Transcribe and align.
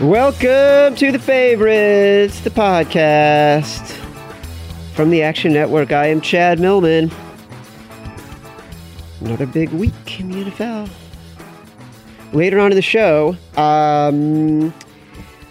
Welcome 0.00 0.94
to 0.94 1.12
the 1.12 1.18
favorites, 1.18 2.40
the 2.40 2.48
podcast 2.48 3.90
from 4.94 5.10
the 5.10 5.20
Action 5.20 5.52
Network. 5.52 5.92
I 5.92 6.06
am 6.06 6.22
Chad 6.22 6.58
Millman. 6.58 7.10
Another 9.20 9.44
big 9.44 9.68
week 9.72 10.18
in 10.18 10.30
the 10.30 10.50
NFL. 10.50 10.88
Later 12.32 12.60
on 12.60 12.72
in 12.72 12.76
the 12.76 12.82
show, 12.82 13.36
um, 13.58 14.72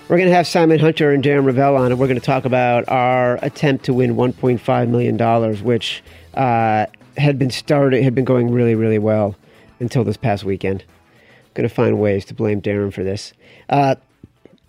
we're 0.07 0.17
going 0.17 0.27
to 0.27 0.33
have 0.33 0.47
Simon 0.47 0.79
Hunter 0.79 1.13
and 1.13 1.23
Darren 1.23 1.45
Rovell 1.45 1.77
on, 1.77 1.91
and 1.91 1.99
we're 1.99 2.07
going 2.07 2.19
to 2.19 2.25
talk 2.25 2.45
about 2.45 2.89
our 2.89 3.35
attempt 3.43 3.85
to 3.85 3.93
win 3.93 4.15
$1.5 4.15 4.89
million, 4.89 5.63
which 5.63 6.03
uh, 6.33 6.87
had 7.17 7.37
been 7.37 7.51
started, 7.51 8.01
had 8.01 8.15
been 8.15 8.25
going 8.25 8.51
really, 8.51 8.73
really 8.73 8.97
well 8.97 9.35
until 9.79 10.03
this 10.03 10.17
past 10.17 10.43
weekend. 10.43 10.83
Going 11.53 11.69
to 11.69 11.73
find 11.73 11.99
ways 11.99 12.25
to 12.25 12.33
blame 12.33 12.63
Darren 12.63 12.91
for 12.91 13.03
this. 13.03 13.31
Uh, 13.69 13.93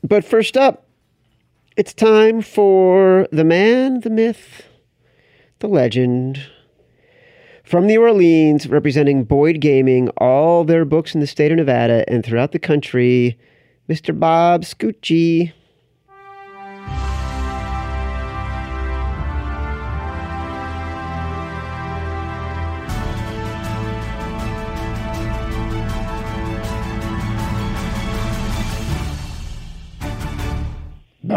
but 0.02 0.24
first 0.24 0.56
up, 0.56 0.86
it's 1.76 1.94
time 1.94 2.42
for 2.42 3.28
the 3.32 3.44
man, 3.44 4.00
the 4.00 4.10
myth, 4.10 4.66
the 5.60 5.68
legend. 5.68 6.42
From 7.64 7.86
New 7.86 8.02
Orleans, 8.02 8.66
representing 8.66 9.24
Boyd 9.24 9.60
Gaming, 9.60 10.08
all 10.16 10.64
their 10.64 10.84
books 10.84 11.14
in 11.14 11.20
the 11.20 11.26
state 11.26 11.52
of 11.52 11.58
Nevada 11.58 12.04
and 12.08 12.24
throughout 12.24 12.52
the 12.52 12.58
country, 12.58 13.38
Mr. 13.88 14.18
Bob 14.18 14.62
Scucci. 14.62 15.52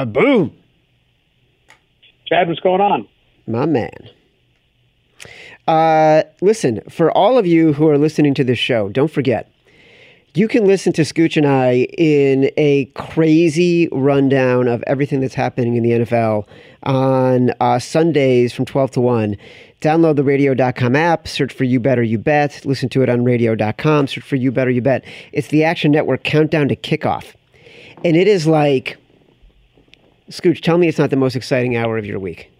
Boom. 0.06 0.56
Chad, 2.26 2.48
what's 2.48 2.60
going 2.60 2.82
on? 2.82 3.08
My 3.46 3.66
man. 3.66 4.10
Uh, 5.68 6.24
listen, 6.42 6.82
for 6.90 7.16
all 7.16 7.38
of 7.38 7.46
you 7.46 7.74
who 7.74 7.88
are 7.88 7.98
listening 7.98 8.34
to 8.34 8.44
this 8.44 8.60
show, 8.60 8.90
don't 8.90 9.12
forget, 9.12 9.50
you 10.36 10.48
can 10.48 10.66
listen 10.66 10.92
to 10.94 11.04
Scooch 11.04 11.38
and 11.38 11.46
I 11.46 11.88
in 11.98 12.50
a 12.58 12.86
crazy 12.96 13.88
rundown 13.92 14.68
of 14.68 14.84
everything 14.88 15.22
that's 15.22 15.36
happening 15.36 15.76
in 15.76 15.84
the 15.84 15.92
NFL 15.92 16.48
on 16.82 17.52
uh, 17.60 17.78
Sundays 17.78 18.52
from 18.52 18.66
12 18.66 18.92
to 18.92 19.02
1. 19.02 19.38
Download 19.80 20.16
the 20.16 20.24
radio.com 20.24 20.96
app, 20.96 21.28
search 21.28 21.54
for 21.54 21.66
You 21.66 21.80
Better 21.80 22.02
You 22.02 22.18
Bet, 22.18 22.66
listen 22.66 22.90
to 22.90 23.04
it 23.04 23.10
on 23.10 23.24
radio.com, 23.24 24.08
search 24.08 24.24
for 24.24 24.36
You 24.38 24.52
Better 24.52 24.72
You 24.72 24.82
Bet. 24.82 25.06
It's 25.34 25.50
the 25.50 25.64
Action 25.64 25.92
Network 25.92 26.24
countdown 26.24 26.68
to 26.70 26.76
kickoff. 26.76 27.36
And 28.04 28.18
it 28.18 28.28
is 28.28 28.48
like, 28.48 28.98
Scooch, 30.34 30.62
tell 30.62 30.80
me 30.80 30.88
it's 30.88 30.98
not 30.98 31.12
the 31.12 31.16
most 31.16 31.36
exciting 31.36 31.78
hour 31.78 31.98
of 31.98 32.06
your 32.08 32.18
week. 32.18 32.52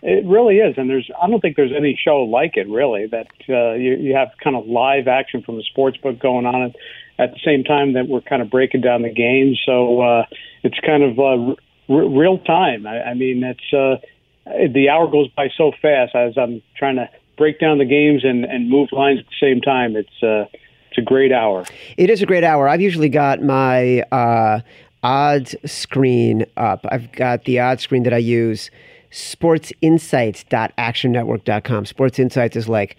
It 0.00 0.24
really 0.24 0.58
is, 0.58 0.78
and 0.78 0.88
there's 0.88 1.10
I 1.20 1.28
don't 1.28 1.40
think 1.40 1.56
there's 1.56 1.72
any 1.76 1.98
show 2.02 2.22
like 2.22 2.56
it 2.56 2.68
really 2.68 3.06
that 3.08 3.26
uh, 3.50 3.72
you, 3.72 3.96
you 3.96 4.14
have 4.14 4.28
kind 4.42 4.56
of 4.56 4.66
live 4.66 5.08
action 5.08 5.42
from 5.42 5.56
the 5.56 5.62
sports 5.64 5.98
book 5.98 6.18
going 6.18 6.46
on 6.46 6.62
at, 6.62 6.76
at 7.18 7.32
the 7.32 7.40
same 7.44 7.64
time 7.64 7.92
that 7.94 8.08
we're 8.08 8.22
kind 8.22 8.40
of 8.40 8.48
breaking 8.48 8.80
down 8.80 9.02
the 9.02 9.12
games. 9.12 9.60
So 9.66 10.00
uh, 10.00 10.24
it's 10.62 10.78
kind 10.86 11.02
of 11.02 11.18
uh, 11.18 11.56
r- 11.92 12.08
real 12.08 12.38
time. 12.38 12.86
I, 12.86 13.10
I 13.10 13.14
mean, 13.14 13.42
it's 13.44 13.72
uh, 13.74 13.96
the 14.72 14.88
hour 14.88 15.10
goes 15.10 15.28
by 15.36 15.48
so 15.54 15.72
fast 15.82 16.14
as 16.14 16.38
I'm 16.38 16.62
trying 16.78 16.96
to 16.96 17.10
break 17.36 17.60
down 17.60 17.78
the 17.78 17.84
games 17.84 18.24
and, 18.24 18.44
and 18.44 18.70
move 18.70 18.88
lines 18.92 19.18
at 19.18 19.26
the 19.26 19.46
same 19.46 19.60
time. 19.60 19.96
It's 19.96 20.22
uh, 20.22 20.46
it's 20.90 20.98
a 20.98 21.02
great 21.02 21.32
hour. 21.32 21.64
It 21.98 22.08
is 22.08 22.22
a 22.22 22.26
great 22.26 22.44
hour. 22.44 22.68
I've 22.68 22.80
usually 22.80 23.10
got 23.10 23.42
my 23.42 24.00
uh, 24.12 24.60
odds 25.02 25.56
screen 25.64 26.44
up. 26.56 26.86
I've 26.90 27.10
got 27.12 27.44
the 27.44 27.60
odds 27.60 27.82
screen 27.82 28.02
that 28.04 28.14
I 28.14 28.18
use 28.18 28.70
sportsinsights.actionnetwork.com. 29.10 31.86
Sports 31.86 32.18
Insights 32.18 32.56
is 32.56 32.68
like 32.68 32.96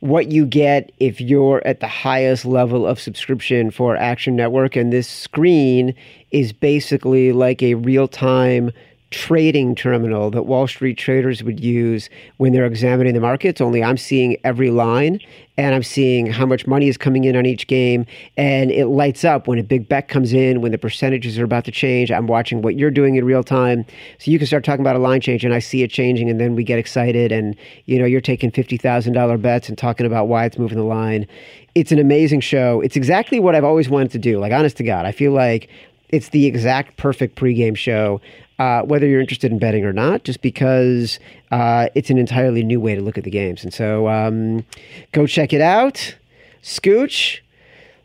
what 0.00 0.30
you 0.30 0.46
get 0.46 0.92
if 1.00 1.20
you're 1.20 1.60
at 1.66 1.80
the 1.80 1.88
highest 1.88 2.44
level 2.44 2.86
of 2.86 3.00
subscription 3.00 3.70
for 3.70 3.96
Action 3.96 4.36
Network. 4.36 4.76
And 4.76 4.92
this 4.92 5.08
screen 5.08 5.94
is 6.30 6.52
basically 6.52 7.32
like 7.32 7.62
a 7.62 7.74
real 7.74 8.06
time 8.06 8.70
trading 9.10 9.74
terminal 9.74 10.30
that 10.30 10.42
Wall 10.42 10.66
Street 10.66 10.98
traders 10.98 11.42
would 11.42 11.60
use 11.60 12.10
when 12.36 12.52
they're 12.52 12.66
examining 12.66 13.14
the 13.14 13.20
markets. 13.20 13.60
Only 13.60 13.82
I'm 13.82 13.96
seeing 13.96 14.36
every 14.44 14.70
line 14.70 15.18
and 15.56 15.74
I'm 15.74 15.82
seeing 15.82 16.26
how 16.26 16.44
much 16.44 16.66
money 16.66 16.88
is 16.88 16.98
coming 16.98 17.24
in 17.24 17.34
on 17.34 17.46
each 17.46 17.66
game. 17.66 18.04
And 18.36 18.70
it 18.70 18.86
lights 18.86 19.24
up 19.24 19.48
when 19.48 19.58
a 19.58 19.62
big 19.62 19.88
bet 19.88 20.08
comes 20.08 20.34
in, 20.34 20.60
when 20.60 20.72
the 20.72 20.78
percentages 20.78 21.38
are 21.38 21.44
about 21.44 21.64
to 21.64 21.72
change. 21.72 22.12
I'm 22.12 22.26
watching 22.26 22.60
what 22.60 22.76
you're 22.76 22.90
doing 22.90 23.16
in 23.16 23.24
real 23.24 23.42
time. 23.42 23.86
So 24.18 24.30
you 24.30 24.38
can 24.38 24.46
start 24.46 24.62
talking 24.62 24.82
about 24.82 24.94
a 24.94 25.00
line 25.00 25.22
change 25.22 25.42
and 25.42 25.54
I 25.54 25.58
see 25.58 25.82
it 25.82 25.90
changing 25.90 26.28
and 26.28 26.38
then 26.38 26.54
we 26.54 26.62
get 26.62 26.78
excited. 26.78 27.32
And, 27.32 27.56
you 27.86 27.98
know, 27.98 28.04
you're 28.04 28.20
taking 28.20 28.50
$50,000 28.50 29.42
bets 29.42 29.70
and 29.70 29.78
talking 29.78 30.04
about 30.04 30.28
why 30.28 30.44
it's 30.44 30.58
moving 30.58 30.78
the 30.78 30.84
line. 30.84 31.26
It's 31.74 31.92
an 31.92 31.98
amazing 31.98 32.40
show. 32.40 32.82
It's 32.82 32.96
exactly 32.96 33.40
what 33.40 33.54
I've 33.54 33.64
always 33.64 33.88
wanted 33.88 34.10
to 34.12 34.18
do. 34.18 34.38
Like, 34.38 34.52
honest 34.52 34.76
to 34.78 34.84
God, 34.84 35.06
I 35.06 35.12
feel 35.12 35.32
like 35.32 35.70
it's 36.10 36.30
the 36.30 36.46
exact 36.46 36.96
perfect 36.96 37.36
pregame 37.36 37.76
show 37.76 38.20
uh, 38.58 38.82
whether 38.82 39.06
you're 39.06 39.20
interested 39.20 39.52
in 39.52 39.58
betting 39.58 39.84
or 39.84 39.92
not, 39.92 40.24
just 40.24 40.42
because 40.42 41.18
uh, 41.50 41.88
it's 41.94 42.10
an 42.10 42.18
entirely 42.18 42.62
new 42.62 42.80
way 42.80 42.94
to 42.94 43.00
look 43.00 43.16
at 43.16 43.24
the 43.24 43.30
games. 43.30 43.62
And 43.62 43.72
so 43.72 44.08
um, 44.08 44.64
go 45.12 45.26
check 45.26 45.52
it 45.52 45.60
out. 45.60 46.16
Scooch. 46.62 47.40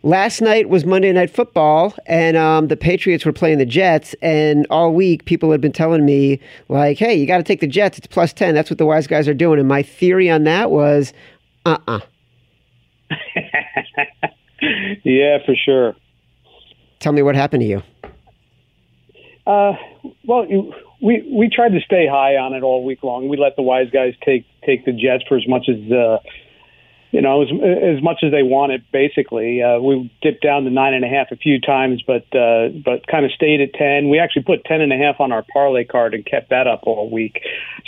Last 0.06 0.42
night 0.42 0.68
was 0.68 0.84
Monday 0.84 1.14
Night 1.14 1.30
Football, 1.30 1.94
and 2.06 2.36
um, 2.36 2.68
the 2.68 2.76
Patriots 2.76 3.26
were 3.26 3.32
playing 3.32 3.58
the 3.58 3.66
Jets. 3.66 4.14
And 4.22 4.68
all 4.70 4.94
week, 4.94 5.24
people 5.24 5.50
had 5.50 5.62
been 5.62 5.72
telling 5.72 6.06
me, 6.06 6.42
like, 6.68 6.98
hey, 6.98 7.16
you 7.16 7.26
got 7.26 7.38
to 7.38 7.44
take 7.44 7.62
the 7.62 7.68
Jets. 7.68 7.98
It's 7.98 8.08
plus 8.08 8.34
10. 8.34 8.54
That's 8.54 8.70
what 8.70 8.80
the 8.80 8.86
wise 8.86 9.08
guys 9.08 9.30
are 9.30 9.34
doing. 9.34 9.60
And 9.60 9.68
my 9.68 9.82
theory 9.82 10.30
on 10.30 10.44
that 10.44 10.72
was, 10.72 11.14
uh 11.66 11.78
uh-uh. 11.88 12.00
uh 13.12 13.16
yeah, 15.06 15.38
for 15.46 15.56
sure. 15.56 15.96
Tell 17.00 17.14
me 17.14 17.22
what 17.22 17.36
happened 17.36 17.62
to 17.62 17.68
you. 17.68 17.82
Uh, 19.46 19.74
well, 20.26 20.46
we 21.02 21.28
we 21.30 21.50
tried 21.50 21.74
to 21.74 21.82
stay 21.82 22.08
high 22.08 22.38
on 22.38 22.54
it 22.54 22.64
all 22.64 22.86
week 22.86 23.04
long. 23.04 23.28
We 23.28 23.38
let 23.38 23.56
the 23.56 23.62
wise 23.62 23.90
guys 23.92 24.14
take 24.24 24.46
take 24.66 24.86
the 24.86 24.94
Jets 24.94 25.24
for 25.28 25.38
as 25.38 25.48
much 25.48 25.68
as 25.68 25.92
uh, 25.92 26.20
you 27.14 27.22
know, 27.22 27.44
as, 27.44 27.50
as 27.50 28.02
much 28.02 28.24
as 28.24 28.32
they 28.32 28.42
wanted. 28.42 28.84
Basically, 28.92 29.62
uh, 29.62 29.80
we 29.80 30.12
dipped 30.24 30.42
down 30.42 30.64
to 30.64 30.72
nine 30.72 30.96
and 30.96 31.06
a 31.06 31.08
half 31.08 31.28
a 31.32 31.36
few 31.36 31.62
times, 31.62 32.02
but 32.02 32.26
uh, 32.36 32.70
but 32.84 33.06
kind 33.06 33.24
of 33.24 33.32
stayed 33.32 33.62
at 33.62 33.76
ten. 33.76 34.10
We 34.10 34.18
actually 34.18 34.44
put 34.44 34.66
ten 34.66 34.82
and 34.82 34.92
a 34.92 34.98
half 34.98 35.20
on 35.20 35.32
our 35.32 35.46
parlay 35.54 35.86
card 35.86 36.16
and 36.16 36.26
kept 36.26 36.50
that 36.50 36.66
up 36.66 36.82
all 36.84 37.12
week. 37.12 37.40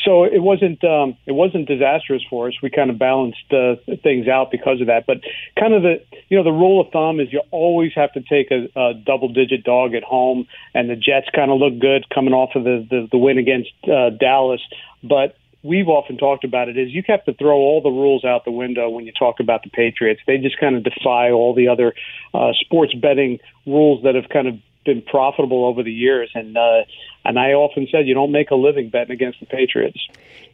So 0.05 0.25
it 0.25 0.43
wasn't 0.43 0.83
um, 0.83 1.17
it 1.25 1.31
wasn't 1.31 1.67
disastrous 1.67 2.21
for 2.29 2.49
us. 2.49 2.53
We 2.61 2.69
kind 2.69 2.91
of 2.91 2.99
balanced 2.99 3.51
uh, 3.51 3.77
things 4.03 4.27
out 4.27 4.51
because 4.51 4.79
of 4.79 4.87
that. 4.87 5.05
But 5.07 5.17
kind 5.59 5.73
of 5.73 5.81
the 5.81 6.05
you 6.29 6.37
know 6.37 6.43
the 6.43 6.51
rule 6.51 6.79
of 6.79 6.91
thumb 6.91 7.19
is 7.19 7.33
you 7.33 7.41
always 7.49 7.93
have 7.95 8.13
to 8.13 8.21
take 8.21 8.51
a, 8.51 8.69
a 8.79 8.93
double 8.93 9.29
digit 9.29 9.63
dog 9.63 9.95
at 9.95 10.03
home, 10.03 10.47
and 10.75 10.87
the 10.87 10.95
Jets 10.95 11.29
kind 11.33 11.49
of 11.49 11.57
look 11.57 11.79
good 11.79 12.07
coming 12.13 12.35
off 12.35 12.51
of 12.53 12.63
the 12.63 12.85
the, 12.87 13.07
the 13.11 13.17
win 13.17 13.39
against 13.39 13.71
uh, 13.85 14.11
Dallas, 14.11 14.61
but 15.03 15.35
we've 15.65 15.87
often 15.87 16.17
talked 16.17 16.43
about 16.43 16.69
it 16.69 16.77
is 16.77 16.93
you 16.93 17.03
have 17.07 17.25
to 17.25 17.33
throw 17.33 17.57
all 17.57 17.81
the 17.81 17.89
rules 17.89 18.23
out 18.23 18.45
the 18.45 18.51
window 18.51 18.87
when 18.89 19.05
you 19.05 19.11
talk 19.11 19.39
about 19.39 19.63
the 19.63 19.69
Patriots. 19.69 20.21
They 20.27 20.37
just 20.37 20.59
kind 20.59 20.75
of 20.75 20.83
defy 20.83 21.31
all 21.31 21.55
the 21.55 21.67
other 21.67 21.93
uh, 22.33 22.53
sports 22.61 22.93
betting 22.93 23.39
rules 23.65 24.03
that 24.03 24.13
have 24.15 24.29
kind 24.29 24.47
of 24.47 24.55
been 24.85 25.01
profitable 25.01 25.65
over 25.65 25.81
the 25.81 25.91
years. 25.91 26.29
And 26.35 26.55
uh, 26.55 26.83
and 27.25 27.39
I 27.39 27.53
often 27.53 27.87
said 27.91 28.05
you 28.07 28.13
don't 28.13 28.31
make 28.31 28.51
a 28.51 28.55
living 28.55 28.89
betting 28.89 29.13
against 29.13 29.39
the 29.39 29.47
Patriots. 29.47 29.99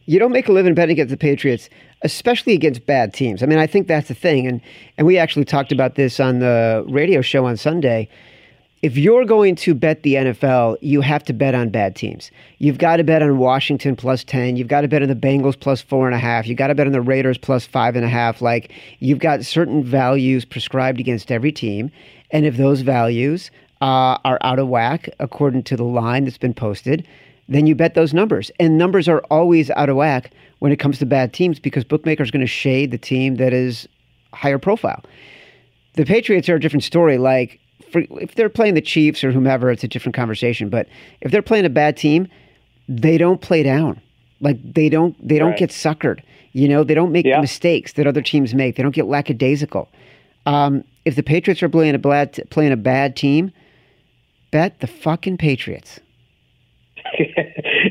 You 0.05 0.17
don't 0.17 0.31
make 0.31 0.47
a 0.47 0.53
living 0.53 0.73
betting 0.73 0.93
against 0.93 1.11
the 1.11 1.17
Patriots, 1.17 1.69
especially 2.01 2.53
against 2.53 2.85
bad 2.85 3.13
teams. 3.13 3.43
I 3.43 3.45
mean, 3.45 3.59
I 3.59 3.67
think 3.67 3.87
that's 3.87 4.07
the 4.07 4.15
thing. 4.15 4.47
And 4.47 4.61
and 4.97 5.05
we 5.05 5.17
actually 5.17 5.45
talked 5.45 5.73
about 5.73 5.95
this 5.95 6.19
on 6.21 6.39
the 6.39 6.85
radio 6.87 7.21
show 7.21 7.45
on 7.45 7.57
Sunday 7.57 8.07
if 8.81 8.97
you're 8.97 9.25
going 9.25 9.55
to 9.57 9.75
bet 9.75 10.01
the 10.01 10.15
NFL, 10.15 10.77
you 10.81 11.01
have 11.01 11.23
to 11.25 11.33
bet 11.33 11.53
on 11.53 11.69
bad 11.69 11.95
teams. 11.95 12.31
You've 12.57 12.79
got 12.79 12.97
to 12.97 13.03
bet 13.03 13.21
on 13.21 13.37
Washington 13.37 13.95
plus 13.95 14.23
10. 14.23 14.55
You've 14.55 14.67
got 14.67 14.81
to 14.81 14.87
bet 14.87 15.03
on 15.03 15.07
the 15.07 15.15
Bengals 15.15 15.59
plus 15.59 15.81
four 15.81 16.07
and 16.07 16.15
a 16.15 16.19
half. 16.19 16.47
You've 16.47 16.57
got 16.57 16.67
to 16.67 16.75
bet 16.75 16.87
on 16.87 16.93
the 16.93 17.01
Raiders 17.01 17.37
plus 17.37 17.65
five 17.65 17.95
and 17.95 18.03
a 18.03 18.09
half. 18.09 18.41
Like, 18.41 18.71
you've 18.99 19.19
got 19.19 19.45
certain 19.45 19.83
values 19.83 20.45
prescribed 20.45 20.99
against 20.99 21.31
every 21.31 21.51
team. 21.51 21.91
And 22.31 22.45
if 22.45 22.57
those 22.57 22.81
values 22.81 23.51
uh, 23.81 24.17
are 24.25 24.39
out 24.41 24.57
of 24.57 24.67
whack 24.67 25.09
according 25.19 25.63
to 25.63 25.77
the 25.77 25.83
line 25.83 26.23
that's 26.25 26.39
been 26.39 26.53
posted, 26.53 27.07
then 27.47 27.67
you 27.67 27.75
bet 27.75 27.93
those 27.93 28.15
numbers. 28.15 28.49
And 28.59 28.79
numbers 28.79 29.07
are 29.07 29.21
always 29.29 29.69
out 29.71 29.89
of 29.89 29.95
whack 29.95 30.31
when 30.57 30.71
it 30.71 30.77
comes 30.77 30.97
to 30.99 31.05
bad 31.05 31.33
teams 31.33 31.59
because 31.59 31.83
bookmakers 31.83 32.31
going 32.31 32.41
to 32.41 32.47
shade 32.47 32.89
the 32.89 32.97
team 32.97 33.35
that 33.35 33.53
is 33.53 33.87
higher 34.33 34.57
profile. 34.57 35.03
The 35.93 36.05
Patriots 36.05 36.49
are 36.49 36.55
a 36.55 36.59
different 36.59 36.83
story. 36.83 37.17
Like, 37.17 37.59
for, 37.91 38.03
if 38.19 38.35
they're 38.35 38.49
playing 38.49 38.73
the 38.73 38.81
Chiefs 38.81 39.23
or 39.23 39.31
whomever, 39.31 39.69
it's 39.69 39.83
a 39.83 39.87
different 39.87 40.15
conversation. 40.15 40.69
But 40.69 40.87
if 41.21 41.31
they're 41.31 41.41
playing 41.41 41.65
a 41.65 41.69
bad 41.69 41.97
team, 41.97 42.27
they 42.87 43.17
don't 43.17 43.41
play 43.41 43.63
down. 43.63 44.01
Like 44.39 44.57
they 44.73 44.89
don't 44.89 45.15
they 45.25 45.37
don't 45.37 45.51
right. 45.51 45.59
get 45.59 45.69
suckered. 45.69 46.21
You 46.53 46.67
know, 46.67 46.83
they 46.83 46.93
don't 46.93 47.11
make 47.11 47.25
yeah. 47.25 47.39
mistakes 47.39 47.93
that 47.93 48.07
other 48.07 48.21
teams 48.21 48.53
make. 48.53 48.75
They 48.75 48.83
don't 48.83 48.95
get 48.95 49.05
lackadaisical. 49.05 49.89
Um, 50.45 50.83
if 51.05 51.15
the 51.15 51.23
Patriots 51.23 51.63
are 51.63 51.69
playing 51.69 51.95
a 51.95 51.99
bad 51.99 52.41
playing 52.49 52.71
a 52.71 52.77
bad 52.77 53.15
team, 53.15 53.51
bet 54.51 54.79
the 54.79 54.87
fucking 54.87 55.37
Patriots. 55.37 55.99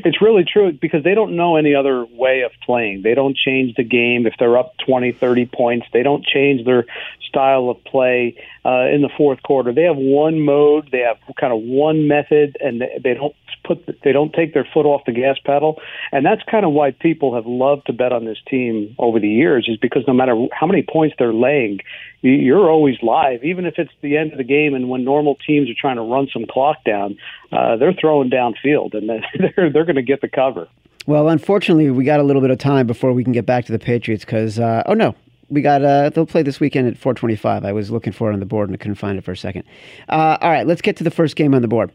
it's 0.05 0.21
really 0.21 0.43
true 0.43 0.71
because 0.71 1.03
they 1.03 1.15
don't 1.15 1.35
know 1.35 1.55
any 1.55 1.75
other 1.75 2.05
way 2.05 2.41
of 2.41 2.51
playing. 2.65 3.01
They 3.03 3.13
don't 3.13 3.35
change 3.35 3.75
the 3.75 3.83
game 3.83 4.25
if 4.25 4.33
they're 4.39 4.57
up 4.57 4.73
20, 4.85 5.11
30 5.11 5.45
points. 5.47 5.87
They 5.93 6.03
don't 6.03 6.25
change 6.25 6.65
their 6.65 6.85
style 7.27 7.69
of 7.69 7.83
play 7.85 8.35
uh, 8.65 8.87
in 8.93 9.01
the 9.01 9.09
fourth 9.17 9.41
quarter. 9.43 9.73
They 9.73 9.83
have 9.83 9.97
one 9.97 10.41
mode, 10.41 10.89
they 10.91 10.99
have 10.99 11.17
kind 11.39 11.53
of 11.53 11.61
one 11.61 12.07
method, 12.07 12.57
and 12.59 12.81
they, 12.81 13.13
don't 13.13 13.35
put 13.63 14.01
they 14.03 14.11
don't 14.11 14.33
take 14.33 14.53
their 14.53 14.67
foot 14.73 14.85
off 14.85 15.03
the 15.05 15.13
gas 15.13 15.37
pedal. 15.45 15.79
And 16.11 16.25
that's 16.25 16.41
kind 16.49 16.65
of 16.65 16.73
why 16.73 16.91
people 16.91 17.35
have 17.35 17.45
loved 17.45 17.87
to 17.87 17.93
bet 17.93 18.11
on 18.11 18.25
this 18.25 18.39
team 18.49 18.95
over 18.99 19.19
the 19.19 19.29
years, 19.29 19.67
is 19.69 19.77
because 19.77 20.03
no 20.07 20.13
matter 20.13 20.35
how 20.51 20.67
many 20.67 20.83
points 20.83 21.15
they're 21.17 21.33
laying, 21.33 21.79
you're 22.21 22.69
always 22.69 22.97
live, 23.01 23.43
even 23.43 23.65
if 23.65 23.75
it's 23.77 23.91
the 24.01 24.17
end 24.17 24.31
of 24.31 24.37
the 24.37 24.43
game. 24.43 24.73
And 24.73 24.89
when 24.89 25.03
normal 25.03 25.35
teams 25.47 25.69
are 25.69 25.79
trying 25.79 25.95
to 25.95 26.03
run 26.03 26.27
some 26.31 26.45
clock 26.49 26.83
down, 26.83 27.17
uh, 27.51 27.77
they're 27.77 27.93
throwing 27.93 28.29
downfield, 28.29 28.93
and 28.93 29.09
they're 29.39 29.69
they're 29.71 29.85
going 29.85 29.95
to 29.95 30.01
get 30.01 30.21
the 30.21 30.29
cover. 30.29 30.67
Well, 31.07 31.29
unfortunately, 31.29 31.89
we 31.89 32.03
got 32.03 32.19
a 32.19 32.23
little 32.23 32.41
bit 32.41 32.51
of 32.51 32.59
time 32.59 32.85
before 32.85 33.11
we 33.11 33.23
can 33.23 33.33
get 33.33 33.45
back 33.45 33.65
to 33.65 33.71
the 33.71 33.79
Patriots 33.79 34.23
because, 34.23 34.59
uh, 34.59 34.83
oh 34.85 34.93
no, 34.93 35.15
we 35.49 35.61
got 35.61 35.83
uh, 35.83 36.09
they'll 36.09 36.25
play 36.25 36.43
this 36.43 36.59
weekend 36.59 36.87
at 36.87 36.97
425. 36.97 37.65
I 37.65 37.73
was 37.73 37.89
looking 37.89 38.13
for 38.13 38.29
it 38.29 38.33
on 38.33 38.39
the 38.39 38.45
board 38.45 38.69
and 38.69 38.75
I 38.75 38.77
couldn't 38.77 38.95
find 38.95 39.17
it 39.17 39.23
for 39.23 39.31
a 39.31 39.37
second. 39.37 39.63
Uh, 40.09 40.37
all 40.39 40.49
right, 40.49 40.67
let's 40.67 40.81
get 40.81 40.97
to 40.97 41.03
the 41.03 41.11
first 41.11 41.35
game 41.35 41.55
on 41.55 41.61
the 41.61 41.67
board. 41.67 41.91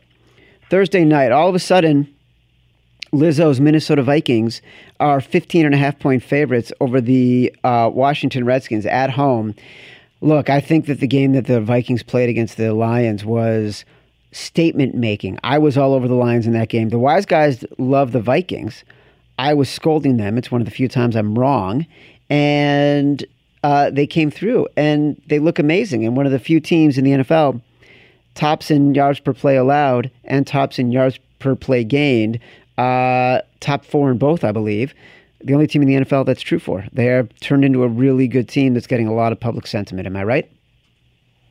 Thursday 0.70 1.04
night, 1.04 1.30
all 1.30 1.48
of 1.48 1.54
a 1.54 1.60
sudden, 1.60 2.12
Lizzo's 3.12 3.60
Minnesota 3.60 4.02
Vikings 4.02 4.60
are 4.98 5.20
15 5.20 5.64
and 5.64 5.74
a 5.74 5.78
half 5.78 5.98
point 5.98 6.22
favorites 6.22 6.72
over 6.80 7.00
the 7.00 7.54
uh, 7.62 7.88
Washington 7.92 8.44
Redskins 8.44 8.84
at 8.84 9.10
home. 9.10 9.54
Look, 10.20 10.48
I 10.48 10.60
think 10.60 10.86
that 10.86 11.00
the 11.00 11.06
game 11.06 11.32
that 11.32 11.46
the 11.46 11.60
Vikings 11.60 12.02
played 12.02 12.28
against 12.28 12.56
the 12.56 12.72
Lions 12.72 13.24
was 13.24 13.84
statement 14.32 14.94
making. 14.94 15.38
I 15.44 15.58
was 15.58 15.76
all 15.76 15.94
over 15.94 16.08
the 16.08 16.14
Lions 16.14 16.46
in 16.46 16.52
that 16.54 16.68
game. 16.68 16.88
The 16.88 16.98
wise 16.98 17.26
guys 17.26 17.64
love 17.78 18.12
the 18.12 18.20
Vikings. 18.20 18.84
I 19.38 19.54
was 19.54 19.68
scolding 19.68 20.16
them. 20.16 20.38
It's 20.38 20.50
one 20.50 20.60
of 20.60 20.64
the 20.64 20.70
few 20.70 20.88
times 20.88 21.16
I'm 21.16 21.38
wrong. 21.38 21.86
And 22.30 23.24
uh, 23.62 23.90
they 23.90 24.06
came 24.06 24.30
through 24.30 24.68
and 24.76 25.20
they 25.26 25.38
look 25.38 25.58
amazing. 25.58 26.04
And 26.04 26.16
one 26.16 26.26
of 26.26 26.32
the 26.32 26.38
few 26.38 26.60
teams 26.60 26.98
in 26.98 27.04
the 27.04 27.10
NFL 27.12 27.60
tops 28.34 28.70
in 28.70 28.94
yards 28.94 29.20
per 29.20 29.32
play 29.32 29.56
allowed 29.56 30.10
and 30.24 30.46
tops 30.46 30.78
in 30.78 30.92
yards 30.92 31.18
per 31.38 31.54
play 31.54 31.84
gained, 31.84 32.38
uh, 32.78 33.40
top 33.60 33.84
four 33.84 34.10
in 34.10 34.18
both, 34.18 34.44
I 34.44 34.52
believe. 34.52 34.94
The 35.42 35.54
only 35.54 35.66
team 35.66 35.82
in 35.82 35.88
the 35.88 36.04
NFL 36.04 36.26
that's 36.26 36.42
true 36.42 36.58
for. 36.58 36.86
They're 36.92 37.24
turned 37.40 37.64
into 37.64 37.82
a 37.82 37.88
really 37.88 38.26
good 38.26 38.48
team 38.48 38.74
that's 38.74 38.86
getting 38.86 39.06
a 39.06 39.14
lot 39.14 39.32
of 39.32 39.40
public 39.40 39.66
sentiment. 39.66 40.06
Am 40.06 40.16
I 40.16 40.24
right? 40.24 40.50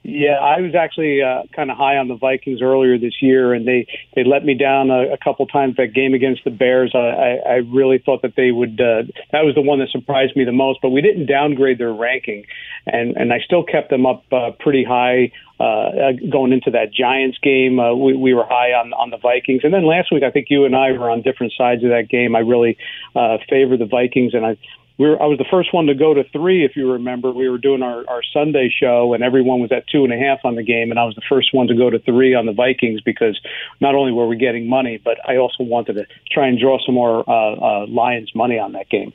Yeah, 0.07 0.33
I 0.33 0.61
was 0.61 0.75
actually 0.75 1.23
uh, 1.23 1.43
kind 1.55 1.71
of 1.71 1.77
high 1.77 1.97
on 1.97 2.07
the 2.07 2.15
Vikings 2.15 2.61
earlier 2.61 2.95
this 2.99 3.23
year, 3.23 3.55
and 3.55 3.67
they 3.67 3.87
they 4.15 4.23
let 4.23 4.45
me 4.45 4.53
down 4.53 4.91
a, 4.91 5.13
a 5.13 5.17
couple 5.17 5.47
times. 5.47 5.77
That 5.77 5.95
game 5.95 6.13
against 6.13 6.43
the 6.43 6.51
Bears, 6.51 6.91
I, 6.93 6.99
I, 6.99 7.31
I 7.37 7.55
really 7.73 7.97
thought 7.97 8.21
that 8.21 8.35
they 8.37 8.51
would. 8.51 8.79
Uh, 8.79 9.09
that 9.31 9.43
was 9.43 9.55
the 9.55 9.63
one 9.63 9.79
that 9.79 9.89
surprised 9.89 10.35
me 10.35 10.43
the 10.43 10.51
most. 10.51 10.77
But 10.83 10.91
we 10.91 11.01
didn't 11.01 11.25
downgrade 11.25 11.79
their 11.79 11.91
ranking, 11.91 12.45
and 12.85 13.15
and 13.15 13.33
I 13.33 13.39
still 13.39 13.63
kept 13.63 13.89
them 13.89 14.05
up 14.05 14.23
uh, 14.31 14.51
pretty 14.59 14.83
high 14.83 15.31
uh, 15.59 16.11
going 16.31 16.53
into 16.53 16.71
that 16.71 16.93
Giants 16.93 17.37
game. 17.41 17.79
Uh, 17.79 17.93
we, 17.93 18.15
we 18.15 18.33
were 18.33 18.45
high 18.45 18.73
on 18.73 18.93
on 18.93 19.09
the 19.09 19.17
Vikings, 19.17 19.61
and 19.63 19.73
then 19.73 19.85
last 19.85 20.11
week 20.11 20.23
I 20.23 20.31
think 20.31 20.47
you 20.49 20.65
and 20.65 20.75
I 20.75 20.91
were 20.91 21.09
on 21.09 21.21
different 21.21 21.53
sides 21.57 21.83
of 21.83 21.89
that 21.89 22.09
game. 22.09 22.35
I 22.35 22.39
really 22.39 22.77
uh, 23.15 23.37
favor 23.49 23.77
the 23.77 23.85
Vikings, 23.85 24.33
and 24.33 24.45
I 24.45 24.57
we 24.97 25.09
were, 25.09 25.21
I 25.21 25.25
was 25.25 25.37
the 25.37 25.45
first 25.51 25.73
one 25.73 25.87
to 25.87 25.93
go 25.93 26.13
to 26.13 26.23
three, 26.31 26.63
if 26.63 26.75
you 26.75 26.93
remember. 26.93 27.31
We 27.31 27.49
were 27.49 27.57
doing 27.57 27.83
our, 27.83 28.05
our 28.07 28.21
Sunday 28.33 28.73
show, 28.73 29.13
and 29.13 29.23
everyone 29.23 29.59
was 29.59 29.71
at 29.71 29.88
two 29.88 30.05
and 30.05 30.13
a 30.13 30.17
half 30.17 30.39
on 30.45 30.55
the 30.55 30.63
game, 30.63 30.89
and 30.89 30.99
I 30.99 31.03
was 31.03 31.15
the 31.15 31.21
first 31.27 31.53
one 31.53 31.67
to 31.67 31.75
go 31.75 31.89
to 31.89 31.99
three 31.99 32.33
on 32.33 32.45
the 32.45 32.53
Vikings 32.53 33.01
because 33.01 33.39
not 33.81 33.93
only 33.93 34.13
were 34.13 34.27
we 34.27 34.38
getting 34.38 34.69
money, 34.69 34.99
but 35.03 35.17
I 35.27 35.35
also 35.35 35.63
wanted 35.63 35.93
to 35.93 36.05
try 36.31 36.47
and 36.47 36.57
draw 36.57 36.79
some 36.85 36.95
more 36.95 37.29
uh, 37.29 37.83
uh, 37.83 37.88
Lions 37.88 38.31
money 38.33 38.57
on 38.57 38.71
that 38.71 38.89
game. 38.89 39.11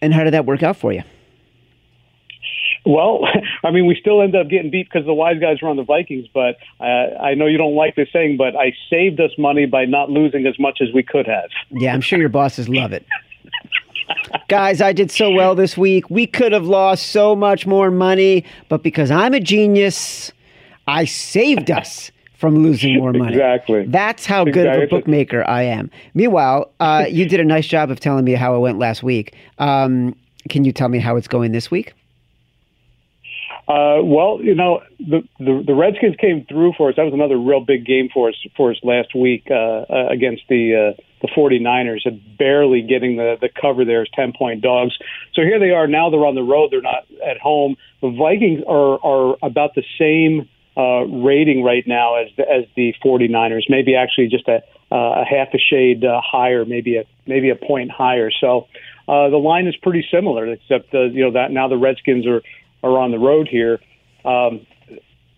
And 0.00 0.14
how 0.14 0.22
did 0.22 0.34
that 0.34 0.46
work 0.46 0.62
out 0.62 0.76
for 0.76 0.92
you? 0.92 1.02
Well, 2.84 3.24
I 3.64 3.70
mean, 3.70 3.86
we 3.86 3.96
still 4.00 4.22
ended 4.22 4.40
up 4.40 4.50
getting 4.50 4.70
beat 4.70 4.88
because 4.90 5.06
the 5.06 5.14
wise 5.14 5.38
guys 5.40 5.62
were 5.62 5.68
on 5.68 5.76
the 5.76 5.84
Vikings. 5.84 6.26
But 6.32 6.56
uh, 6.80 6.84
I 7.20 7.34
know 7.34 7.46
you 7.46 7.58
don't 7.58 7.74
like 7.74 7.96
this 7.96 8.08
saying, 8.12 8.36
but 8.36 8.56
I 8.56 8.74
saved 8.90 9.20
us 9.20 9.30
money 9.38 9.66
by 9.66 9.84
not 9.84 10.10
losing 10.10 10.46
as 10.46 10.58
much 10.58 10.78
as 10.80 10.88
we 10.94 11.02
could 11.02 11.26
have. 11.26 11.50
Yeah, 11.70 11.94
I'm 11.94 12.00
sure 12.00 12.18
your 12.18 12.28
bosses 12.28 12.68
love 12.68 12.92
it. 12.92 13.06
Guys, 14.48 14.80
I 14.80 14.92
did 14.92 15.10
so 15.10 15.30
well 15.30 15.54
this 15.54 15.76
week. 15.76 16.10
We 16.10 16.26
could 16.26 16.52
have 16.52 16.66
lost 16.66 17.08
so 17.08 17.34
much 17.34 17.66
more 17.66 17.90
money, 17.90 18.44
but 18.68 18.82
because 18.82 19.10
I'm 19.10 19.32
a 19.32 19.40
genius, 19.40 20.32
I 20.86 21.04
saved 21.04 21.70
us 21.70 22.10
from 22.36 22.62
losing 22.62 22.98
more 22.98 23.12
money. 23.12 23.34
Exactly. 23.34 23.86
That's 23.86 24.26
how 24.26 24.44
good 24.44 24.66
exactly. 24.66 24.82
of 24.82 24.88
a 24.88 24.90
bookmaker 24.90 25.48
I 25.48 25.62
am. 25.62 25.90
Meanwhile, 26.14 26.72
uh, 26.80 27.06
you 27.08 27.28
did 27.28 27.38
a 27.38 27.44
nice 27.44 27.66
job 27.66 27.90
of 27.90 28.00
telling 28.00 28.24
me 28.24 28.32
how 28.32 28.56
it 28.56 28.58
went 28.58 28.78
last 28.78 29.02
week. 29.02 29.34
Um, 29.58 30.16
can 30.48 30.64
you 30.64 30.72
tell 30.72 30.88
me 30.88 30.98
how 30.98 31.16
it's 31.16 31.28
going 31.28 31.52
this 31.52 31.70
week? 31.70 31.94
Uh, 33.72 34.02
well, 34.02 34.38
you 34.42 34.54
know, 34.54 34.82
the, 34.98 35.22
the, 35.38 35.62
the 35.66 35.74
Redskins 35.74 36.16
came 36.20 36.44
through 36.44 36.74
for 36.76 36.90
us. 36.90 36.96
That 36.96 37.04
was 37.04 37.14
another 37.14 37.38
real 37.38 37.64
big 37.64 37.86
game 37.86 38.10
for 38.12 38.28
us 38.28 38.34
for 38.54 38.70
us 38.70 38.76
last 38.82 39.14
week 39.14 39.46
uh, 39.50 39.54
uh, 39.54 40.08
against 40.10 40.42
the 40.50 40.92
uh, 40.92 41.02
the 41.22 41.28
49ers, 41.28 42.00
and 42.04 42.20
barely 42.36 42.82
getting 42.82 43.16
the 43.16 43.36
the 43.40 43.48
cover 43.48 43.86
there 43.86 44.02
as 44.02 44.08
10 44.14 44.34
point 44.38 44.60
dogs. 44.60 44.92
So 45.32 45.40
here 45.40 45.58
they 45.58 45.70
are. 45.70 45.86
Now 45.86 46.10
they're 46.10 46.26
on 46.26 46.34
the 46.34 46.42
road. 46.42 46.68
They're 46.70 46.82
not 46.82 47.06
at 47.26 47.38
home. 47.38 47.76
The 48.02 48.10
Vikings 48.10 48.62
are 48.68 48.98
are 49.02 49.36
about 49.42 49.74
the 49.74 49.84
same 49.98 50.50
uh, 50.76 51.06
rating 51.08 51.62
right 51.62 51.84
now 51.86 52.16
as 52.16 52.28
the, 52.36 52.42
as 52.42 52.64
the 52.76 52.92
49ers. 53.02 53.62
Maybe 53.70 53.96
actually 53.96 54.28
just 54.28 54.48
a 54.48 54.60
uh, 54.92 55.22
a 55.22 55.24
half 55.24 55.48
a 55.54 55.58
shade 55.58 56.04
uh, 56.04 56.20
higher, 56.22 56.66
maybe 56.66 56.96
a 56.96 57.04
maybe 57.26 57.48
a 57.48 57.56
point 57.56 57.90
higher. 57.90 58.30
So 58.38 58.66
uh, 59.08 59.30
the 59.30 59.38
line 59.38 59.66
is 59.66 59.76
pretty 59.76 60.04
similar, 60.12 60.46
except 60.46 60.92
uh, 60.94 61.04
you 61.04 61.24
know 61.24 61.32
that 61.32 61.50
now 61.52 61.68
the 61.68 61.78
Redskins 61.78 62.26
are 62.26 62.42
are 62.82 62.98
on 62.98 63.10
the 63.10 63.18
road 63.18 63.48
here. 63.48 63.80
Um, 64.24 64.66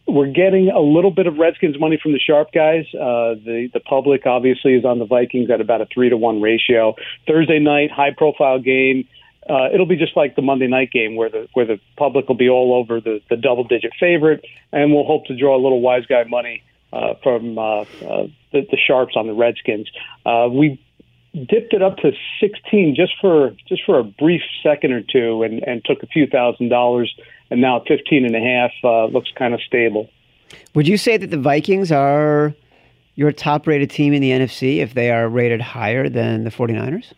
we're 0.06 0.30
getting 0.30 0.68
a 0.68 0.80
little 0.80 1.10
bit 1.10 1.26
of 1.26 1.38
Redskins 1.38 1.78
money 1.78 1.98
from 2.02 2.12
the 2.12 2.18
sharp 2.18 2.52
guys. 2.52 2.84
Uh, 2.94 3.40
the 3.42 3.70
the 3.72 3.80
public 3.80 4.26
obviously 4.26 4.74
is 4.74 4.84
on 4.84 4.98
the 4.98 5.06
Vikings 5.06 5.50
at 5.50 5.60
about 5.60 5.80
a 5.80 5.86
three 5.86 6.10
to 6.10 6.16
one 6.16 6.42
ratio. 6.42 6.94
Thursday 7.26 7.58
night, 7.58 7.90
high 7.90 8.12
profile 8.16 8.58
game. 8.58 9.08
Uh, 9.48 9.68
it'll 9.72 9.86
be 9.86 9.96
just 9.96 10.16
like 10.16 10.36
the 10.36 10.42
Monday 10.42 10.66
night 10.66 10.90
game 10.90 11.16
where 11.16 11.30
the 11.30 11.48
where 11.54 11.66
the 11.66 11.80
public 11.96 12.28
will 12.28 12.36
be 12.36 12.48
all 12.48 12.74
over 12.74 13.00
the, 13.00 13.20
the 13.30 13.36
double 13.36 13.64
digit 13.64 13.92
favorite, 13.98 14.44
and 14.72 14.92
we'll 14.92 15.04
hope 15.04 15.26
to 15.26 15.36
draw 15.36 15.56
a 15.56 15.62
little 15.62 15.80
wise 15.80 16.04
guy 16.06 16.24
money 16.24 16.62
uh, 16.92 17.14
from 17.22 17.58
uh, 17.58 17.80
uh, 17.80 17.84
the, 18.52 18.66
the 18.70 18.78
sharps 18.86 19.14
on 19.16 19.26
the 19.26 19.34
Redskins. 19.34 19.90
Uh, 20.24 20.48
we 20.50 20.80
dipped 21.34 21.72
it 21.72 21.82
up 21.82 21.96
to 21.98 22.12
16 22.40 22.94
just 22.96 23.12
for 23.20 23.50
just 23.68 23.82
for 23.84 23.98
a 23.98 24.04
brief 24.04 24.42
second 24.62 24.92
or 24.92 25.02
two, 25.02 25.42
and, 25.42 25.62
and 25.64 25.84
took 25.84 26.02
a 26.02 26.06
few 26.06 26.26
thousand 26.26 26.68
dollars 26.68 27.14
and 27.50 27.60
now 27.60 27.82
15 27.86 28.24
and 28.24 28.34
a 28.34 28.40
half 28.40 28.72
uh, 28.82 29.06
looks 29.06 29.30
kind 29.36 29.54
of 29.54 29.60
stable. 29.60 30.08
Would 30.74 30.88
you 30.88 30.96
say 30.96 31.16
that 31.16 31.30
the 31.30 31.38
Vikings 31.38 31.92
are 31.92 32.54
your 33.14 33.32
top 33.32 33.66
rated 33.66 33.90
team 33.90 34.12
in 34.12 34.22
the 34.22 34.30
NFC 34.30 34.78
if 34.78 34.94
they 34.94 35.10
are 35.10 35.28
rated 35.28 35.60
higher 35.60 36.08
than 36.08 36.44
the 36.44 36.50
49ers? 36.50 37.12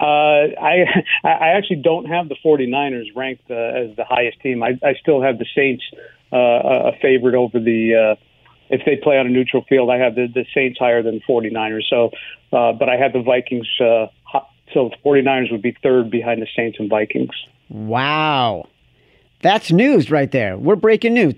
Uh, 0.00 0.04
I 0.60 0.84
I 1.24 1.50
actually 1.56 1.82
don't 1.82 2.06
have 2.06 2.28
the 2.28 2.36
49ers 2.44 3.14
ranked 3.14 3.50
uh, 3.50 3.54
as 3.54 3.96
the 3.96 4.04
highest 4.04 4.40
team. 4.40 4.62
I, 4.62 4.78
I 4.82 4.94
still 5.00 5.22
have 5.22 5.38
the 5.38 5.46
Saints 5.54 5.84
uh, 6.32 6.36
a 6.36 6.92
favorite 7.00 7.34
over 7.34 7.58
the. 7.58 7.94
Uh, 7.94 8.24
if 8.70 8.84
they 8.84 8.96
play 8.96 9.18
on 9.18 9.26
a 9.26 9.30
neutral 9.30 9.64
field, 9.68 9.90
I 9.90 9.98
have 9.98 10.14
the, 10.14 10.26
the 10.32 10.44
Saints 10.54 10.78
higher 10.78 11.02
than 11.02 11.20
49ers. 11.28 11.84
So, 11.88 12.10
uh, 12.52 12.72
but 12.72 12.88
I 12.88 12.96
have 12.96 13.12
the 13.12 13.22
Vikings. 13.22 13.68
Uh, 13.80 14.06
so 14.72 14.90
the 14.90 14.96
49ers 15.04 15.52
would 15.52 15.62
be 15.62 15.76
third 15.82 16.10
behind 16.10 16.40
the 16.42 16.48
Saints 16.56 16.78
and 16.80 16.88
Vikings. 16.88 17.30
Wow. 17.68 18.68
That's 19.42 19.70
news 19.70 20.10
right 20.10 20.30
there. 20.30 20.56
We're 20.56 20.76
breaking 20.76 21.14
news. 21.14 21.34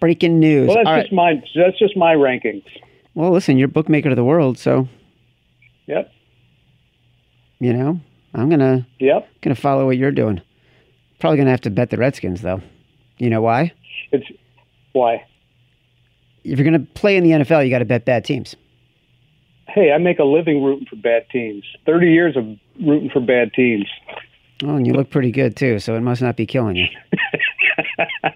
breaking 0.00 0.40
news. 0.40 0.66
Well, 0.66 0.76
that's 0.76 0.88
All 0.88 0.96
just 0.96 1.12
right. 1.12 1.12
my 1.12 1.42
that's 1.54 1.78
just 1.78 1.96
my 1.96 2.14
rankings. 2.14 2.64
Well, 3.14 3.30
listen, 3.30 3.56
you're 3.56 3.68
bookmaker 3.68 4.10
of 4.10 4.16
the 4.16 4.24
world, 4.24 4.58
so. 4.58 4.88
Yep. 5.86 6.10
You 7.60 7.72
know, 7.72 8.00
I'm 8.34 8.48
gonna. 8.50 8.86
Yep. 8.98 9.28
Gonna 9.42 9.54
follow 9.54 9.86
what 9.86 9.96
you're 9.96 10.10
doing. 10.10 10.40
Probably 11.20 11.38
gonna 11.38 11.50
have 11.50 11.60
to 11.62 11.70
bet 11.70 11.90
the 11.90 11.96
Redskins 11.96 12.42
though. 12.42 12.60
You 13.18 13.30
know 13.30 13.40
why? 13.40 13.72
It's 14.12 14.26
why. 14.92 15.24
If 16.44 16.58
you're 16.58 16.64
gonna 16.64 16.86
play 16.94 17.16
in 17.16 17.24
the 17.24 17.30
NFL, 17.30 17.64
you 17.64 17.70
got 17.70 17.80
to 17.80 17.84
bet 17.84 18.04
bad 18.04 18.24
teams 18.24 18.56
hey, 19.68 19.92
I 19.92 19.98
make 19.98 20.18
a 20.18 20.24
living 20.24 20.62
rooting 20.62 20.86
for 20.86 20.96
bad 20.96 21.28
teams. 21.30 21.64
Thirty 21.86 22.10
years 22.10 22.36
of 22.36 22.44
rooting 22.84 23.10
for 23.10 23.20
bad 23.20 23.52
teams. 23.52 23.86
Oh, 24.64 24.74
and 24.74 24.86
you 24.86 24.92
look 24.92 25.10
pretty 25.10 25.30
good 25.30 25.56
too, 25.56 25.78
so 25.78 25.94
it 25.94 26.00
must 26.00 26.20
not 26.20 26.36
be 26.36 26.46
killing 26.46 26.76
you. 26.76 26.88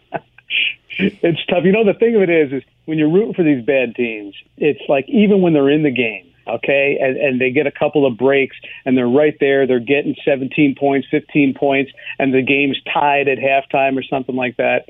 it's 0.99 1.45
tough. 1.47 1.65
You 1.65 1.73
know, 1.73 1.85
the 1.85 1.99
thing 1.99 2.15
of 2.15 2.23
it 2.23 2.31
is, 2.31 2.53
is 2.53 2.63
when 2.85 2.99
you're 2.99 3.11
rooting 3.11 3.35
for 3.35 3.43
these 3.43 3.65
bad 3.65 3.97
teams, 3.97 4.37
it's 4.57 4.83
like 4.89 5.05
even 5.09 5.43
when 5.43 5.53
they're 5.53 5.71
in 5.71 5.83
the 5.83 5.91
game, 5.91 6.32
okay, 6.47 6.99
and, 7.01 7.17
and 7.17 7.41
they 7.41 7.51
get 7.51 7.67
a 7.67 7.73
couple 7.73 8.07
of 8.07 8.17
breaks, 8.17 8.57
and 8.85 8.97
they're 8.97 9.09
right 9.09 9.37
there. 9.41 9.67
They're 9.67 9.81
getting 9.81 10.15
17 10.25 10.75
points, 10.79 11.09
15 11.11 11.55
points, 11.55 11.93
and 12.19 12.33
the 12.33 12.43
game's 12.43 12.79
tied 12.93 13.29
at 13.29 13.39
halftime 13.39 13.99
or 13.99 14.03
something 14.03 14.37
like 14.37 14.57
that. 14.57 14.87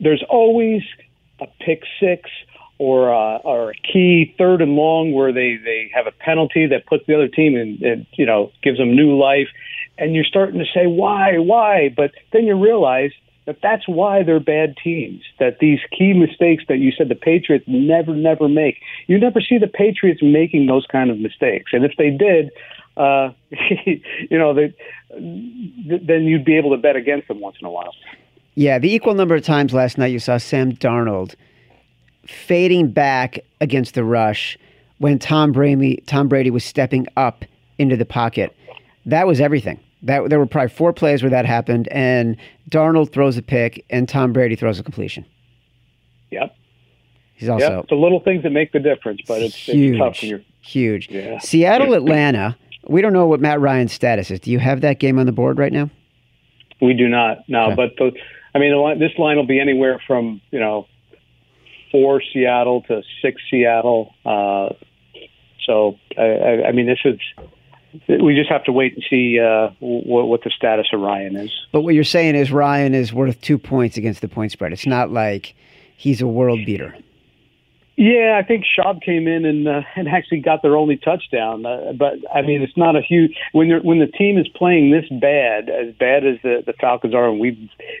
There's 0.00 0.22
always 0.28 0.82
a 1.40 1.46
pick 1.60 1.82
six 2.00 2.30
or 2.78 3.08
a, 3.08 3.36
or 3.36 3.70
a 3.70 3.74
key 3.74 4.34
third 4.38 4.62
and 4.62 4.74
long 4.74 5.12
where 5.12 5.32
they 5.32 5.56
they 5.56 5.90
have 5.92 6.06
a 6.06 6.12
penalty 6.12 6.66
that 6.68 6.86
puts 6.86 7.04
the 7.06 7.14
other 7.14 7.28
team 7.28 7.56
in, 7.56 7.78
in 7.84 8.06
you 8.12 8.24
know 8.24 8.52
gives 8.62 8.78
them 8.78 8.94
new 8.94 9.18
life, 9.18 9.48
and 9.98 10.14
you're 10.14 10.24
starting 10.24 10.60
to 10.60 10.66
say 10.72 10.86
why 10.86 11.38
why, 11.38 11.92
but 11.94 12.12
then 12.32 12.44
you 12.44 12.56
realize 12.60 13.10
that 13.48 13.62
that's 13.62 13.88
why 13.88 14.22
they're 14.22 14.40
bad 14.40 14.76
teams. 14.76 15.22
That 15.38 15.58
these 15.58 15.80
key 15.90 16.12
mistakes 16.12 16.64
that 16.68 16.80
you 16.80 16.92
said 16.92 17.08
the 17.08 17.14
Patriots 17.14 17.64
never, 17.66 18.14
never 18.14 18.46
make. 18.46 18.76
You 19.06 19.18
never 19.18 19.40
see 19.40 19.56
the 19.56 19.66
Patriots 19.66 20.20
making 20.22 20.66
those 20.66 20.84
kind 20.84 21.10
of 21.10 21.18
mistakes. 21.18 21.70
And 21.72 21.82
if 21.82 21.92
they 21.96 22.10
did, 22.10 22.50
uh, 22.98 23.30
you 23.86 24.38
know, 24.38 24.52
they, 24.52 24.74
then 25.08 26.24
you'd 26.24 26.44
be 26.44 26.58
able 26.58 26.72
to 26.72 26.76
bet 26.76 26.94
against 26.94 27.26
them 27.28 27.40
once 27.40 27.56
in 27.58 27.66
a 27.66 27.70
while. 27.70 27.94
Yeah, 28.54 28.78
the 28.78 28.92
equal 28.92 29.14
number 29.14 29.34
of 29.34 29.44
times 29.44 29.72
last 29.72 29.96
night 29.96 30.08
you 30.08 30.18
saw 30.18 30.36
Sam 30.36 30.72
Darnold 30.72 31.34
fading 32.26 32.90
back 32.90 33.38
against 33.62 33.94
the 33.94 34.04
rush 34.04 34.58
when 34.98 35.18
Tom 35.18 35.52
Brady 35.52 36.02
Tom 36.06 36.28
Brady 36.28 36.50
was 36.50 36.64
stepping 36.64 37.06
up 37.16 37.46
into 37.78 37.96
the 37.96 38.04
pocket. 38.04 38.54
That 39.06 39.26
was 39.26 39.40
everything. 39.40 39.80
That 40.02 40.30
there 40.30 40.38
were 40.38 40.46
probably 40.46 40.68
four 40.68 40.92
plays 40.92 41.22
where 41.22 41.30
that 41.30 41.44
happened, 41.44 41.88
and 41.90 42.36
Darnold 42.70 43.12
throws 43.12 43.36
a 43.36 43.42
pick, 43.42 43.84
and 43.90 44.08
Tom 44.08 44.32
Brady 44.32 44.54
throws 44.54 44.78
a 44.78 44.82
completion. 44.82 45.24
Yep. 46.30 46.54
He's 47.34 47.48
also 47.48 47.76
yep. 47.76 47.88
the 47.88 47.94
little 47.94 48.20
things 48.20 48.42
that 48.42 48.50
make 48.50 48.72
the 48.72 48.80
difference, 48.80 49.20
but 49.26 49.40
it's, 49.42 49.54
huge, 49.54 49.94
it's 49.94 49.98
tough 49.98 50.22
when 50.22 50.30
you're 50.30 50.42
huge. 50.60 51.08
Yeah. 51.10 51.38
Seattle, 51.38 51.94
Atlanta. 51.94 52.56
We 52.88 53.00
don't 53.00 53.12
know 53.12 53.26
what 53.26 53.40
Matt 53.40 53.60
Ryan's 53.60 53.92
status 53.92 54.30
is. 54.30 54.40
Do 54.40 54.50
you 54.50 54.58
have 54.58 54.80
that 54.80 54.98
game 54.98 55.18
on 55.18 55.26
the 55.26 55.32
board 55.32 55.58
right 55.58 55.72
now? 55.72 55.90
We 56.80 56.94
do 56.94 57.08
not. 57.08 57.38
No, 57.48 57.72
okay. 57.72 57.92
but 57.98 58.12
I 58.54 58.58
mean, 58.58 58.98
this 58.98 59.12
line 59.18 59.36
will 59.36 59.46
be 59.46 59.60
anywhere 59.60 60.00
from 60.06 60.40
you 60.50 60.60
know 60.60 60.86
four 61.90 62.22
Seattle 62.32 62.82
to 62.82 63.02
six 63.22 63.40
Seattle. 63.50 64.14
Uh, 64.24 64.70
so 65.64 65.96
I, 66.16 66.68
I 66.68 66.72
mean, 66.72 66.86
this 66.86 67.00
is 67.04 67.18
we 68.08 68.34
just 68.34 68.50
have 68.50 68.64
to 68.64 68.72
wait 68.72 68.94
and 68.94 69.04
see 69.08 69.38
uh, 69.40 69.70
what, 69.80 70.28
what 70.28 70.44
the 70.44 70.50
status 70.50 70.86
of 70.92 71.00
Ryan 71.00 71.36
is. 71.36 71.50
But 71.72 71.82
what 71.82 71.94
you're 71.94 72.04
saying 72.04 72.34
is 72.34 72.52
Ryan 72.52 72.94
is 72.94 73.12
worth 73.12 73.40
two 73.40 73.58
points 73.58 73.96
against 73.96 74.20
the 74.20 74.28
point 74.28 74.52
spread. 74.52 74.72
It's 74.72 74.86
not 74.86 75.10
like 75.10 75.54
he's 75.96 76.20
a 76.20 76.26
world 76.26 76.64
beater. 76.64 76.96
Yeah, 78.00 78.38
I 78.40 78.46
think 78.46 78.64
Schaub 78.64 79.02
came 79.02 79.26
in 79.26 79.44
and 79.44 79.66
uh, 79.66 79.82
and 79.96 80.06
actually 80.06 80.38
got 80.38 80.62
their 80.62 80.76
only 80.76 80.96
touchdown. 80.96 81.66
Uh, 81.66 81.92
but 81.98 82.12
I 82.32 82.42
mean, 82.42 82.62
it's 82.62 82.76
not 82.76 82.94
a 82.94 83.02
huge 83.02 83.34
when 83.50 83.70
when 83.82 83.98
the 83.98 84.06
team 84.06 84.38
is 84.38 84.46
playing 84.46 84.92
this 84.92 85.06
bad, 85.20 85.68
as 85.68 85.92
bad 85.96 86.24
as 86.24 86.36
the 86.44 86.62
the 86.64 86.74
Falcons 86.74 87.12
are, 87.12 87.28
and 87.28 87.40
we 87.40 87.58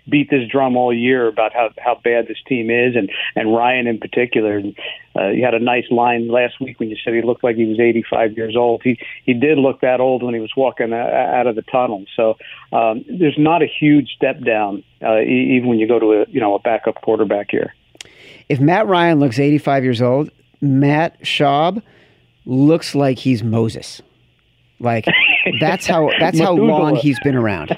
beat 0.08 0.30
this 0.30 0.48
drum 0.48 0.76
all 0.76 0.94
year 0.94 1.26
about 1.26 1.52
how 1.52 1.70
how 1.78 1.96
bad 2.04 2.28
this 2.28 2.38
team 2.46 2.70
is, 2.70 2.94
and 2.94 3.10
and 3.34 3.52
Ryan 3.52 3.88
in 3.88 3.98
particular. 3.98 4.58
And, 4.58 4.78
uh, 5.16 5.30
you 5.30 5.44
had 5.44 5.54
a 5.54 5.58
nice 5.58 5.90
line 5.90 6.28
last 6.28 6.60
week 6.60 6.78
when 6.78 6.90
you 6.90 6.96
said 7.04 7.12
he 7.12 7.22
looked 7.22 7.42
like 7.42 7.56
he 7.56 7.64
was 7.64 7.80
85 7.80 8.36
years 8.36 8.54
old. 8.54 8.82
He 8.84 9.00
he 9.24 9.34
did 9.34 9.58
look 9.58 9.80
that 9.80 9.98
old 9.98 10.22
when 10.22 10.32
he 10.32 10.38
was 10.38 10.52
walking 10.56 10.92
uh, 10.92 10.96
out 10.96 11.48
of 11.48 11.56
the 11.56 11.62
tunnel. 11.62 12.04
So 12.14 12.36
um, 12.72 13.04
there's 13.10 13.36
not 13.36 13.62
a 13.62 13.66
huge 13.66 14.10
step 14.14 14.44
down, 14.44 14.84
uh, 15.02 15.22
even 15.22 15.66
when 15.66 15.80
you 15.80 15.88
go 15.88 15.98
to 15.98 16.22
a 16.22 16.26
you 16.28 16.38
know 16.38 16.54
a 16.54 16.60
backup 16.60 17.02
quarterback 17.02 17.48
here. 17.50 17.74
If 18.48 18.60
Matt 18.60 18.86
Ryan 18.86 19.20
looks 19.20 19.38
85 19.38 19.84
years 19.84 20.02
old, 20.02 20.30
Matt 20.60 21.20
Schaub 21.22 21.82
looks 22.46 22.94
like 22.94 23.18
he's 23.18 23.42
Moses. 23.42 24.00
Like 24.80 25.06
that's 25.60 25.86
how 25.86 26.10
that's 26.18 26.38
how 26.38 26.52
long 26.52 26.96
he's 26.96 27.18
been 27.20 27.34
around. 27.34 27.76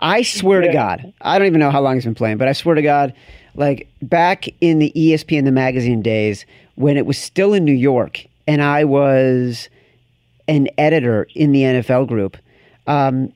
I 0.00 0.22
swear 0.22 0.62
yeah. 0.62 0.68
to 0.68 0.72
God, 0.72 1.14
I 1.20 1.38
don't 1.38 1.46
even 1.46 1.60
know 1.60 1.70
how 1.70 1.80
long 1.80 1.94
he's 1.94 2.04
been 2.04 2.14
playing, 2.14 2.38
but 2.38 2.48
I 2.48 2.52
swear 2.52 2.74
to 2.74 2.82
God, 2.82 3.14
like 3.54 3.88
back 4.00 4.46
in 4.60 4.78
the 4.78 4.92
ESPN 4.94 5.44
the 5.44 5.52
magazine 5.52 6.02
days 6.02 6.46
when 6.74 6.96
it 6.96 7.06
was 7.06 7.18
still 7.18 7.52
in 7.52 7.64
New 7.64 7.72
York 7.72 8.26
and 8.46 8.62
I 8.62 8.84
was 8.84 9.68
an 10.48 10.68
editor 10.78 11.26
in 11.34 11.52
the 11.52 11.62
NFL 11.62 12.08
group. 12.08 12.36
Um, 12.86 13.32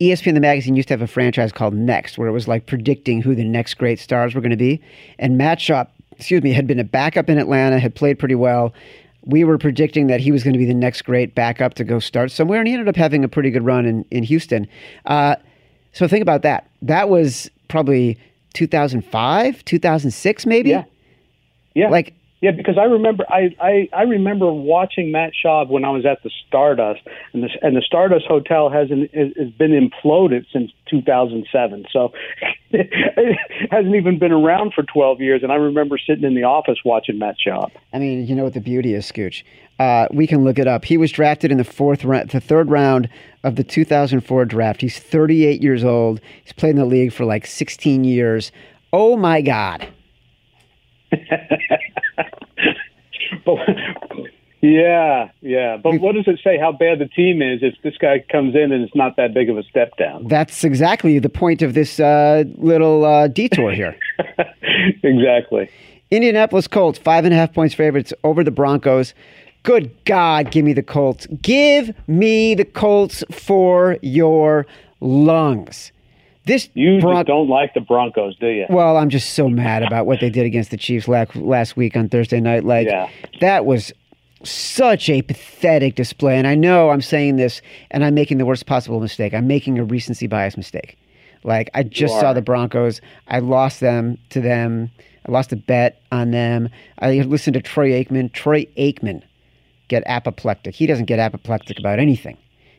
ESPN 0.00 0.34
the 0.34 0.40
magazine 0.40 0.76
used 0.76 0.88
to 0.88 0.94
have 0.94 1.02
a 1.02 1.06
franchise 1.06 1.52
called 1.52 1.74
Next, 1.74 2.18
where 2.18 2.28
it 2.28 2.32
was 2.32 2.46
like 2.46 2.66
predicting 2.66 3.20
who 3.20 3.34
the 3.34 3.44
next 3.44 3.74
great 3.74 3.98
stars 3.98 4.34
were 4.34 4.40
going 4.40 4.50
to 4.50 4.56
be. 4.56 4.80
And 5.18 5.36
Matt 5.36 5.58
Schaub, 5.58 5.88
excuse 6.12 6.42
me, 6.42 6.52
had 6.52 6.66
been 6.66 6.78
a 6.78 6.84
backup 6.84 7.28
in 7.28 7.38
Atlanta, 7.38 7.78
had 7.78 7.94
played 7.94 8.18
pretty 8.18 8.36
well. 8.36 8.72
We 9.24 9.44
were 9.44 9.58
predicting 9.58 10.06
that 10.06 10.20
he 10.20 10.30
was 10.30 10.44
going 10.44 10.52
to 10.52 10.58
be 10.58 10.64
the 10.64 10.74
next 10.74 11.02
great 11.02 11.34
backup 11.34 11.74
to 11.74 11.84
go 11.84 11.98
start 11.98 12.30
somewhere, 12.30 12.60
and 12.60 12.68
he 12.68 12.74
ended 12.74 12.88
up 12.88 12.96
having 12.96 13.24
a 13.24 13.28
pretty 13.28 13.50
good 13.50 13.64
run 13.64 13.86
in 13.86 14.04
in 14.10 14.22
Houston. 14.22 14.68
Uh, 15.06 15.36
so 15.92 16.06
think 16.06 16.22
about 16.22 16.42
that. 16.42 16.70
That 16.80 17.08
was 17.08 17.50
probably 17.66 18.18
2005, 18.54 19.64
2006, 19.64 20.46
maybe. 20.46 20.70
Yeah. 20.70 20.84
Yeah. 21.74 21.90
Like 21.90 22.14
yeah, 22.40 22.52
because 22.52 22.78
I 22.78 22.84
remember 22.84 23.24
I, 23.28 23.54
I, 23.60 23.88
I 23.92 24.02
remember 24.02 24.52
watching 24.52 25.10
Matt 25.10 25.32
Schaub 25.34 25.68
when 25.68 25.84
I 25.84 25.90
was 25.90 26.06
at 26.06 26.22
the 26.22 26.30
Stardust, 26.46 27.00
and 27.32 27.42
the 27.42 27.48
and 27.62 27.76
the 27.76 27.82
Stardust 27.82 28.26
Hotel 28.26 28.70
hasn't 28.70 29.12
has 29.12 29.50
been 29.58 29.72
imploded 29.72 30.46
since 30.52 30.70
2007. 30.88 31.86
So 31.92 32.12
it 32.70 33.38
hasn't 33.72 33.94
even 33.94 34.20
been 34.20 34.30
around 34.30 34.72
for 34.74 34.84
12 34.84 35.20
years. 35.20 35.42
And 35.42 35.50
I 35.50 35.56
remember 35.56 35.98
sitting 35.98 36.22
in 36.22 36.34
the 36.34 36.44
office 36.44 36.78
watching 36.84 37.18
Matt 37.18 37.36
Schaub. 37.44 37.72
I 37.92 37.98
mean, 37.98 38.26
you 38.26 38.36
know 38.36 38.44
what 38.44 38.54
the 38.54 38.60
beauty 38.60 38.94
is, 38.94 39.10
Scooch. 39.10 39.42
Uh, 39.80 40.06
we 40.12 40.26
can 40.26 40.44
look 40.44 40.58
it 40.58 40.68
up. 40.68 40.84
He 40.84 40.96
was 40.96 41.10
drafted 41.10 41.50
in 41.50 41.58
the 41.58 41.64
fourth 41.64 42.04
round, 42.04 42.30
the 42.30 42.40
third 42.40 42.70
round 42.70 43.08
of 43.42 43.56
the 43.56 43.64
2004 43.64 44.44
draft. 44.44 44.80
He's 44.80 44.98
38 44.98 45.62
years 45.62 45.82
old. 45.84 46.20
He's 46.44 46.52
played 46.52 46.70
in 46.70 46.76
the 46.76 46.84
league 46.84 47.12
for 47.12 47.24
like 47.24 47.46
16 47.46 48.04
years. 48.04 48.52
Oh 48.92 49.16
my 49.16 49.40
God. 49.40 49.88
but 53.44 53.58
yeah, 54.60 55.30
yeah. 55.40 55.76
But 55.76 56.00
what 56.00 56.14
does 56.14 56.26
it 56.26 56.40
say 56.42 56.58
how 56.58 56.72
bad 56.72 56.98
the 56.98 57.06
team 57.06 57.40
is 57.42 57.60
if 57.62 57.74
this 57.82 57.96
guy 57.98 58.24
comes 58.30 58.54
in 58.54 58.72
and 58.72 58.82
it's 58.82 58.94
not 58.94 59.16
that 59.16 59.32
big 59.32 59.48
of 59.48 59.56
a 59.56 59.62
step 59.64 59.96
down? 59.96 60.26
That's 60.26 60.64
exactly 60.64 61.18
the 61.18 61.28
point 61.28 61.62
of 61.62 61.74
this 61.74 62.00
uh, 62.00 62.44
little 62.56 63.04
uh, 63.04 63.28
detour 63.28 63.70
here. 63.70 63.96
exactly. 65.02 65.70
Indianapolis 66.10 66.66
Colts, 66.66 66.98
five 66.98 67.24
and 67.24 67.32
a 67.32 67.36
half 67.36 67.52
points 67.52 67.74
favorites 67.74 68.12
over 68.24 68.42
the 68.42 68.50
Broncos. 68.50 69.14
Good 69.62 69.92
God, 70.04 70.50
give 70.50 70.64
me 70.64 70.72
the 70.72 70.82
Colts. 70.82 71.26
Give 71.42 71.94
me 72.08 72.54
the 72.54 72.64
Colts 72.64 73.22
for 73.30 73.98
your 74.02 74.66
lungs. 75.00 75.92
This 76.48 76.68
you 76.74 77.00
Bron- 77.00 77.24
don't 77.26 77.48
like 77.48 77.74
the 77.74 77.80
Broncos, 77.80 78.36
do 78.36 78.48
you? 78.48 78.66
Well, 78.70 78.96
I'm 78.96 79.10
just 79.10 79.34
so 79.34 79.48
mad 79.48 79.82
about 79.82 80.06
what 80.06 80.20
they 80.20 80.30
did 80.30 80.46
against 80.46 80.70
the 80.70 80.76
Chiefs 80.76 81.06
last, 81.06 81.36
last 81.36 81.76
week 81.76 81.96
on 81.96 82.08
Thursday 82.08 82.40
night. 82.40 82.64
Like 82.64 82.88
yeah. 82.88 83.08
that 83.40 83.66
was 83.66 83.92
such 84.44 85.10
a 85.10 85.22
pathetic 85.22 85.94
display. 85.94 86.38
And 86.38 86.46
I 86.46 86.54
know 86.54 86.90
I'm 86.90 87.02
saying 87.02 87.36
this 87.36 87.60
and 87.90 88.04
I'm 88.04 88.14
making 88.14 88.38
the 88.38 88.46
worst 88.46 88.66
possible 88.66 88.98
mistake. 88.98 89.34
I'm 89.34 89.46
making 89.46 89.78
a 89.78 89.84
recency 89.84 90.26
bias 90.26 90.56
mistake. 90.56 90.98
Like 91.44 91.70
I 91.74 91.82
just 91.82 92.18
saw 92.18 92.32
the 92.32 92.42
Broncos. 92.42 93.00
I 93.28 93.40
lost 93.40 93.80
them 93.80 94.18
to 94.30 94.40
them. 94.40 94.90
I 95.26 95.32
lost 95.32 95.52
a 95.52 95.56
bet 95.56 96.00
on 96.10 96.30
them. 96.30 96.70
I 96.98 97.20
listened 97.20 97.54
to 97.54 97.62
Troy 97.62 97.90
Aikman. 97.90 98.32
Troy 98.32 98.64
Aikman 98.76 99.22
get 99.88 100.02
apoplectic. 100.06 100.74
He 100.74 100.86
doesn't 100.86 101.06
get 101.06 101.18
apoplectic 101.18 101.78
about 101.78 101.98
anything. 101.98 102.38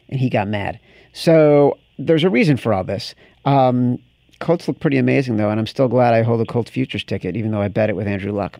And 0.09 0.19
he 0.19 0.29
got 0.29 0.47
mad. 0.47 0.79
So 1.13 1.77
there's 1.99 2.23
a 2.23 2.29
reason 2.29 2.57
for 2.57 2.73
all 2.73 2.83
this. 2.83 3.13
Um, 3.45 3.99
Colts 4.39 4.67
look 4.67 4.79
pretty 4.79 4.97
amazing 4.97 5.37
though, 5.37 5.49
and 5.49 5.59
I'm 5.59 5.67
still 5.67 5.87
glad 5.87 6.13
I 6.13 6.23
hold 6.23 6.41
a 6.41 6.45
Colts 6.45 6.71
futures 6.71 7.03
ticket, 7.03 7.35
even 7.35 7.51
though 7.51 7.61
I 7.61 7.67
bet 7.67 7.89
it 7.89 7.95
with 7.95 8.07
Andrew 8.07 8.31
Luck. 8.31 8.59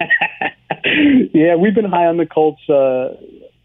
yeah, 1.32 1.56
we've 1.56 1.74
been 1.74 1.84
high 1.84 2.06
on 2.06 2.16
the 2.16 2.26
Colts, 2.26 2.60
uh, 2.68 3.14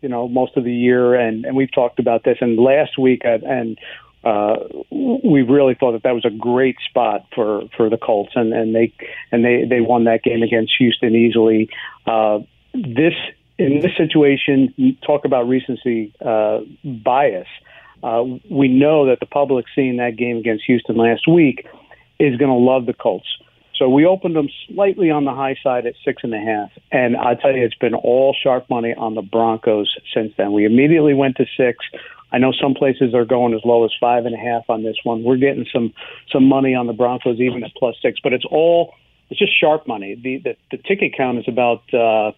you 0.01 0.10
know, 0.10 0.27
most 0.27 0.57
of 0.57 0.63
the 0.63 0.74
year, 0.74 1.15
and 1.15 1.45
and 1.45 1.55
we've 1.55 1.72
talked 1.72 2.00
about 2.00 2.24
this. 2.24 2.38
And 2.41 2.57
last 2.57 2.98
week, 2.98 3.24
uh, 3.25 3.39
and 3.45 3.77
uh, 4.24 4.55
we 4.91 5.41
really 5.41 5.75
thought 5.75 5.93
that 5.93 6.03
that 6.03 6.13
was 6.13 6.25
a 6.25 6.29
great 6.29 6.77
spot 6.88 7.25
for 7.34 7.63
for 7.75 7.89
the 7.89 7.98
Colts, 7.98 8.31
and 8.36 8.53
and 8.53 8.74
they 8.74 8.93
and 9.31 9.43
they 9.43 9.65
they 9.69 9.81
won 9.81 10.05
that 10.05 10.24
game 10.24 10.43
against 10.43 10.74
Houston 10.77 11.15
easily. 11.15 11.69
Uh, 12.05 12.39
this 12.74 13.13
in 13.57 13.79
this 13.79 13.91
situation, 13.98 14.98
talk 15.05 15.25
about 15.25 15.48
recency 15.48 16.13
uh, 16.25 16.60
bias. 16.84 17.48
Uh, 17.48 17.75
we 18.50 18.67
know 18.67 19.07
that 19.07 19.19
the 19.19 19.25
public 19.25 19.65
seeing 19.75 19.97
that 19.97 20.15
game 20.17 20.38
against 20.38 20.63
Houston 20.65 20.95
last 20.95 21.27
week 21.27 21.65
is 22.19 22.38
going 22.38 22.51
to 22.51 22.57
love 22.57 22.85
the 22.85 22.93
Colts. 22.93 23.27
So 23.77 23.89
we 23.89 24.05
opened 24.05 24.35
them 24.35 24.47
slightly 24.67 25.12
on 25.12 25.25
the 25.25 25.33
high 25.33 25.57
side 25.62 25.85
at 25.85 25.95
six 26.05 26.24
and 26.24 26.33
a 26.33 26.39
half, 26.39 26.71
and 26.91 27.17
I 27.17 27.35
tell 27.35 27.53
you, 27.53 27.65
it's 27.65 27.75
been 27.75 27.93
all 27.93 28.33
sharp 28.41 28.69
money 28.69 28.93
on 28.97 29.15
the 29.15 29.21
Broncos 29.21 29.93
since 30.13 30.31
then. 30.38 30.53
We 30.53 30.65
immediately 30.65 31.13
went 31.13 31.35
to 31.38 31.45
six. 31.57 31.79
I 32.31 32.38
know 32.38 32.53
some 32.53 32.74
places 32.74 33.13
are 33.13 33.25
going 33.25 33.53
as 33.53 33.62
low 33.65 33.83
as 33.83 33.91
five 34.00 34.25
and 34.25 34.33
a 34.33 34.38
half 34.38 34.69
on 34.69 34.83
this 34.83 34.95
one. 35.03 35.24
We're 35.24 35.38
getting 35.38 35.65
some 35.74 35.93
some 36.31 36.45
money 36.45 36.74
on 36.74 36.88
the 36.88 36.93
Broncos 36.93 37.39
even 37.39 37.63
at 37.63 37.71
plus 37.75 37.95
six, 38.01 38.19
but 38.24 38.31
it's 38.31 38.45
all 38.50 38.93
it's 39.29 39.39
just 39.39 39.59
sharp 39.59 39.88
money. 39.88 40.15
The 40.15 40.38
the, 40.38 40.55
the 40.71 40.77
ticket 40.77 41.13
count 41.17 41.39
is 41.39 41.45
about 41.47 41.81
uh, 41.93 42.31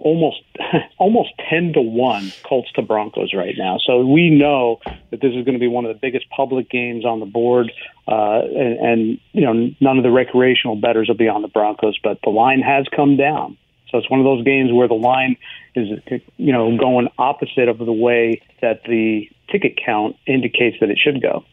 almost 0.00 0.42
almost 0.98 1.30
ten 1.48 1.72
to 1.74 1.80
one 1.80 2.32
Colts 2.42 2.70
to 2.72 2.82
Broncos 2.82 3.32
right 3.34 3.54
now. 3.56 3.78
So 3.84 4.04
we 4.04 4.30
know 4.30 4.80
that 5.10 5.20
this 5.20 5.32
is 5.34 5.44
going 5.44 5.54
to 5.54 5.58
be 5.58 5.68
one 5.68 5.84
of 5.84 5.94
the 5.94 5.98
biggest 6.00 6.28
public 6.30 6.70
games 6.70 7.04
on 7.04 7.20
the 7.20 7.26
board, 7.26 7.70
uh, 8.08 8.40
and, 8.40 8.78
and 8.78 9.20
you 9.32 9.42
know 9.42 9.74
none 9.80 9.98
of 9.98 10.02
the 10.02 10.10
recreational 10.10 10.76
bettors 10.76 11.08
will 11.08 11.16
be 11.16 11.28
on 11.28 11.42
the 11.42 11.48
Broncos, 11.48 11.98
but 12.02 12.18
the 12.24 12.30
line 12.30 12.60
has 12.60 12.86
come 12.94 13.16
down. 13.16 13.56
So 13.90 13.98
it's 13.98 14.10
one 14.10 14.20
of 14.20 14.24
those 14.24 14.44
games 14.44 14.72
where 14.72 14.88
the 14.88 14.94
line 14.94 15.36
is 15.74 15.88
you 16.36 16.52
know 16.52 16.76
going 16.76 17.08
opposite 17.18 17.68
of 17.68 17.78
the 17.78 17.92
way 17.92 18.42
that 18.60 18.82
the 18.84 19.28
ticket 19.50 19.78
count 19.84 20.16
indicates 20.26 20.76
that 20.80 20.90
it 20.90 20.98
should 20.98 21.20
go. 21.20 21.44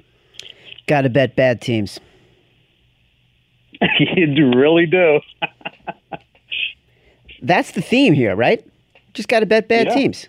Got 0.88 1.02
to 1.02 1.10
bet 1.10 1.36
bad 1.36 1.62
teams. 1.62 2.00
you 4.00 4.52
really 4.56 4.86
do. 4.86 5.20
That's 7.42 7.72
the 7.72 7.82
theme 7.82 8.14
here, 8.14 8.36
right? 8.36 8.66
Just 9.14 9.30
got 9.30 9.40
to 9.42 9.46
bet 9.46 9.68
bad 9.68 9.88
Yeah. 9.88 9.94
teams. 9.94 10.28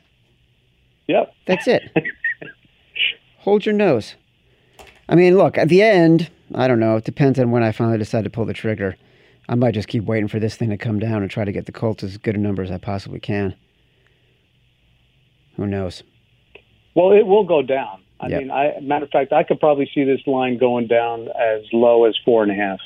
Yep. 1.06 1.32
That's 1.46 1.66
it. 1.66 1.82
Hold 3.38 3.64
your 3.64 3.74
nose. 3.74 4.14
I 5.08 5.14
mean, 5.14 5.38
look, 5.38 5.56
at 5.56 5.68
the 5.68 5.82
end, 5.82 6.30
I 6.54 6.68
don't 6.68 6.80
know. 6.80 6.96
It 6.96 7.04
depends 7.04 7.38
on 7.38 7.50
when 7.50 7.62
I 7.62 7.72
finally 7.72 7.98
decide 7.98 8.24
to 8.24 8.30
pull 8.30 8.44
the 8.44 8.52
trigger. 8.52 8.96
I 9.48 9.54
might 9.54 9.72
just 9.72 9.88
keep 9.88 10.04
waiting 10.04 10.28
for 10.28 10.38
this 10.38 10.56
thing 10.56 10.68
to 10.70 10.76
come 10.76 10.98
down 10.98 11.22
and 11.22 11.30
try 11.30 11.44
to 11.46 11.52
get 11.52 11.64
the 11.64 11.72
Colts 11.72 12.02
as 12.04 12.18
good 12.18 12.34
a 12.34 12.38
number 12.38 12.62
as 12.62 12.70
I 12.70 12.76
possibly 12.76 13.20
can. 13.20 13.54
Who 15.56 15.66
knows? 15.66 16.02
Well, 16.94 17.12
it 17.12 17.26
will 17.26 17.44
go 17.44 17.62
down. 17.62 18.02
I 18.20 18.28
Yep. 18.28 18.40
mean, 18.40 18.50
I 18.50 18.78
matter 18.80 19.04
of 19.06 19.10
fact, 19.10 19.32
I 19.32 19.44
could 19.44 19.60
probably 19.60 19.88
see 19.94 20.04
this 20.04 20.20
line 20.26 20.58
going 20.58 20.88
down 20.88 21.28
as 21.28 21.62
low 21.72 22.04
as 22.04 22.16
four 22.24 22.42
and 22.42 22.50
a 22.52 22.54
half. 22.54 22.80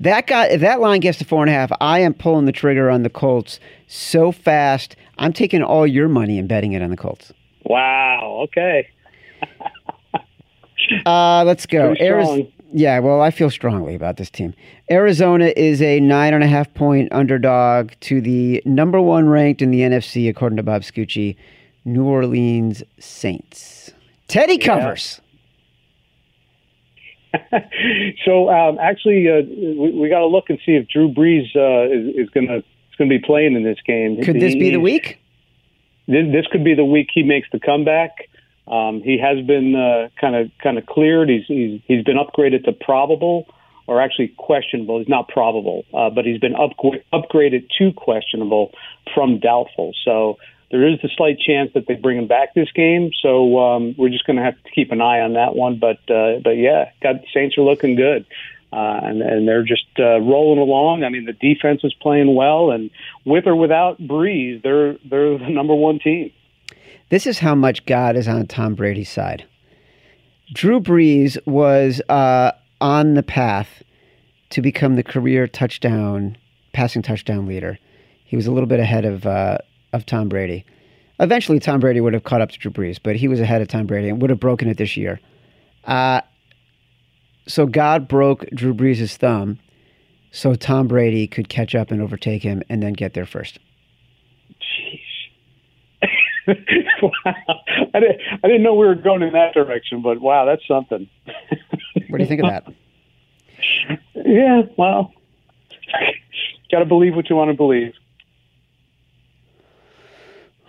That 0.00 0.26
guy, 0.26 0.46
if 0.46 0.60
that 0.60 0.80
line 0.80 1.00
gets 1.00 1.18
to 1.18 1.24
four 1.24 1.42
and 1.42 1.50
a 1.50 1.52
half, 1.52 1.70
I 1.80 2.00
am 2.00 2.14
pulling 2.14 2.46
the 2.46 2.52
trigger 2.52 2.90
on 2.90 3.02
the 3.02 3.10
Colts 3.10 3.60
so 3.86 4.32
fast. 4.32 4.96
I'm 5.18 5.32
taking 5.32 5.62
all 5.62 5.86
your 5.86 6.08
money 6.08 6.38
and 6.38 6.48
betting 6.48 6.72
it 6.72 6.82
on 6.82 6.90
the 6.90 6.96
Colts. 6.96 7.32
Wow. 7.64 8.40
Okay. 8.44 8.88
Uh, 11.06 11.42
let's 11.44 11.64
go. 11.64 11.94
Ariz- 11.94 12.52
yeah, 12.72 12.98
well, 12.98 13.20
I 13.20 13.30
feel 13.30 13.48
strongly 13.50 13.94
about 13.94 14.16
this 14.16 14.28
team. 14.28 14.52
Arizona 14.90 15.52
is 15.56 15.80
a 15.80 16.00
nine 16.00 16.34
and 16.34 16.44
a 16.44 16.46
half 16.46 16.72
point 16.74 17.10
underdog 17.12 17.92
to 18.00 18.20
the 18.20 18.60
number 18.66 19.00
one 19.00 19.28
ranked 19.28 19.62
in 19.62 19.70
the 19.70 19.80
NFC, 19.80 20.28
according 20.28 20.56
to 20.56 20.62
Bob 20.62 20.82
Scucci, 20.82 21.36
New 21.84 22.04
Orleans 22.04 22.82
Saints. 22.98 23.92
Teddy 24.28 24.58
covers. 24.58 25.20
so 28.24 28.50
um, 28.50 28.78
actually, 28.80 29.28
uh, 29.28 29.42
we, 29.42 29.92
we 29.92 30.08
got 30.08 30.20
to 30.20 30.26
look 30.26 30.50
and 30.50 30.58
see 30.64 30.72
if 30.72 30.88
Drew 30.88 31.12
Brees 31.12 31.54
uh, 31.56 31.92
is, 31.92 32.26
is 32.26 32.30
going 32.30 32.48
to 32.48 32.58
is 32.58 32.96
going 32.98 33.10
to 33.10 33.18
be 33.18 33.24
playing 33.24 33.54
in 33.54 33.64
this 33.64 33.78
game. 33.86 34.22
Could 34.22 34.40
this 34.40 34.54
be 34.54 34.70
the 34.70 34.80
week? 34.80 35.20
This, 36.06 36.26
this 36.32 36.46
could 36.52 36.64
be 36.64 36.74
the 36.74 36.84
week 36.84 37.08
he 37.12 37.22
makes 37.22 37.48
the 37.52 37.60
comeback. 37.60 38.28
Um, 38.68 39.02
he 39.02 39.18
has 39.18 39.44
been 39.44 39.74
kind 40.20 40.36
of 40.36 40.50
kind 40.62 40.78
of 40.78 40.86
cleared. 40.86 41.28
He's, 41.28 41.44
he's 41.46 41.80
he's 41.86 42.04
been 42.04 42.16
upgraded 42.16 42.64
to 42.64 42.72
probable, 42.72 43.46
or 43.86 44.00
actually 44.00 44.28
questionable. 44.36 44.98
He's 44.98 45.08
not 45.08 45.28
probable, 45.28 45.84
uh, 45.92 46.10
but 46.10 46.24
he's 46.24 46.38
been 46.38 46.54
up, 46.54 46.70
upgraded 47.12 47.68
to 47.78 47.92
questionable 47.92 48.72
from 49.14 49.38
doubtful. 49.38 49.92
So 50.04 50.38
there 50.70 50.86
is 50.88 50.98
a 51.04 51.08
slight 51.16 51.38
chance 51.38 51.70
that 51.74 51.86
they 51.86 51.94
bring 51.94 52.18
him 52.18 52.26
back 52.26 52.54
this 52.54 52.70
game. 52.72 53.10
So 53.22 53.58
um, 53.58 53.94
we're 53.96 54.08
just 54.08 54.26
going 54.26 54.36
to 54.36 54.42
have 54.42 54.60
to 54.62 54.70
keep 54.70 54.92
an 54.92 55.00
eye 55.00 55.20
on 55.20 55.34
that 55.34 55.54
one. 55.54 55.78
But 55.78 55.98
uh, 56.10 56.40
but 56.42 56.56
yeah, 56.56 56.90
got 57.02 57.16
Saints 57.32 57.56
are 57.58 57.62
looking 57.62 57.96
good. 57.96 58.26
Uh, 58.72 58.98
and, 59.04 59.22
and 59.22 59.46
they're 59.46 59.62
just 59.62 59.86
uh, 60.00 60.18
rolling 60.18 60.58
along. 60.58 61.04
I 61.04 61.08
mean, 61.08 61.26
the 61.26 61.32
defense 61.32 61.82
is 61.84 61.94
playing 61.94 62.34
well, 62.34 62.72
and 62.72 62.90
with 63.24 63.46
or 63.46 63.54
without 63.54 64.00
Brees, 64.00 64.62
they're 64.64 64.94
they're 65.08 65.38
the 65.38 65.48
number 65.48 65.74
one 65.74 66.00
team. 66.00 66.32
This 67.08 67.24
is 67.24 67.38
how 67.38 67.54
much 67.54 67.86
God 67.86 68.16
is 68.16 68.26
on 68.26 68.48
Tom 68.48 68.74
Brady's 68.74 69.10
side. 69.10 69.44
Drew 70.52 70.80
Brees 70.80 71.38
was 71.46 72.00
uh, 72.08 72.50
on 72.80 73.14
the 73.14 73.22
path 73.22 73.84
to 74.50 74.60
become 74.60 74.96
the 74.96 75.02
career 75.04 75.46
touchdown, 75.46 76.36
passing 76.72 77.02
touchdown 77.02 77.46
leader. 77.46 77.78
He 78.24 78.34
was 78.34 78.48
a 78.48 78.52
little 78.52 78.66
bit 78.68 78.80
ahead 78.80 79.04
of 79.04 79.24
uh, 79.24 79.58
of 79.94 80.04
Tom 80.04 80.28
Brady. 80.28 80.64
Eventually, 81.20 81.60
Tom 81.60 81.80
Brady 81.80 82.00
would 82.00 82.12
have 82.12 82.24
caught 82.24 82.40
up 82.40 82.50
to 82.50 82.58
Drew 82.58 82.72
Brees, 82.72 82.98
but 83.02 83.16
he 83.16 83.28
was 83.28 83.40
ahead 83.40 83.62
of 83.62 83.68
Tom 83.68 83.86
Brady 83.86 84.08
and 84.08 84.20
would 84.20 84.30
have 84.30 84.40
broken 84.40 84.68
it 84.68 84.76
this 84.76 84.96
year. 84.96 85.20
Uh, 85.84 86.20
so 87.46 87.66
God 87.66 88.08
broke 88.08 88.44
Drew 88.50 88.74
Brees' 88.74 89.16
thumb, 89.16 89.58
so 90.32 90.54
Tom 90.54 90.88
Brady 90.88 91.26
could 91.28 91.48
catch 91.48 91.74
up 91.74 91.90
and 91.90 92.02
overtake 92.02 92.42
him, 92.42 92.62
and 92.68 92.82
then 92.82 92.94
get 92.94 93.14
there 93.14 93.26
first. 93.26 93.60
Jeez. 94.60 95.00
wow. 97.02 97.34
I 97.94 98.00
didn't, 98.00 98.20
I 98.42 98.48
didn't 98.48 98.62
know 98.62 98.74
we 98.74 98.86
were 98.86 98.96
going 98.96 99.22
in 99.22 99.32
that 99.34 99.54
direction, 99.54 100.02
but 100.02 100.20
wow, 100.20 100.44
that's 100.44 100.66
something. 100.66 101.08
What 102.08 102.18
do 102.18 102.24
you 102.24 102.28
think 102.28 102.42
of 102.42 102.50
that? 102.50 102.72
yeah, 104.14 104.62
well, 104.76 105.12
got 106.70 106.80
to 106.80 106.84
believe 106.84 107.14
what 107.16 107.28
you 107.30 107.36
want 107.36 107.50
to 107.50 107.56
believe. 107.56 107.92